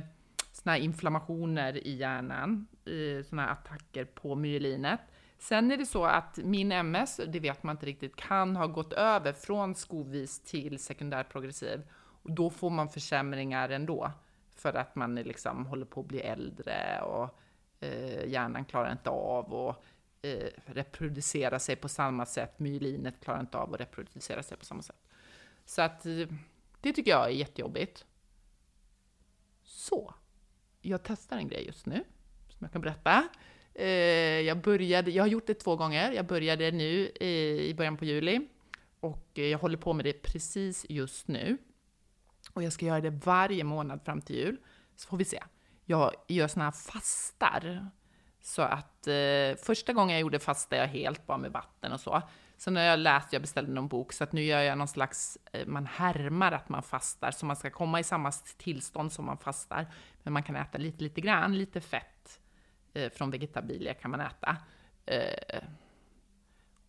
såna 0.52 0.74
här 0.74 0.80
inflammationer 0.80 1.88
i 1.88 1.96
hjärnan, 1.96 2.68
eh, 2.86 3.26
såna 3.26 3.42
här 3.42 3.52
attacker 3.52 4.06
på 4.06 4.36
myelinet. 4.36 5.00
Sen 5.42 5.72
är 5.72 5.78
det 5.78 5.86
så 5.86 6.06
att 6.06 6.38
min 6.38 6.72
MS, 6.72 7.20
det 7.28 7.40
vet 7.40 7.64
man 7.64 7.76
inte 7.76 7.86
riktigt, 7.86 8.16
kan 8.16 8.56
ha 8.56 8.68
gått 8.68 8.94
över 8.94 9.34
från 9.34 9.76
skovis 9.76 10.40
till 10.40 10.80
sekundär 10.80 11.24
progressiv. 11.24 11.82
Och 11.94 12.32
då 12.32 12.50
får 12.50 12.70
man 12.70 12.90
försämringar 12.90 13.70
ändå, 13.70 14.12
för 14.56 14.74
att 14.74 14.96
man 14.96 15.16
liksom 15.16 15.66
håller 15.66 15.86
på 15.86 16.02
att 16.02 16.08
bli 16.08 16.20
äldre 16.20 17.02
och 17.02 17.40
eh, 17.80 18.26
hjärnan 18.30 18.66
klarar 18.66 18.92
inte 18.92 19.10
av 19.10 19.56
att 19.56 19.84
eh, 20.22 20.48
reproducera 20.66 21.60
sig 21.60 21.76
på 21.76 21.90
samma 21.90 22.26
sätt. 22.26 22.60
Myelinet 22.60 23.22
klarar 23.22 23.40
inte 23.40 23.58
av 23.58 23.74
att 23.74 23.80
reproducera 23.80 24.44
sig 24.44 24.58
på 24.58 24.66
samma 24.66 24.82
sätt. 24.82 25.08
Så 25.66 25.82
att 25.82 26.06
eh, 26.06 26.28
det 26.82 26.94
tycker 26.94 27.12
jag 27.12 27.26
är 27.26 27.30
jättejobbigt. 27.30 28.06
Så, 29.64 30.14
jag 30.82 31.04
testar 31.04 31.38
en 31.38 31.48
grej 31.48 31.66
just 31.66 31.86
nu, 31.86 32.04
som 32.50 32.58
jag 32.60 32.72
kan 32.72 32.82
berätta. 32.82 33.28
Eh, 33.74 33.88
jag, 34.42 34.62
började, 34.62 35.12
jag 35.12 35.24
har 35.24 35.28
gjort 35.28 35.48
det 35.48 35.54
två 35.54 35.76
gånger. 35.76 36.12
Jag 36.12 36.26
började 36.26 36.72
nu 36.72 37.12
i 37.60 37.74
början 37.78 37.98
på 37.98 38.06
juli 38.06 38.48
och 39.00 39.28
eh, 39.36 39.46
jag 39.46 39.60
håller 39.60 39.78
på 39.78 39.94
med 39.94 40.06
det 40.06 40.14
precis 40.14 40.86
just 40.90 41.28
nu. 41.28 41.58
Och 42.54 42.64
jag 42.64 42.74
ska 42.74 42.86
göra 42.86 43.02
det 43.02 43.10
varje 43.10 43.64
månad 43.64 44.02
fram 44.06 44.22
till 44.22 44.36
jul, 44.36 44.58
så 44.96 45.08
får 45.08 45.18
vi 45.18 45.26
se. 45.26 45.44
Jag 45.86 46.14
gör 46.28 46.48
såna 46.48 46.66
här 46.66 46.72
fastar. 46.72 47.90
Så 48.42 48.62
att 48.62 49.08
eh, 49.08 49.56
första 49.64 49.94
gången 49.94 50.14
jag 50.14 50.22
gjorde 50.22 50.40
fasta 50.40 50.76
jag 50.76 50.88
helt 50.88 51.28
bara 51.28 51.38
med 51.38 51.52
vatten 51.52 51.92
och 51.92 52.00
så. 52.00 52.22
Sen 52.58 52.76
har 52.76 52.84
jag 52.84 53.00
läst, 53.00 53.34
jag 53.34 53.42
beställde 53.42 53.72
någon 53.72 53.88
bok, 53.88 54.14
så 54.14 54.24
att 54.24 54.32
nu 54.32 54.44
gör 54.44 54.62
jag 54.62 54.78
någon 54.78 54.88
slags, 54.88 55.38
eh, 55.54 55.68
man 55.68 55.86
härmar 55.86 56.52
att 56.52 56.70
man 56.70 56.84
fastar, 56.84 57.32
så 57.32 57.46
man 57.46 57.56
ska 57.56 57.70
komma 57.70 58.00
i 58.00 58.04
samma 58.04 58.32
tillstånd 58.58 59.12
som 59.12 59.26
man 59.26 59.38
fastar. 59.38 59.88
Men 60.24 60.34
man 60.34 60.44
kan 60.44 60.56
äta 60.56 60.78
lite, 60.78 61.04
lite 61.04 61.22
grann, 61.22 61.58
lite 61.58 61.82
fett 61.82 62.40
eh, 62.40 62.41
Eh, 62.94 63.10
från 63.10 63.32
vegetabilier 63.32 63.94
kan 63.94 64.12
man 64.12 64.22
äta. 64.22 64.58
Eh, 65.06 65.64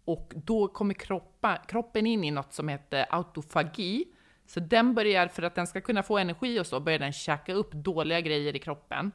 och 0.04 0.32
då 0.36 0.68
kommer 0.68 0.94
kroppa, 0.94 1.56
kroppen 1.56 2.06
in 2.06 2.24
i 2.24 2.30
något 2.30 2.52
som 2.52 2.68
heter 2.68 3.06
autofagi. 3.10 4.04
Så 4.46 4.60
den 4.60 4.94
börjar, 4.94 5.28
för 5.28 5.42
att 5.42 5.54
den 5.54 5.66
ska 5.66 5.80
kunna 5.80 6.02
få 6.02 6.18
energi 6.18 6.60
och 6.60 6.66
så, 6.66 6.80
börjar 6.80 6.98
den 6.98 7.12
käka 7.12 7.54
upp 7.54 7.72
dåliga 7.72 8.20
grejer 8.20 8.56
i 8.56 8.58
kroppen. 8.58 9.12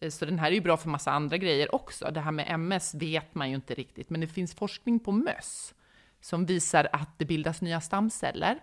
Eh, 0.00 0.10
så 0.10 0.24
den 0.24 0.38
här 0.38 0.50
är 0.50 0.54
ju 0.54 0.60
bra 0.60 0.76
för 0.76 0.88
massa 0.88 1.10
andra 1.10 1.36
grejer 1.36 1.74
också. 1.74 2.10
Det 2.10 2.20
här 2.20 2.32
med 2.32 2.46
MS 2.48 2.94
vet 2.94 3.34
man 3.34 3.48
ju 3.48 3.54
inte 3.54 3.74
riktigt, 3.74 4.10
men 4.10 4.20
det 4.20 4.26
finns 4.26 4.54
forskning 4.54 5.00
på 5.00 5.12
möss 5.12 5.74
som 6.20 6.46
visar 6.46 6.88
att 6.92 7.18
det 7.18 7.24
bildas 7.24 7.62
nya 7.62 7.80
stamceller. 7.80 8.58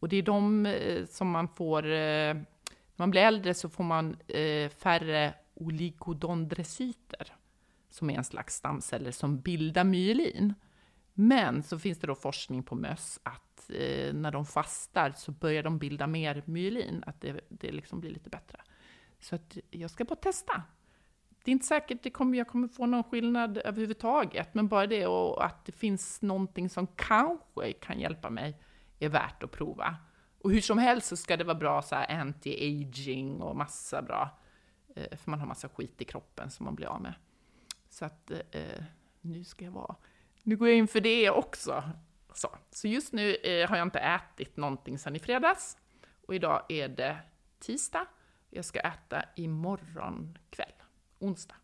Och 0.00 0.08
det 0.08 0.16
är 0.16 0.22
de 0.22 0.66
eh, 0.66 1.04
som 1.06 1.30
man 1.30 1.48
får, 1.48 1.82
när 1.82 2.44
man 2.96 3.10
blir 3.10 3.22
äldre 3.22 3.54
så 3.54 3.68
får 3.68 3.84
man 3.84 4.16
färre 4.82 5.34
oligodendrocyter, 5.58 7.36
som 7.90 8.10
är 8.10 8.14
en 8.14 8.24
slags 8.24 8.54
stamceller 8.54 9.10
som 9.10 9.40
bildar 9.40 9.84
myelin. 9.84 10.54
Men 11.14 11.62
så 11.62 11.78
finns 11.78 11.98
det 11.98 12.06
då 12.06 12.14
forskning 12.14 12.62
på 12.62 12.74
möss 12.74 13.20
att 13.22 13.70
eh, 13.70 14.14
när 14.14 14.30
de 14.30 14.46
fastar 14.46 15.12
så 15.16 15.32
börjar 15.32 15.62
de 15.62 15.78
bilda 15.78 16.06
mer 16.06 16.42
myelin, 16.46 17.04
att 17.06 17.20
det, 17.20 17.40
det 17.48 17.72
liksom 17.72 18.00
blir 18.00 18.10
lite 18.10 18.30
bättre. 18.30 18.60
Så 19.20 19.34
att 19.34 19.58
jag 19.70 19.90
ska 19.90 20.04
bara 20.04 20.16
testa. 20.16 20.62
Det 21.44 21.50
är 21.50 21.52
inte 21.52 21.66
säkert 21.66 22.06
att 22.06 22.12
kommer, 22.12 22.38
jag 22.38 22.48
kommer 22.48 22.68
få 22.68 22.86
någon 22.86 23.04
skillnad 23.04 23.58
överhuvudtaget, 23.58 24.54
men 24.54 24.68
bara 24.68 24.86
det 24.86 25.06
och 25.06 25.44
att 25.44 25.64
det 25.64 25.72
finns 25.72 26.22
någonting 26.22 26.68
som 26.68 26.86
kanske 26.86 27.72
kan 27.72 28.00
hjälpa 28.00 28.30
mig 28.30 28.60
är 28.98 29.08
värt 29.08 29.42
att 29.42 29.50
prova. 29.50 29.96
Och 30.40 30.50
hur 30.50 30.60
som 30.60 30.78
helst 30.78 31.08
så 31.08 31.16
ska 31.16 31.36
det 31.36 31.44
vara 31.44 31.58
bra 31.58 31.82
så 31.82 31.94
anti-aging 31.94 33.40
och 33.40 33.56
massa 33.56 34.02
bra 34.02 34.38
Eh, 34.38 34.47
Eh, 34.98 35.16
för 35.16 35.30
man 35.30 35.40
har 35.40 35.46
massa 35.46 35.68
skit 35.68 36.02
i 36.02 36.04
kroppen 36.04 36.50
som 36.50 36.64
man 36.64 36.74
blir 36.74 36.86
av 36.86 37.00
med. 37.00 37.14
Så 37.88 38.04
att 38.04 38.30
eh, 38.30 38.84
nu 39.20 39.44
ska 39.44 39.64
jag 39.64 39.72
vara, 39.72 39.96
nu 40.42 40.56
går 40.56 40.68
jag 40.68 40.76
in 40.76 40.88
för 40.88 41.00
det 41.00 41.30
också. 41.30 41.84
Så, 42.32 42.56
så 42.70 42.88
just 42.88 43.12
nu 43.12 43.34
eh, 43.34 43.68
har 43.68 43.76
jag 43.76 43.86
inte 43.86 43.98
ätit 43.98 44.56
någonting 44.56 44.98
sedan 44.98 45.16
i 45.16 45.18
fredags. 45.18 45.76
Och 46.26 46.34
idag 46.34 46.62
är 46.68 46.88
det 46.88 47.18
tisdag. 47.58 48.06
Jag 48.50 48.64
ska 48.64 48.80
äta 48.80 49.24
imorgon 49.36 50.38
kväll, 50.50 50.72
onsdag. 51.18 51.56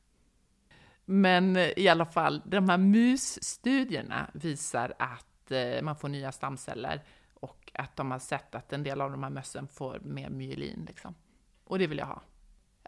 Men 1.04 1.56
eh, 1.56 1.72
i 1.76 1.88
alla 1.88 2.06
fall, 2.06 2.42
de 2.44 2.68
här 2.68 2.78
musstudierna 2.78 4.30
visar 4.34 4.94
att 4.98 5.50
eh, 5.50 5.82
man 5.82 5.96
får 5.96 6.08
nya 6.08 6.32
stamceller 6.32 7.04
och 7.34 7.70
att 7.74 7.96
de 7.96 8.10
har 8.10 8.18
sett 8.18 8.54
att 8.54 8.72
en 8.72 8.82
del 8.82 9.00
av 9.00 9.10
de 9.10 9.22
här 9.22 9.30
mössen 9.30 9.68
får 9.68 10.00
mer 10.00 10.30
myelin. 10.30 10.84
Liksom. 10.88 11.14
Och 11.64 11.78
det 11.78 11.86
vill 11.86 11.98
jag 11.98 12.06
ha 12.06 12.22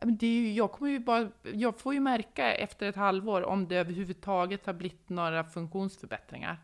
det 0.03 0.27
är 0.27 0.41
ju, 0.41 0.53
jag, 0.53 0.73
kommer 0.73 0.91
ju 0.91 0.99
bara, 0.99 1.31
jag 1.43 1.79
får 1.79 1.95
ju 1.95 2.01
märka 2.01 2.55
efter 2.55 2.89
ett 2.89 2.97
halvår 2.97 3.43
om 3.43 3.69
det 3.69 3.77
överhuvudtaget 3.77 4.67
har 4.67 4.73
blivit 4.73 5.09
några 5.09 5.45
funktionsförbättringar. 5.45 6.59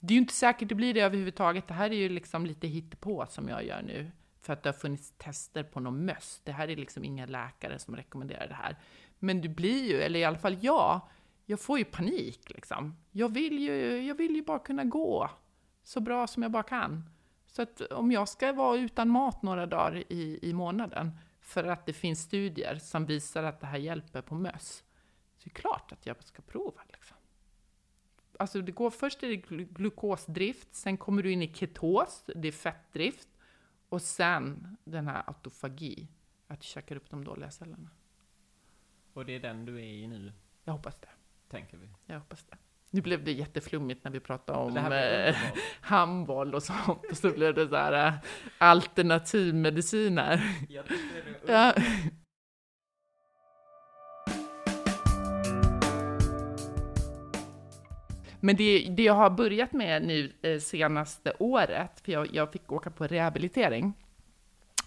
Det 0.00 0.12
är 0.12 0.14
ju 0.14 0.20
inte 0.20 0.34
säkert 0.34 0.68
det 0.68 0.74
blir 0.74 0.94
det 0.94 1.00
överhuvudtaget. 1.00 1.68
Det 1.68 1.74
här 1.74 1.90
är 1.90 1.96
ju 1.96 2.08
liksom 2.08 2.46
lite 2.46 2.66
hittepå 2.66 3.26
som 3.28 3.48
jag 3.48 3.64
gör 3.64 3.82
nu. 3.82 4.10
För 4.40 4.52
att 4.52 4.62
det 4.62 4.68
har 4.68 4.74
funnits 4.74 5.12
tester 5.18 5.62
på 5.62 5.80
någon 5.80 6.04
möss. 6.04 6.40
Det 6.44 6.52
här 6.52 6.68
är 6.68 6.76
liksom 6.76 7.04
inga 7.04 7.26
läkare 7.26 7.78
som 7.78 7.96
rekommenderar 7.96 8.48
det 8.48 8.54
här. 8.54 8.76
Men 9.18 9.40
du 9.40 9.48
blir 9.48 9.88
ju, 9.88 10.00
eller 10.00 10.20
i 10.20 10.24
alla 10.24 10.38
fall 10.38 10.58
jag, 10.60 11.00
jag 11.46 11.60
får 11.60 11.78
ju 11.78 11.84
panik 11.84 12.50
liksom. 12.50 12.96
Jag 13.10 13.28
vill 13.28 13.58
ju, 13.58 14.06
jag 14.06 14.14
vill 14.14 14.36
ju 14.36 14.42
bara 14.42 14.58
kunna 14.58 14.84
gå 14.84 15.30
så 15.84 16.00
bra 16.00 16.26
som 16.26 16.42
jag 16.42 16.52
bara 16.52 16.62
kan. 16.62 17.10
Så 17.46 17.62
att 17.62 17.80
om 17.80 18.12
jag 18.12 18.28
ska 18.28 18.52
vara 18.52 18.76
utan 18.76 19.08
mat 19.08 19.42
några 19.42 19.66
dagar 19.66 20.04
i, 20.08 20.38
i 20.42 20.52
månaden, 20.52 21.10
för 21.48 21.64
att 21.64 21.86
det 21.86 21.92
finns 21.92 22.22
studier 22.22 22.78
som 22.78 23.06
visar 23.06 23.42
att 23.42 23.60
det 23.60 23.66
här 23.66 23.78
hjälper 23.78 24.22
på 24.22 24.34
möss. 24.34 24.84
Så 25.36 25.44
det 25.44 25.50
är 25.50 25.60
klart 25.60 25.92
att 25.92 26.06
jag 26.06 26.24
ska 26.24 26.42
prova. 26.42 26.82
Liksom. 26.92 27.16
Alltså 28.38 28.60
det 28.60 28.72
går, 28.72 28.90
först 28.90 29.22
är 29.22 29.28
det 29.28 29.36
glukosdrift, 29.64 30.74
sen 30.74 30.96
kommer 30.96 31.22
du 31.22 31.32
in 31.32 31.42
i 31.42 31.54
ketos, 31.54 32.24
det 32.34 32.48
är 32.48 32.52
fettdrift, 32.52 33.28
och 33.88 34.02
sen 34.02 34.76
den 34.84 35.08
här 35.08 35.22
autofagi, 35.26 36.08
att 36.46 36.60
du 36.60 36.66
käkar 36.66 36.96
upp 36.96 37.10
de 37.10 37.24
dåliga 37.24 37.50
cellerna. 37.50 37.90
Och 39.12 39.24
det 39.24 39.32
är 39.32 39.40
den 39.40 39.64
du 39.64 39.76
är 39.76 39.84
i 39.84 40.06
nu? 40.06 40.32
Jag 40.64 40.72
hoppas 40.72 40.96
det. 40.96 41.10
Tänker 41.48 41.76
vi. 41.76 41.88
Jag 42.06 42.18
hoppas 42.18 42.44
det. 42.44 42.56
Nu 42.90 43.00
blev 43.00 43.24
det 43.24 43.32
jätteflummigt 43.32 44.04
när 44.04 44.10
vi 44.10 44.20
pratade 44.20 44.58
om 44.58 44.76
eh, 44.76 45.36
handboll 45.80 46.54
och 46.54 46.62
sånt. 46.62 47.04
Och 47.10 47.16
så 47.16 47.30
blev 47.30 47.54
det 47.54 47.68
så 47.68 47.76
här 47.76 48.06
eh, 48.06 48.14
alternativmedicin 48.58 50.18
här. 50.18 50.40
Ja. 51.46 51.74
Men 58.40 58.56
det, 58.56 58.88
det 58.90 59.02
jag 59.02 59.14
har 59.14 59.30
börjat 59.30 59.72
med 59.72 60.02
nu 60.02 60.32
eh, 60.42 60.58
senaste 60.58 61.32
året, 61.38 62.00
för 62.04 62.12
jag, 62.12 62.34
jag 62.34 62.52
fick 62.52 62.72
åka 62.72 62.90
på 62.90 63.06
rehabilitering, 63.06 63.92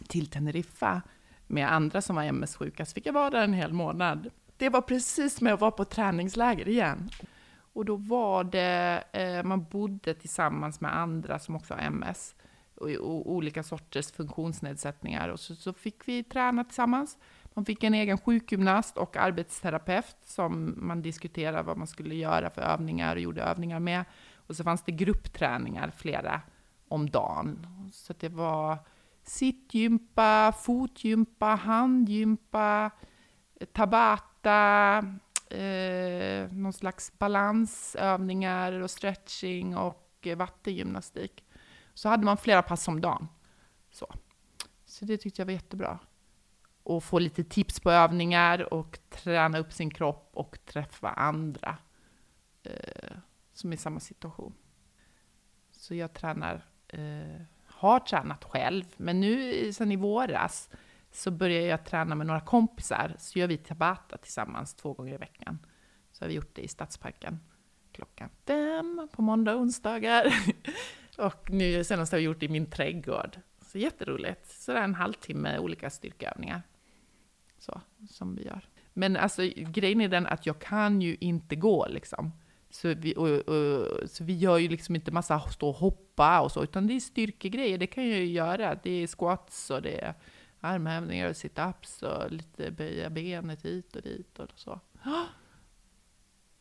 till 0.08 0.30
Teneriffa 0.30 1.02
med 1.48 1.72
andra 1.72 2.02
som 2.02 2.16
var 2.16 2.24
MS-sjuka, 2.24 2.86
så 2.86 2.94
fick 2.94 3.06
jag 3.06 3.14
vara 3.14 3.30
där 3.30 3.44
en 3.44 3.54
hel 3.54 3.74
månad. 3.74 4.30
Det 4.58 4.70
var 4.70 4.82
precis 4.82 5.42
med 5.42 5.54
att 5.54 5.60
vara 5.60 5.72
på 5.72 5.86
träningsläger 5.86 6.68
igen. 6.68 7.10
Och 7.74 7.86
då 7.86 7.96
var 7.96 8.44
det, 8.44 9.04
eh, 9.12 9.44
man 9.44 9.64
bodde 9.64 10.14
tillsammans 10.14 10.82
med 10.82 10.98
andra 10.98 11.40
som 11.40 11.56
också 11.56 11.74
har 11.74 11.82
MS 11.82 12.36
och, 12.76 12.90
och 12.90 13.32
olika 13.32 13.64
sorters 13.64 14.12
funktionsnedsättningar. 14.12 15.30
Och 15.30 15.40
så, 15.40 15.56
så, 15.56 15.74
fick 15.74 16.08
vi 16.08 16.24
träna 16.24 16.64
tillsammans. 16.64 17.18
Man 17.54 17.66
fick 17.66 17.84
en 17.84 17.94
egen 17.94 18.18
sjukgymnast 18.18 18.98
och 18.98 19.18
arbetsterapeut 19.18 20.16
som 20.26 20.76
man 20.78 21.02
diskuterade 21.02 21.64
vad 21.64 21.78
man 21.78 21.88
skulle 21.88 22.16
göra 22.16 22.50
för 22.50 22.62
övningar 22.62 23.16
och 23.16 23.22
gjorde 23.22 23.42
övningar 23.44 23.80
med. 23.80 24.06
Och 24.36 24.56
så 24.56 24.64
fanns 24.64 24.84
det 24.84 24.92
gruppträningar, 24.92 25.92
flera 25.98 26.42
om 26.88 27.10
dagen. 27.10 27.68
Så 27.94 28.14
det 28.20 28.30
var 28.30 28.78
sittgympa, 29.24 30.54
fotgympa, 30.60 31.46
handgympa, 31.46 32.92
eh, 33.60 33.68
tabata, 33.68 35.04
eh, 35.52 36.52
någon 36.52 36.74
slags 36.74 37.20
balansövningar 37.20 38.72
och 38.72 38.92
stretching 38.92 39.78
och 39.78 40.20
eh, 40.22 40.38
vattengymnastik. 40.38 41.44
Så 41.94 42.10
hade 42.10 42.26
man 42.26 42.38
flera 42.38 42.62
pass 42.62 42.88
om 42.88 43.02
dagen. 43.02 43.28
Så, 43.92 44.14
så 44.86 45.06
det 45.06 45.18
tyckte 45.18 45.42
jag 45.42 45.46
var 45.46 45.54
jättebra. 45.54 46.00
Och 46.84 47.04
få 47.04 47.20
lite 47.20 47.44
tips 47.44 47.80
på 47.80 47.92
övningar 47.92 48.74
och 48.74 49.00
träna 49.10 49.60
upp 49.60 49.74
sin 49.74 49.90
kropp 49.90 50.30
och 50.34 50.60
träffa 50.66 51.10
andra 51.10 51.78
eh, 52.64 53.18
som 53.54 53.72
är 53.72 53.76
i 53.76 53.78
samma 53.78 54.00
situation. 54.00 54.54
Så 55.72 55.96
jag 55.96 56.14
tränar, 56.14 56.66
eh, 56.88 57.42
har 57.66 58.00
tränat 58.00 58.44
själv, 58.44 58.86
men 58.98 59.20
nu 59.20 59.74
sen 59.74 59.92
i 59.92 59.96
våras 59.96 60.70
så 61.12 61.32
börjar 61.32 61.62
jag 61.62 61.86
träna 61.86 62.15
med 62.15 62.28
några 62.28 62.41
kompisar. 62.41 63.15
Så 63.19 63.39
gör 63.39 63.47
vi 63.47 63.58
tabata 63.58 64.17
tillsammans 64.17 64.74
två 64.74 64.93
gånger 64.93 65.13
i 65.13 65.17
veckan. 65.17 65.60
Så 66.12 66.24
har 66.24 66.30
vi 66.30 66.36
gjort 66.36 66.56
det 66.56 66.62
i 66.62 66.67
Stadsparken 66.67 67.39
klockan 67.91 68.30
fem 68.47 69.08
på 69.12 69.21
måndag 69.21 69.56
och 69.56 69.62
onsdagar. 69.62 70.34
och 71.17 71.52
nu 71.52 71.84
senast 71.84 72.12
har 72.12 72.19
vi 72.19 72.26
gjort 72.26 72.39
det 72.39 72.45
i 72.45 72.50
min 72.50 72.65
trädgård. 72.65 73.39
Så 73.62 73.78
jätteroligt. 73.78 74.52
Så 74.52 74.71
det 74.71 74.80
är 74.80 74.84
en 74.84 74.95
halvtimme 74.95 75.58
olika 75.58 75.89
styrkeövningar. 75.89 76.62
Så, 77.60 77.82
som 78.10 78.36
vi 78.36 78.43
gör. 78.43 78.67
Men 78.93 79.17
alltså 79.17 79.41
grejen 79.56 80.02
är 80.02 80.08
den 80.08 80.28
att 80.28 80.45
jag 80.45 80.60
kan 80.60 81.02
ju 81.02 81.17
inte 81.19 81.56
gå 81.56 81.88
liksom. 81.88 82.32
Så 82.69 82.93
vi, 82.93 83.15
och, 83.15 83.28
och, 83.28 84.10
så 84.10 84.24
vi 84.24 84.38
gör 84.38 84.58
ju 84.58 84.69
liksom 84.69 84.95
inte 84.95 85.12
massa 85.12 85.39
stå 85.39 85.69
och 85.69 85.76
hoppa 85.76 86.41
och 86.41 86.52
så, 86.52 86.63
utan 86.63 86.88
det 86.88 86.93
är 86.93 87.00
styrkegrejer, 87.00 87.78
det 87.78 87.88
kan 87.88 88.10
jag 88.10 88.19
ju 88.19 88.26
göra. 88.26 88.80
Det 88.84 88.91
är 88.91 89.08
squats 89.08 89.69
och 89.69 89.82
det 89.82 90.02
är 90.02 90.13
armhävningar 90.62 91.30
och 91.30 91.36
sit-ups 91.36 92.04
och 92.04 92.32
lite 92.32 92.71
böja 92.71 93.10
benet 93.10 93.62
hit 93.62 93.95
och 93.95 94.02
dit 94.02 94.39
och 94.39 94.50
så. 94.56 94.80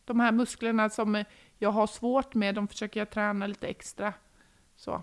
De 0.05 0.21
här 0.21 0.33
musklerna 0.33 0.91
som 0.91 1.25
jag 1.59 1.71
har 1.71 1.87
svårt 1.87 2.35
med, 2.35 2.55
de 2.55 2.69
försöker 2.69 3.01
jag 3.01 3.11
träna 3.11 3.47
lite 3.47 3.67
extra. 3.67 4.13
Så. 4.77 5.03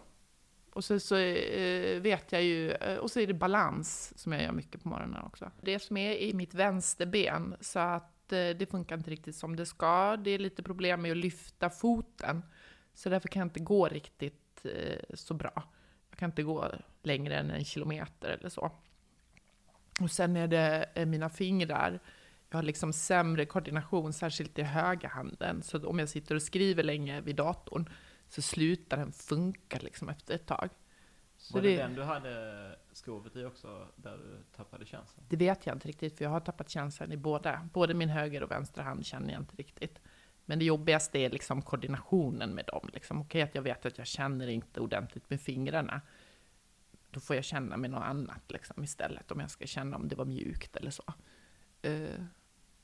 Och 0.73 0.83
så, 0.83 0.99
så 0.99 1.15
vet 2.01 2.31
jag 2.31 2.43
ju, 2.43 2.71
eh, 2.71 2.97
och 2.97 3.12
så 3.12 3.19
är 3.19 3.27
det 3.27 3.33
balans 3.33 4.13
som 4.17 4.31
jag 4.31 4.43
gör 4.43 4.51
mycket 4.51 4.83
på 4.83 4.89
morgonen 4.89 5.23
också. 5.23 5.51
Det 5.62 5.79
som 5.79 5.97
är 5.97 6.15
i 6.15 6.33
mitt 6.33 6.53
vänsterben, 6.53 7.55
så 7.62 7.79
att 7.79 8.31
eh, 8.33 8.49
det 8.49 8.71
funkar 8.71 8.97
inte 8.97 9.12
riktigt 9.12 9.36
som 9.36 9.55
det 9.55 9.65
ska. 9.65 10.17
Det 10.17 10.31
är 10.31 10.39
lite 10.39 10.63
problem 10.63 11.01
med 11.01 11.12
att 11.12 11.17
lyfta 11.17 11.69
foten. 11.69 12.43
Så 12.93 13.10
därför 13.10 13.27
kan 13.27 13.39
jag 13.39 13.45
inte 13.45 13.60
gå 13.60 13.88
riktigt 13.88 14.65
så 15.13 15.33
bra. 15.33 15.63
Jag 16.10 16.19
kan 16.19 16.29
inte 16.29 16.43
gå 16.43 16.71
längre 17.03 17.38
än 17.38 17.51
en 17.51 17.65
kilometer 17.65 18.29
eller 18.29 18.49
så. 18.49 18.71
Och 20.01 20.12
sen 20.12 20.38
är 20.38 20.47
det 20.47 21.05
mina 21.05 21.29
fingrar. 21.29 21.99
Jag 22.49 22.57
har 22.57 22.63
liksom 22.63 22.93
sämre 22.93 23.45
koordination, 23.45 24.13
särskilt 24.13 24.60
i 24.60 24.63
höga 24.63 25.10
handen. 25.10 25.63
Så 25.63 25.88
om 25.88 25.99
jag 25.99 26.10
sitter 26.10 26.36
och 26.36 26.41
skriver 26.41 26.83
länge 26.83 27.21
vid 27.21 27.36
datorn 27.36 27.89
så 28.29 28.41
slutar 28.41 28.97
den 28.97 29.12
funka 29.12 29.77
liksom 29.81 30.10
efter 30.10 30.36
ett 30.36 30.45
tag. 30.45 30.69
Så 31.38 31.53
Var 31.53 31.62
det, 31.62 31.69
det 31.69 31.77
den 31.77 31.95
du 31.95 32.03
hade 32.03 32.75
skovet 32.91 33.36
i 33.36 33.45
också, 33.45 33.88
där 33.95 34.17
du 34.17 34.43
tappade 34.55 34.86
känslan? 34.86 35.25
Det 35.29 35.36
vet 35.36 35.65
jag 35.65 35.75
inte 35.75 35.88
riktigt, 35.88 36.17
för 36.17 36.25
jag 36.25 36.31
har 36.31 36.39
tappat 36.39 36.69
känslan 36.69 37.12
i 37.12 37.17
båda. 37.17 37.69
Både 37.73 37.93
min 37.93 38.10
höger 38.10 38.43
och 38.43 38.51
vänstra 38.51 38.83
hand 38.83 39.05
känner 39.05 39.33
jag 39.33 39.41
inte 39.41 39.55
riktigt. 39.55 39.99
Men 40.45 40.60
det 40.60 40.65
jobbigaste 40.65 41.19
är 41.19 41.29
liksom 41.29 41.62
koordinationen 41.62 42.55
med 42.55 42.65
dem. 42.65 42.89
Liksom. 42.93 43.21
Okej 43.21 43.41
att 43.41 43.55
jag 43.55 43.62
vet 43.62 43.86
att 43.86 43.97
jag 43.97 44.07
känner 44.07 44.47
inte 44.47 44.79
ordentligt 44.79 45.29
med 45.29 45.41
fingrarna. 45.41 46.01
Då 47.17 47.21
får 47.21 47.36
jag 47.36 47.45
känna 47.45 47.77
med 47.77 47.89
något 47.89 48.03
annat 48.03 48.51
liksom, 48.51 48.84
istället, 48.84 49.32
om 49.32 49.39
jag 49.39 49.51
ska 49.51 49.65
känna 49.65 49.97
om 49.97 50.08
det 50.08 50.15
var 50.15 50.25
mjukt 50.25 50.75
eller 50.75 50.91
så. 50.91 51.03
Uh, 51.86 52.25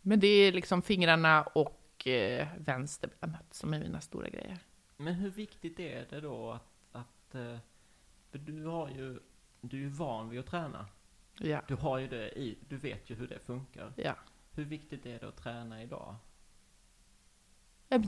men 0.01 0.19
det 0.19 0.27
är 0.27 0.51
liksom 0.51 0.81
fingrarna 0.81 1.43
och 1.43 2.07
uh, 2.07 2.47
vänsterbenet 2.57 3.53
som 3.53 3.73
är 3.73 3.79
mina 3.79 4.01
stora 4.01 4.29
grejer. 4.29 4.59
Men 4.97 5.13
hur 5.13 5.29
viktigt 5.29 5.79
är 5.79 6.05
det 6.09 6.21
då 6.21 6.51
att, 6.51 6.65
att 6.91 7.35
uh, 7.35 7.57
du 8.31 8.65
har 8.65 8.89
ju, 8.89 9.19
du 9.61 9.77
är 9.77 9.81
ju 9.81 9.89
van 9.89 10.29
vid 10.29 10.39
att 10.39 10.47
träna. 10.47 10.85
Ja. 11.39 11.61
Du 11.67 11.75
har 11.75 11.97
ju 11.97 12.07
det 12.07 12.39
i, 12.39 12.57
du 12.69 12.77
vet 12.77 13.09
ju 13.09 13.15
hur 13.15 13.27
det 13.27 13.39
funkar. 13.39 13.93
Ja. 13.95 14.15
Hur 14.51 14.65
viktigt 14.65 15.05
är 15.05 15.19
det 15.19 15.27
att 15.27 15.37
träna 15.37 15.83
idag? 15.83 16.15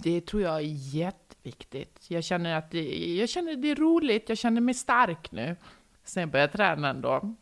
Det 0.04 0.22
tror 0.22 0.42
jag 0.42 0.56
är 0.56 0.96
jätteviktigt. 0.96 2.12
Jag 2.12 2.24
känner 2.24 2.56
att 2.56 2.72
det, 2.72 3.16
jag 3.16 3.30
känner 3.30 3.56
det 3.56 3.72
är 3.72 3.76
roligt, 3.76 4.30
jag 4.30 4.38
känner 4.38 4.62
mig 4.62 4.74
stark 4.74 5.32
nu. 5.32 5.56
Sen 6.06 6.30
började 6.30 6.52
jag 6.52 6.58
träna 6.58 6.90
ändå. 6.90 7.36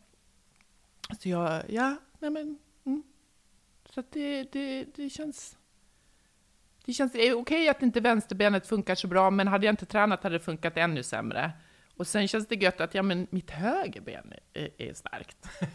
Så 1.20 1.28
jag, 1.28 1.62
ja, 1.68 1.96
nej 2.18 2.30
men, 2.30 2.58
mm. 2.86 3.02
Så 3.90 4.00
att 4.00 4.12
det, 4.12 4.52
det, 4.52 4.86
det 4.96 5.10
känns... 5.10 5.58
Det 6.84 6.92
känns 6.92 7.14
okej 7.14 7.32
okay 7.32 7.42
okej 7.42 7.68
att 7.68 7.82
inte 7.82 8.00
vänsterbenet 8.00 8.66
funkar 8.66 8.94
så 8.94 9.06
bra, 9.06 9.30
men 9.30 9.48
hade 9.48 9.66
jag 9.66 9.72
inte 9.72 9.86
tränat 9.86 10.22
hade 10.22 10.34
det 10.34 10.44
funkat 10.44 10.76
ännu 10.76 11.02
sämre. 11.02 11.52
Och 11.96 12.06
sen 12.06 12.28
känns 12.28 12.48
det 12.48 12.54
gött 12.54 12.80
att 12.80 12.94
ja, 12.94 13.02
men 13.02 13.26
mitt 13.30 13.50
högerben 13.50 14.32
är, 14.52 14.70
är 14.78 14.94
starkt. 14.94 15.48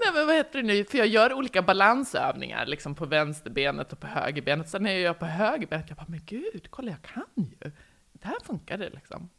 Nej, 0.00 0.12
men 0.14 0.26
vad 0.26 0.34
heter 0.36 0.62
det 0.62 0.66
nu? 0.66 0.84
För 0.84 0.98
jag 0.98 1.06
gör 1.06 1.32
olika 1.32 1.62
balansövningar 1.62 2.66
liksom 2.66 2.94
på 2.94 3.06
vänsterbenet 3.06 3.92
och 3.92 4.00
på 4.00 4.06
högerbenet. 4.06 4.68
Sen 4.68 4.82
när 4.82 4.90
jag 4.90 5.00
gör 5.00 5.14
på 5.14 5.26
högerbenet, 5.26 5.84
jag 5.88 5.96
bara, 5.96 6.06
men 6.08 6.20
gud, 6.26 6.66
kolla 6.70 6.90
jag 6.90 7.02
kan 7.02 7.24
ju. 7.34 7.70
Det 8.12 8.26
här 8.26 8.40
funkar 8.44 8.78
det 8.78 8.90
liksom. 8.90 9.30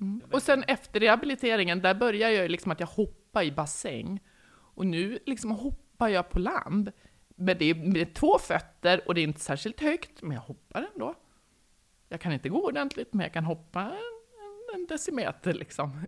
Mm. 0.00 0.22
Och 0.32 0.42
sen 0.42 0.62
efter 0.62 1.00
rehabiliteringen, 1.00 1.82
där 1.82 1.94
börjar 1.94 2.30
jag 2.30 2.50
liksom 2.50 2.72
att 2.72 2.80
jag 2.80 2.86
hoppar 2.86 3.42
i 3.42 3.52
bassäng. 3.52 4.20
Och 4.50 4.86
nu 4.86 5.18
liksom 5.26 5.50
hoppar 5.50 6.08
jag 6.08 6.30
på 6.30 6.38
land. 6.38 6.92
Men 7.36 7.58
det 7.58 7.64
är 7.64 7.74
med 7.74 8.14
två 8.14 8.38
fötter 8.38 9.00
och 9.06 9.14
det 9.14 9.20
är 9.20 9.22
inte 9.22 9.40
särskilt 9.40 9.80
högt, 9.80 10.22
men 10.22 10.32
jag 10.32 10.42
hoppar 10.42 10.88
ändå. 10.94 11.14
Jag 12.08 12.20
kan 12.20 12.32
inte 12.32 12.48
gå 12.48 12.64
ordentligt, 12.64 13.14
men 13.14 13.24
jag 13.24 13.32
kan 13.32 13.44
hoppa 13.44 13.80
en, 13.82 14.74
en 14.74 14.86
decimeter 14.86 15.52
liksom. 15.52 16.06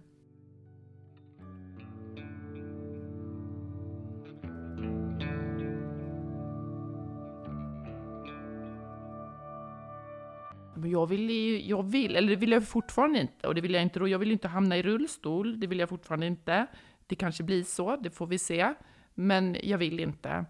Jag 10.86 11.06
vill, 11.06 11.68
jag 11.70 11.82
vill, 11.82 12.16
eller 12.16 12.28
det 12.28 12.36
vill 12.36 12.52
jag 12.52 12.68
fortfarande 12.68 13.20
inte, 13.20 13.48
och 13.48 13.54
det 13.54 13.60
vill 13.60 13.74
jag 13.74 13.82
inte 13.82 13.98
då, 13.98 14.08
jag 14.08 14.18
vill 14.18 14.32
inte 14.32 14.48
hamna 14.48 14.76
i 14.76 14.82
rullstol, 14.82 15.60
det 15.60 15.66
vill 15.66 15.78
jag 15.78 15.88
fortfarande 15.88 16.26
inte. 16.26 16.66
Det 17.06 17.16
kanske 17.16 17.42
blir 17.42 17.62
så, 17.62 17.96
det 17.96 18.10
får 18.10 18.26
vi 18.26 18.38
se, 18.38 18.74
men 19.14 19.56
jag 19.62 19.78
vill 19.78 20.00
inte. 20.00 20.44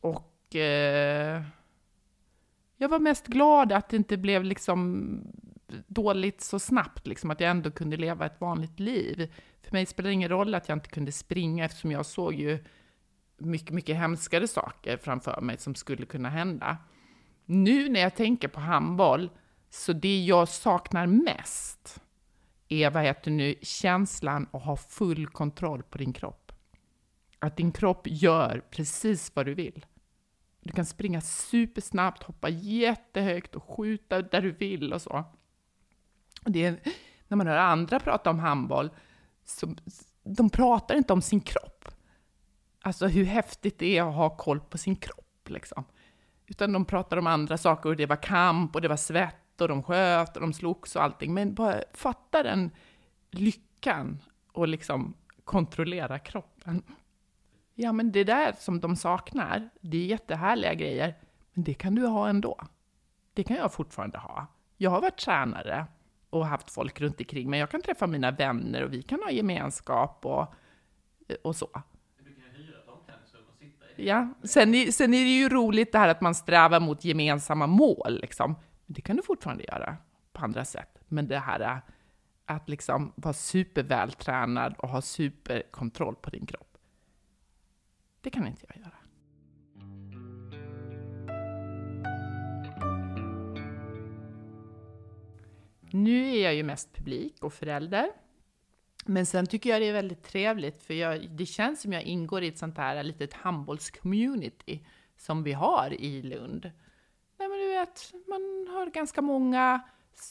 Och 0.00 0.56
eh, 0.56 1.42
jag 2.76 2.88
var 2.88 2.98
mest 2.98 3.26
glad 3.26 3.72
att 3.72 3.88
det 3.88 3.96
inte 3.96 4.16
blev 4.16 4.44
liksom 4.44 5.20
dåligt 5.86 6.40
så 6.40 6.58
snabbt, 6.58 7.06
liksom, 7.06 7.30
att 7.30 7.40
jag 7.40 7.50
ändå 7.50 7.70
kunde 7.70 7.96
leva 7.96 8.26
ett 8.26 8.40
vanligt 8.40 8.80
liv. 8.80 9.32
För 9.62 9.72
mig 9.72 9.86
spelar 9.86 10.08
det 10.08 10.14
ingen 10.14 10.28
roll 10.28 10.54
att 10.54 10.68
jag 10.68 10.76
inte 10.76 10.88
kunde 10.88 11.12
springa, 11.12 11.64
eftersom 11.64 11.92
jag 11.92 12.06
såg 12.06 12.34
ju 12.34 12.58
mycket, 13.38 13.70
mycket 13.70 13.96
hemskare 13.96 14.48
saker 14.48 14.96
framför 14.96 15.40
mig 15.40 15.58
som 15.58 15.74
skulle 15.74 16.06
kunna 16.06 16.28
hända. 16.28 16.76
Nu 17.44 17.88
när 17.88 18.00
jag 18.00 18.16
tänker 18.16 18.48
på 18.48 18.60
handboll, 18.60 19.30
så 19.70 19.92
det 19.92 20.24
jag 20.24 20.48
saknar 20.48 21.06
mest 21.06 22.00
är 22.68 22.90
vad 22.90 23.02
heter 23.02 23.30
nu, 23.30 23.54
känslan 23.62 24.46
att 24.52 24.62
ha 24.62 24.76
full 24.76 25.26
kontroll 25.26 25.82
på 25.82 25.98
din 25.98 26.12
kropp. 26.12 26.52
Att 27.38 27.56
din 27.56 27.72
kropp 27.72 28.02
gör 28.04 28.62
precis 28.70 29.32
vad 29.34 29.46
du 29.46 29.54
vill. 29.54 29.86
Du 30.60 30.72
kan 30.72 30.86
springa 30.86 31.20
supersnabbt, 31.20 32.22
hoppa 32.22 32.48
jättehögt 32.48 33.54
och 33.54 33.64
skjuta 33.76 34.22
där 34.22 34.40
du 34.40 34.52
vill 34.52 34.92
och 34.92 35.02
så. 35.02 35.24
Och 36.44 36.50
det 36.50 36.64
är, 36.64 36.80
när 37.28 37.36
man 37.36 37.46
hör 37.46 37.56
andra 37.56 38.00
prata 38.00 38.30
om 38.30 38.38
handboll, 38.38 38.90
så 39.44 39.74
de 40.22 40.50
pratar 40.50 40.94
inte 40.94 41.12
om 41.12 41.22
sin 41.22 41.40
kropp. 41.40 41.88
Alltså 42.80 43.06
hur 43.06 43.24
häftigt 43.24 43.78
det 43.78 43.98
är 43.98 44.02
att 44.02 44.14
ha 44.14 44.36
koll 44.36 44.60
på 44.60 44.78
sin 44.78 44.96
kropp. 44.96 45.48
Liksom. 45.48 45.84
Utan 46.46 46.72
de 46.72 46.84
pratar 46.84 47.16
om 47.16 47.26
andra 47.26 47.58
saker 47.58 47.88
och 47.88 47.96
det 47.96 48.06
var 48.06 48.22
kamp 48.22 48.74
och 48.74 48.80
det 48.80 48.88
var 48.88 48.96
svett 48.96 49.47
och 49.60 49.68
de 49.68 49.82
sköt 49.82 50.36
och 50.36 50.42
de 50.42 50.52
slogs 50.52 50.96
och 50.96 51.02
allting. 51.02 51.34
Men 51.34 51.54
bara 51.54 51.82
fatta 51.92 52.42
den 52.42 52.70
lyckan 53.30 54.22
och 54.52 54.68
liksom 54.68 55.14
kontrollera 55.44 56.18
kroppen. 56.18 56.82
Ja, 57.74 57.92
men 57.92 58.12
det 58.12 58.24
där 58.24 58.52
som 58.58 58.80
de 58.80 58.96
saknar, 58.96 59.70
det 59.80 59.96
är 59.96 60.06
jättehärliga 60.06 60.74
grejer, 60.74 61.14
men 61.52 61.64
det 61.64 61.74
kan 61.74 61.94
du 61.94 62.06
ha 62.06 62.28
ändå. 62.28 62.60
Det 63.34 63.44
kan 63.44 63.56
jag 63.56 63.72
fortfarande 63.72 64.18
ha. 64.18 64.46
Jag 64.76 64.90
har 64.90 65.00
varit 65.00 65.18
tränare 65.18 65.86
och 66.30 66.46
haft 66.46 66.70
folk 66.70 67.00
runt 67.00 67.20
omkring 67.20 67.50
mig. 67.50 67.60
Jag 67.60 67.70
kan 67.70 67.82
träffa 67.82 68.06
mina 68.06 68.30
vänner 68.30 68.84
och 68.84 68.92
vi 68.92 69.02
kan 69.02 69.22
ha 69.22 69.30
gemenskap 69.30 70.26
och, 70.26 70.54
och 71.42 71.56
så. 71.56 71.68
Ja, 73.96 74.28
sen 74.42 74.74
är, 74.74 74.90
sen 74.90 75.14
är 75.14 75.24
det 75.24 75.30
ju 75.30 75.48
roligt 75.48 75.92
det 75.92 75.98
här 75.98 76.08
att 76.08 76.20
man 76.20 76.34
strävar 76.34 76.80
mot 76.80 77.04
gemensamma 77.04 77.66
mål, 77.66 78.18
liksom. 78.20 78.54
Det 78.90 79.00
kan 79.00 79.16
du 79.16 79.22
fortfarande 79.22 79.64
göra 79.64 79.96
på 80.32 80.44
andra 80.44 80.64
sätt. 80.64 80.98
Men 81.08 81.28
det 81.28 81.38
här 81.38 81.60
äh, 81.60 81.78
att 82.44 82.68
liksom 82.68 83.12
vara 83.16 83.34
supervältränad 83.34 84.74
och 84.78 84.88
ha 84.88 85.02
superkontroll 85.02 86.16
på 86.16 86.30
din 86.30 86.46
kropp, 86.46 86.78
det 88.20 88.30
kan 88.30 88.46
inte 88.46 88.66
jag 88.68 88.76
göra. 88.76 88.94
Nu 95.90 96.28
är 96.28 96.44
jag 96.44 96.54
ju 96.54 96.62
mest 96.62 96.94
publik 96.94 97.44
och 97.44 97.52
förälder. 97.52 98.10
Men 99.06 99.26
sen 99.26 99.46
tycker 99.46 99.70
jag 99.70 99.80
det 99.80 99.88
är 99.88 99.92
väldigt 99.92 100.22
trevligt, 100.22 100.82
för 100.82 100.94
jag, 100.94 101.30
det 101.30 101.46
känns 101.46 101.82
som 101.82 101.92
jag 101.92 102.02
ingår 102.02 102.42
i 102.42 102.48
ett 102.48 102.58
sånt 102.58 102.78
här 102.78 103.02
litet 103.02 103.32
handbollscommunity 103.32 104.86
som 105.16 105.42
vi 105.42 105.52
har 105.52 105.92
i 105.92 106.22
Lund. 106.22 106.70
Nej, 107.78 108.22
man 108.28 108.74
har 108.74 108.86
ganska 108.86 109.22
många 109.22 109.80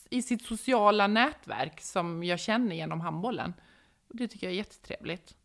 i 0.10 0.22
sitt 0.22 0.42
sociala 0.42 1.08
nätverk 1.08 1.82
som 1.82 2.24
jag 2.24 2.40
känner 2.40 2.76
genom 2.76 3.02
handbollen. 3.02 3.54
Och 4.10 4.16
det 4.16 4.28
tycker 4.28 4.48
jag 4.48 4.54
är 4.54 4.58
jättetrevligt. 4.58 5.36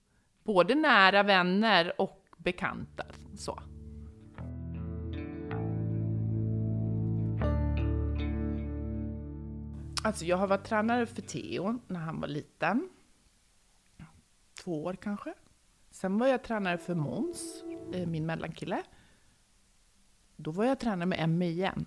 Både 0.44 0.74
nära 0.74 1.22
vänner 1.22 2.00
och 2.00 2.26
bekanta. 2.36 3.05
Så. 3.38 3.59
Alltså 10.05 10.24
jag 10.24 10.36
har 10.36 10.46
varit 10.46 10.64
tränare 10.64 11.07
för 11.07 11.22
Theo 11.22 11.78
när 11.86 12.00
han 12.00 12.20
var 12.20 12.28
liten. 12.28 12.88
Två 14.64 14.84
år 14.84 14.94
kanske. 14.94 15.34
Sen 15.90 16.18
var 16.18 16.26
jag 16.26 16.42
tränare 16.44 16.78
för 16.78 16.94
Måns, 16.94 17.62
eh, 17.94 18.07
min 18.07 18.26
mellankille. 18.26 18.82
Då 20.43 20.51
var 20.51 20.64
jag 20.64 20.80
tränare 20.80 21.07
med 21.07 21.20
Emmy 21.20 21.47
igen. 21.47 21.86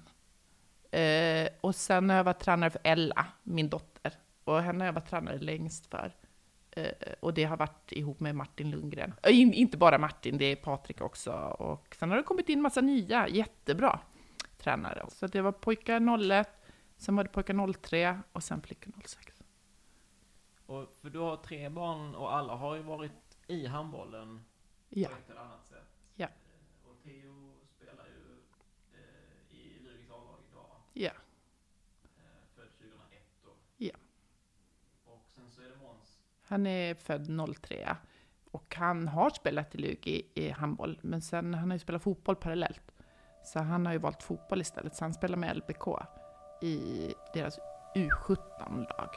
Eh, 0.91 1.49
och 1.61 1.75
sen 1.75 2.09
har 2.09 2.17
jag 2.17 2.23
varit 2.23 2.39
tränare 2.39 2.69
för 2.69 2.81
Ella, 2.83 3.25
min 3.43 3.69
dotter. 3.69 4.13
Och 4.43 4.61
henne 4.61 4.79
har 4.79 4.85
jag 4.85 4.93
varit 4.93 5.09
tränare 5.09 5.37
längst 5.39 5.85
för. 5.85 6.11
Eh, 6.71 6.91
och 7.19 7.33
det 7.33 7.43
har 7.43 7.57
varit 7.57 7.91
ihop 7.91 8.19
med 8.19 8.35
Martin 8.35 8.71
Lundgren. 8.71 9.13
Eh, 9.23 9.39
in, 9.39 9.53
inte 9.53 9.77
bara 9.77 9.97
Martin, 9.97 10.37
det 10.37 10.45
är 10.45 10.55
Patrik 10.55 11.01
också. 11.01 11.31
Och 11.59 11.95
sen 11.99 12.09
har 12.09 12.17
det 12.17 12.23
kommit 12.23 12.49
in 12.49 12.61
massa 12.61 12.81
nya, 12.81 13.27
jättebra 13.27 13.99
tränare. 14.57 15.05
Så 15.09 15.27
det 15.27 15.41
var 15.41 15.51
pojkar 15.51 16.19
01, 16.21 16.49
sen 16.97 17.15
var 17.15 17.23
det 17.23 17.29
pojkar 17.29 17.73
03 17.73 18.19
och 18.31 18.43
sen 18.43 18.61
flickor 18.61 18.91
06. 19.05 19.33
Och 20.65 20.93
för 21.01 21.09
du 21.09 21.19
har 21.19 21.37
tre 21.37 21.69
barn 21.69 22.15
och 22.15 22.35
alla 22.35 22.55
har 22.55 22.75
ju 22.75 22.81
varit 22.81 23.11
i 23.47 23.65
handbollen 23.65 24.45
Ja. 24.89 25.09
på 25.09 25.15
ett 25.15 25.29
eller 25.29 25.41
annat 25.41 25.65
sätt. 25.67 25.87
Ja. 26.15 26.27
Och 26.85 27.03
Theo 27.03 27.51
spelar 27.75 28.05
ju 28.05 28.37
eh, 28.93 29.57
i 29.57 29.79
Luleås 29.79 30.09
A-lag 30.11 30.39
idag, 30.51 30.77
Ja. 30.93 31.11
eh, 32.17 32.55
född 32.55 32.69
2001 32.77 33.23
då. 33.43 33.49
Ja. 33.77 33.93
Och 35.05 35.21
sen 35.35 35.51
så 35.51 35.61
är 35.61 35.69
det 35.69 35.75
Måns. 35.75 36.19
Han 36.47 36.67
är 36.67 36.95
född 36.95 37.27
03 37.61 37.95
och 38.51 38.75
han 38.75 39.07
har 39.07 39.29
spelat 39.29 39.75
i 39.75 39.77
Lugi 39.77 40.25
i, 40.35 40.45
i 40.47 40.49
handboll, 40.51 40.99
men 41.01 41.21
sen 41.21 41.53
han 41.53 41.69
har 41.71 41.75
ju 41.75 41.79
spelat 41.79 42.03
fotboll 42.03 42.35
parallellt. 42.35 42.91
Så 43.43 43.59
han 43.59 43.85
har 43.85 43.93
ju 43.93 43.99
valt 43.99 44.23
fotboll 44.23 44.61
istället, 44.61 44.95
så 44.95 45.03
han 45.03 45.13
spelar 45.13 45.37
med 45.37 45.57
LBK 45.57 45.87
i 46.61 47.13
deras 47.33 47.59
U17-lag. 47.95 49.09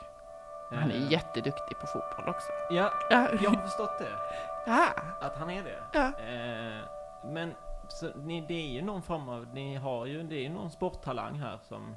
Han 0.70 0.90
är 0.90 0.96
Eh, 0.96 1.12
jätteduktig 1.12 1.78
på 1.80 1.86
fotboll 1.86 2.28
också. 2.28 2.48
Ja, 2.70 2.92
Ja. 3.10 3.28
jag 3.42 3.50
har 3.50 3.62
förstått 3.62 3.98
det. 3.98 4.12
Ja. 4.66 4.88
Att 5.20 5.36
han 5.36 5.50
är 5.50 5.64
det. 5.64 5.82
Ja. 5.92 6.06
Eh, 6.06 6.84
men 7.32 7.54
så, 7.88 8.08
ni, 8.16 8.40
det 8.40 8.54
är 8.54 8.68
ju 8.68 8.82
någon 8.82 9.02
form 9.02 9.28
av, 9.28 9.46
ni 9.54 9.74
har 9.76 10.06
ju, 10.06 10.22
det 10.22 10.34
är 10.34 10.42
ju 10.42 10.48
någon 10.48 10.70
sporttalang 10.70 11.38
här 11.38 11.58
som, 11.62 11.94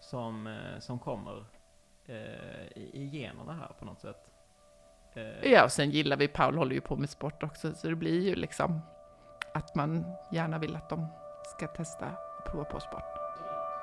som, 0.00 0.46
eh, 0.46 0.78
som 0.78 0.98
kommer 0.98 1.44
eh, 2.06 2.14
i- 2.76 2.90
i 2.92 3.06
generna 3.12 3.52
här 3.52 3.72
på 3.78 3.84
något 3.84 4.00
sätt. 4.00 4.29
Eh, 5.14 5.52
ja, 5.52 5.64
och 5.64 5.72
sen 5.72 5.90
gillar 5.90 6.16
vi, 6.16 6.28
Paul 6.28 6.58
håller 6.58 6.74
ju 6.74 6.80
på 6.80 6.96
med 6.96 7.10
sport 7.10 7.42
också, 7.42 7.74
så 7.74 7.88
det 7.88 7.94
blir 7.94 8.20
ju 8.20 8.34
liksom 8.34 8.80
att 9.54 9.74
man 9.74 10.04
gärna 10.32 10.58
vill 10.58 10.76
att 10.76 10.88
de 10.88 11.06
ska 11.56 11.66
testa 11.66 12.06
och 12.38 12.52
prova 12.52 12.64
på 12.64 12.80
sport. 12.80 13.20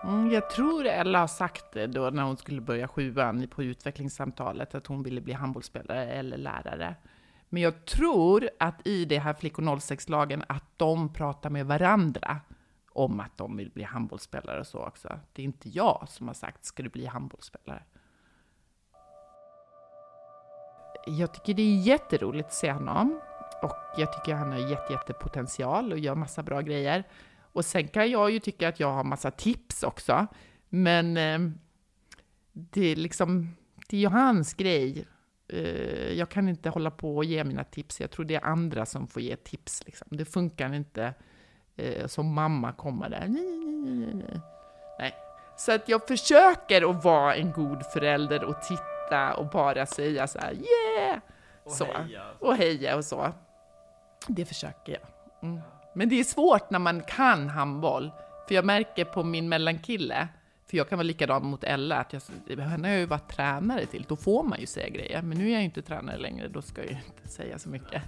Mm, 0.03 0.31
jag 0.31 0.49
tror 0.49 0.85
Ella 0.85 1.19
har 1.19 1.27
sagt 1.27 1.65
det 1.73 1.87
då 1.87 2.09
när 2.09 2.23
hon 2.23 2.37
skulle 2.37 2.61
börja 2.61 2.87
sjuan 2.87 3.47
på 3.47 3.63
utvecklingssamtalet, 3.63 4.75
att 4.75 4.87
hon 4.87 5.03
ville 5.03 5.21
bli 5.21 5.33
handbollsspelare 5.33 6.05
eller 6.05 6.37
lärare. 6.37 6.95
Men 7.49 7.61
jag 7.61 7.85
tror 7.85 8.49
att 8.59 8.87
i 8.87 9.05
det 9.05 9.19
här 9.19 9.33
flickor 9.33 9.63
06-lagen, 9.63 10.43
att 10.47 10.63
de 10.77 11.13
pratar 11.13 11.49
med 11.49 11.65
varandra 11.65 12.37
om 12.91 13.19
att 13.19 13.37
de 13.37 13.57
vill 13.57 13.71
bli 13.71 13.83
handbollsspelare 13.83 14.59
och 14.59 14.67
så 14.67 14.79
också. 14.79 15.19
Det 15.33 15.41
är 15.41 15.45
inte 15.45 15.69
jag 15.69 16.05
som 16.09 16.27
har 16.27 16.33
sagt, 16.33 16.65
ska 16.65 16.83
du 16.83 16.89
bli 16.89 17.05
handbollsspelare? 17.05 17.83
Jag 21.07 21.33
tycker 21.33 21.53
det 21.53 21.61
är 21.61 21.81
jätteroligt 21.81 22.47
att 22.47 22.53
se 22.53 22.71
honom. 22.71 23.19
Och 23.61 23.75
jag 23.97 24.13
tycker 24.13 24.33
han 24.33 24.51
har 24.51 24.59
jätte, 24.59 24.93
jättepotential 24.93 25.91
och 25.91 25.99
gör 25.99 26.15
massa 26.15 26.43
bra 26.43 26.61
grejer. 26.61 27.03
Och 27.53 27.65
sen 27.65 27.87
kan 27.87 28.11
jag 28.11 28.31
ju 28.31 28.39
tycka 28.39 28.69
att 28.69 28.79
jag 28.79 28.91
har 28.91 29.03
massa 29.03 29.31
tips 29.31 29.83
också. 29.83 30.27
Men 30.69 31.17
eh, 31.17 31.51
det 32.51 32.81
är 32.81 32.95
liksom, 32.95 33.55
det 33.87 33.97
är 33.97 34.01
ju 34.01 34.07
hans 34.07 34.53
grej. 34.53 35.05
Eh, 35.47 36.13
jag 36.13 36.29
kan 36.29 36.49
inte 36.49 36.69
hålla 36.69 36.91
på 36.91 37.17
och 37.17 37.25
ge 37.25 37.43
mina 37.43 37.63
tips. 37.63 38.01
Jag 38.01 38.11
tror 38.11 38.25
det 38.25 38.35
är 38.35 38.45
andra 38.45 38.85
som 38.85 39.07
får 39.07 39.21
ge 39.21 39.35
tips. 39.35 39.83
Liksom. 39.85 40.07
Det 40.11 40.25
funkar 40.25 40.73
inte 40.73 41.13
eh, 41.75 42.07
som 42.07 42.33
mamma 42.33 42.71
kommer 42.71 43.09
där. 43.09 43.25
Nej, 43.27 43.57
nej, 43.65 43.95
nej, 43.95 44.13
nej. 44.13 44.41
nej. 44.99 45.13
Så 45.57 45.71
att 45.71 45.89
jag 45.89 46.07
försöker 46.07 46.89
att 46.89 47.03
vara 47.03 47.35
en 47.35 47.51
god 47.51 47.85
förälder 47.93 48.43
och 48.43 48.61
titta 48.61 48.96
och 49.37 49.49
bara 49.49 49.85
säga 49.85 50.27
så 50.27 50.39
här 50.39 50.53
yeah! 50.53 51.19
och 51.63 51.71
så. 51.71 51.85
heja. 51.85 52.23
Och 52.39 52.55
heja 52.55 52.95
och 52.95 53.05
så. 53.05 53.33
Det 54.27 54.45
försöker 54.45 54.91
jag. 54.91 55.01
Mm. 55.49 55.61
Men 55.95 56.09
det 56.09 56.19
är 56.19 56.23
svårt 56.23 56.69
när 56.69 56.79
man 56.79 57.01
kan 57.01 57.49
handboll. 57.49 58.11
För 58.47 58.55
jag 58.55 58.65
märker 58.65 59.05
på 59.05 59.23
min 59.23 59.49
mellankille, 59.49 60.27
för 60.69 60.77
jag 60.77 60.89
kan 60.89 60.97
vara 60.97 61.03
likadan 61.03 61.45
mot 61.45 61.63
Ella, 61.63 61.97
att 61.97 62.13
jag, 62.13 62.21
henne 62.57 62.87
har 62.87 62.93
jag 62.93 62.99
ju 62.99 63.05
varit 63.05 63.31
tränare 63.31 63.85
till, 63.85 64.05
då 64.07 64.15
får 64.15 64.43
man 64.43 64.59
ju 64.59 64.65
säga 64.65 64.89
grejer. 64.89 65.21
Men 65.21 65.37
nu 65.37 65.47
är 65.47 65.51
jag 65.51 65.59
ju 65.59 65.65
inte 65.65 65.81
tränare 65.81 66.17
längre, 66.17 66.47
då 66.47 66.61
ska 66.61 66.81
jag 66.81 66.91
ju 66.91 66.97
inte 66.97 67.29
säga 67.29 67.59
så 67.59 67.69
mycket. 67.69 68.01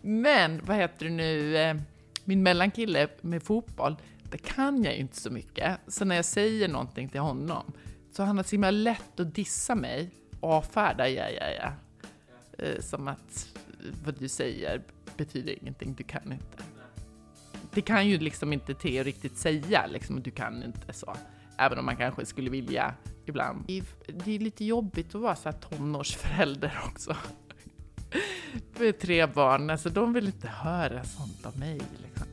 Men 0.00 0.60
vad 0.64 0.76
heter 0.76 1.04
det 1.04 1.12
nu, 1.12 1.56
eh, 1.56 1.76
min 2.24 2.42
mellankille 2.42 3.08
med 3.20 3.42
fotboll, 3.42 3.96
det 4.30 4.38
kan 4.38 4.84
jag 4.84 4.94
ju 4.94 5.00
inte 5.00 5.16
så 5.16 5.30
mycket. 5.30 5.78
Så 5.88 6.04
när 6.04 6.16
jag 6.16 6.24
säger 6.24 6.68
någonting 6.68 7.08
till 7.08 7.20
honom, 7.20 7.72
så 8.12 8.22
han 8.22 8.36
har 8.36 8.44
så 8.44 8.50
himla 8.50 8.70
lätt 8.70 9.20
att 9.20 9.34
dissa 9.34 9.74
mig, 9.74 10.10
avfärda 10.46 11.08
ja, 11.08 11.28
ja, 11.30 11.46
ja. 11.50 11.72
Eh, 12.64 12.80
Som 12.80 13.08
att 13.08 13.48
vad 14.04 14.18
du 14.18 14.28
säger 14.28 14.82
betyder 15.16 15.58
ingenting, 15.62 15.94
du 15.94 16.04
kan 16.04 16.32
inte. 16.32 16.62
Det 17.70 17.82
kan 17.82 18.08
ju 18.08 18.18
liksom 18.18 18.52
inte 18.52 18.74
Theo 18.74 19.02
riktigt 19.02 19.36
säga, 19.36 19.86
liksom, 19.86 20.22
du 20.22 20.30
kan 20.30 20.62
inte 20.62 20.92
så. 20.92 21.16
Även 21.58 21.78
om 21.78 21.84
man 21.84 21.96
kanske 21.96 22.26
skulle 22.26 22.50
vilja 22.50 22.94
ibland. 23.26 23.64
Det 23.66 23.78
är, 23.78 23.84
det 24.24 24.34
är 24.34 24.38
lite 24.38 24.64
jobbigt 24.64 25.14
att 25.14 25.20
vara 25.20 25.36
så 25.36 25.48
här 25.48 25.56
tonårsförälder 25.56 26.78
också. 26.86 27.16
Med 28.78 28.98
tre 28.98 29.26
barn, 29.26 29.70
alltså 29.70 29.90
de 29.90 30.12
vill 30.12 30.26
inte 30.26 30.48
höra 30.48 31.04
sånt 31.04 31.46
av 31.46 31.58
mig. 31.58 31.80
Liksom. 32.02 32.26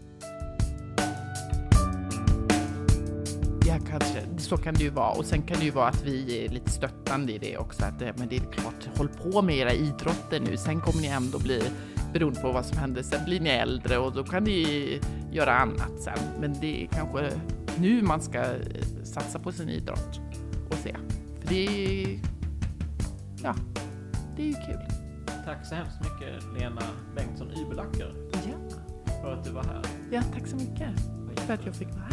Ja, 3.74 3.80
kanske. 3.89 4.24
Så 4.38 4.57
kan 4.57 4.74
det 4.74 4.84
ju 4.84 4.89
vara. 4.89 5.11
Och 5.11 5.26
sen 5.26 5.41
kan 5.41 5.59
det 5.59 5.65
ju 5.65 5.71
vara 5.71 5.88
att 5.88 6.03
vi 6.03 6.45
är 6.45 6.49
lite 6.49 6.69
stöttande 6.69 7.34
i 7.34 7.38
det 7.38 7.57
också. 7.57 7.86
Att, 7.86 8.01
eh, 8.01 8.09
men 8.15 8.28
det 8.28 8.36
är 8.36 8.51
klart, 8.51 8.97
håll 8.97 9.07
på 9.07 9.41
med 9.41 9.57
era 9.57 9.74
idrotter 9.74 10.39
nu. 10.39 10.57
Sen 10.57 10.82
kommer 10.82 11.01
ni 11.01 11.07
ändå 11.07 11.39
bli, 11.39 11.63
beroende 12.13 12.41
på 12.41 12.51
vad 12.51 12.65
som 12.65 12.78
händer, 12.78 13.03
sen 13.03 13.26
blir 13.26 13.39
ni 13.39 13.49
äldre 13.49 13.97
och 13.97 14.13
då 14.13 14.24
kan 14.24 14.43
ni 14.43 14.99
göra 15.32 15.57
annat 15.57 15.99
sen. 15.99 16.17
Men 16.39 16.59
det 16.61 16.84
är 16.84 16.88
kanske 16.88 17.30
nu 17.80 18.01
man 18.01 18.21
ska 18.21 18.39
eh, 18.39 18.55
satsa 19.03 19.39
på 19.39 19.51
sin 19.51 19.69
idrott 19.69 20.19
och 20.69 20.76
se. 20.76 20.95
För 21.41 21.49
det 21.49 21.65
är, 21.65 22.19
ja, 23.43 23.55
det 24.36 24.41
är 24.41 24.47
ju 24.47 24.53
kul. 24.53 24.95
Tack 25.45 25.65
så 25.65 25.76
hemskt 25.76 25.99
mycket 25.99 26.61
Lena 26.61 26.82
Bengtsson 27.15 27.51
Ybelacker 27.51 28.13
Ja, 28.32 28.76
för 29.21 29.34
att 29.34 29.43
du 29.43 29.51
var 29.51 29.63
här. 29.63 29.82
ja 30.11 30.21
tack 30.34 30.47
så 30.47 30.55
mycket 30.55 30.89
för 31.36 31.53
att 31.53 31.65
jag 31.65 31.76
fick 31.76 31.88
vara 31.88 32.03
här. 32.03 32.12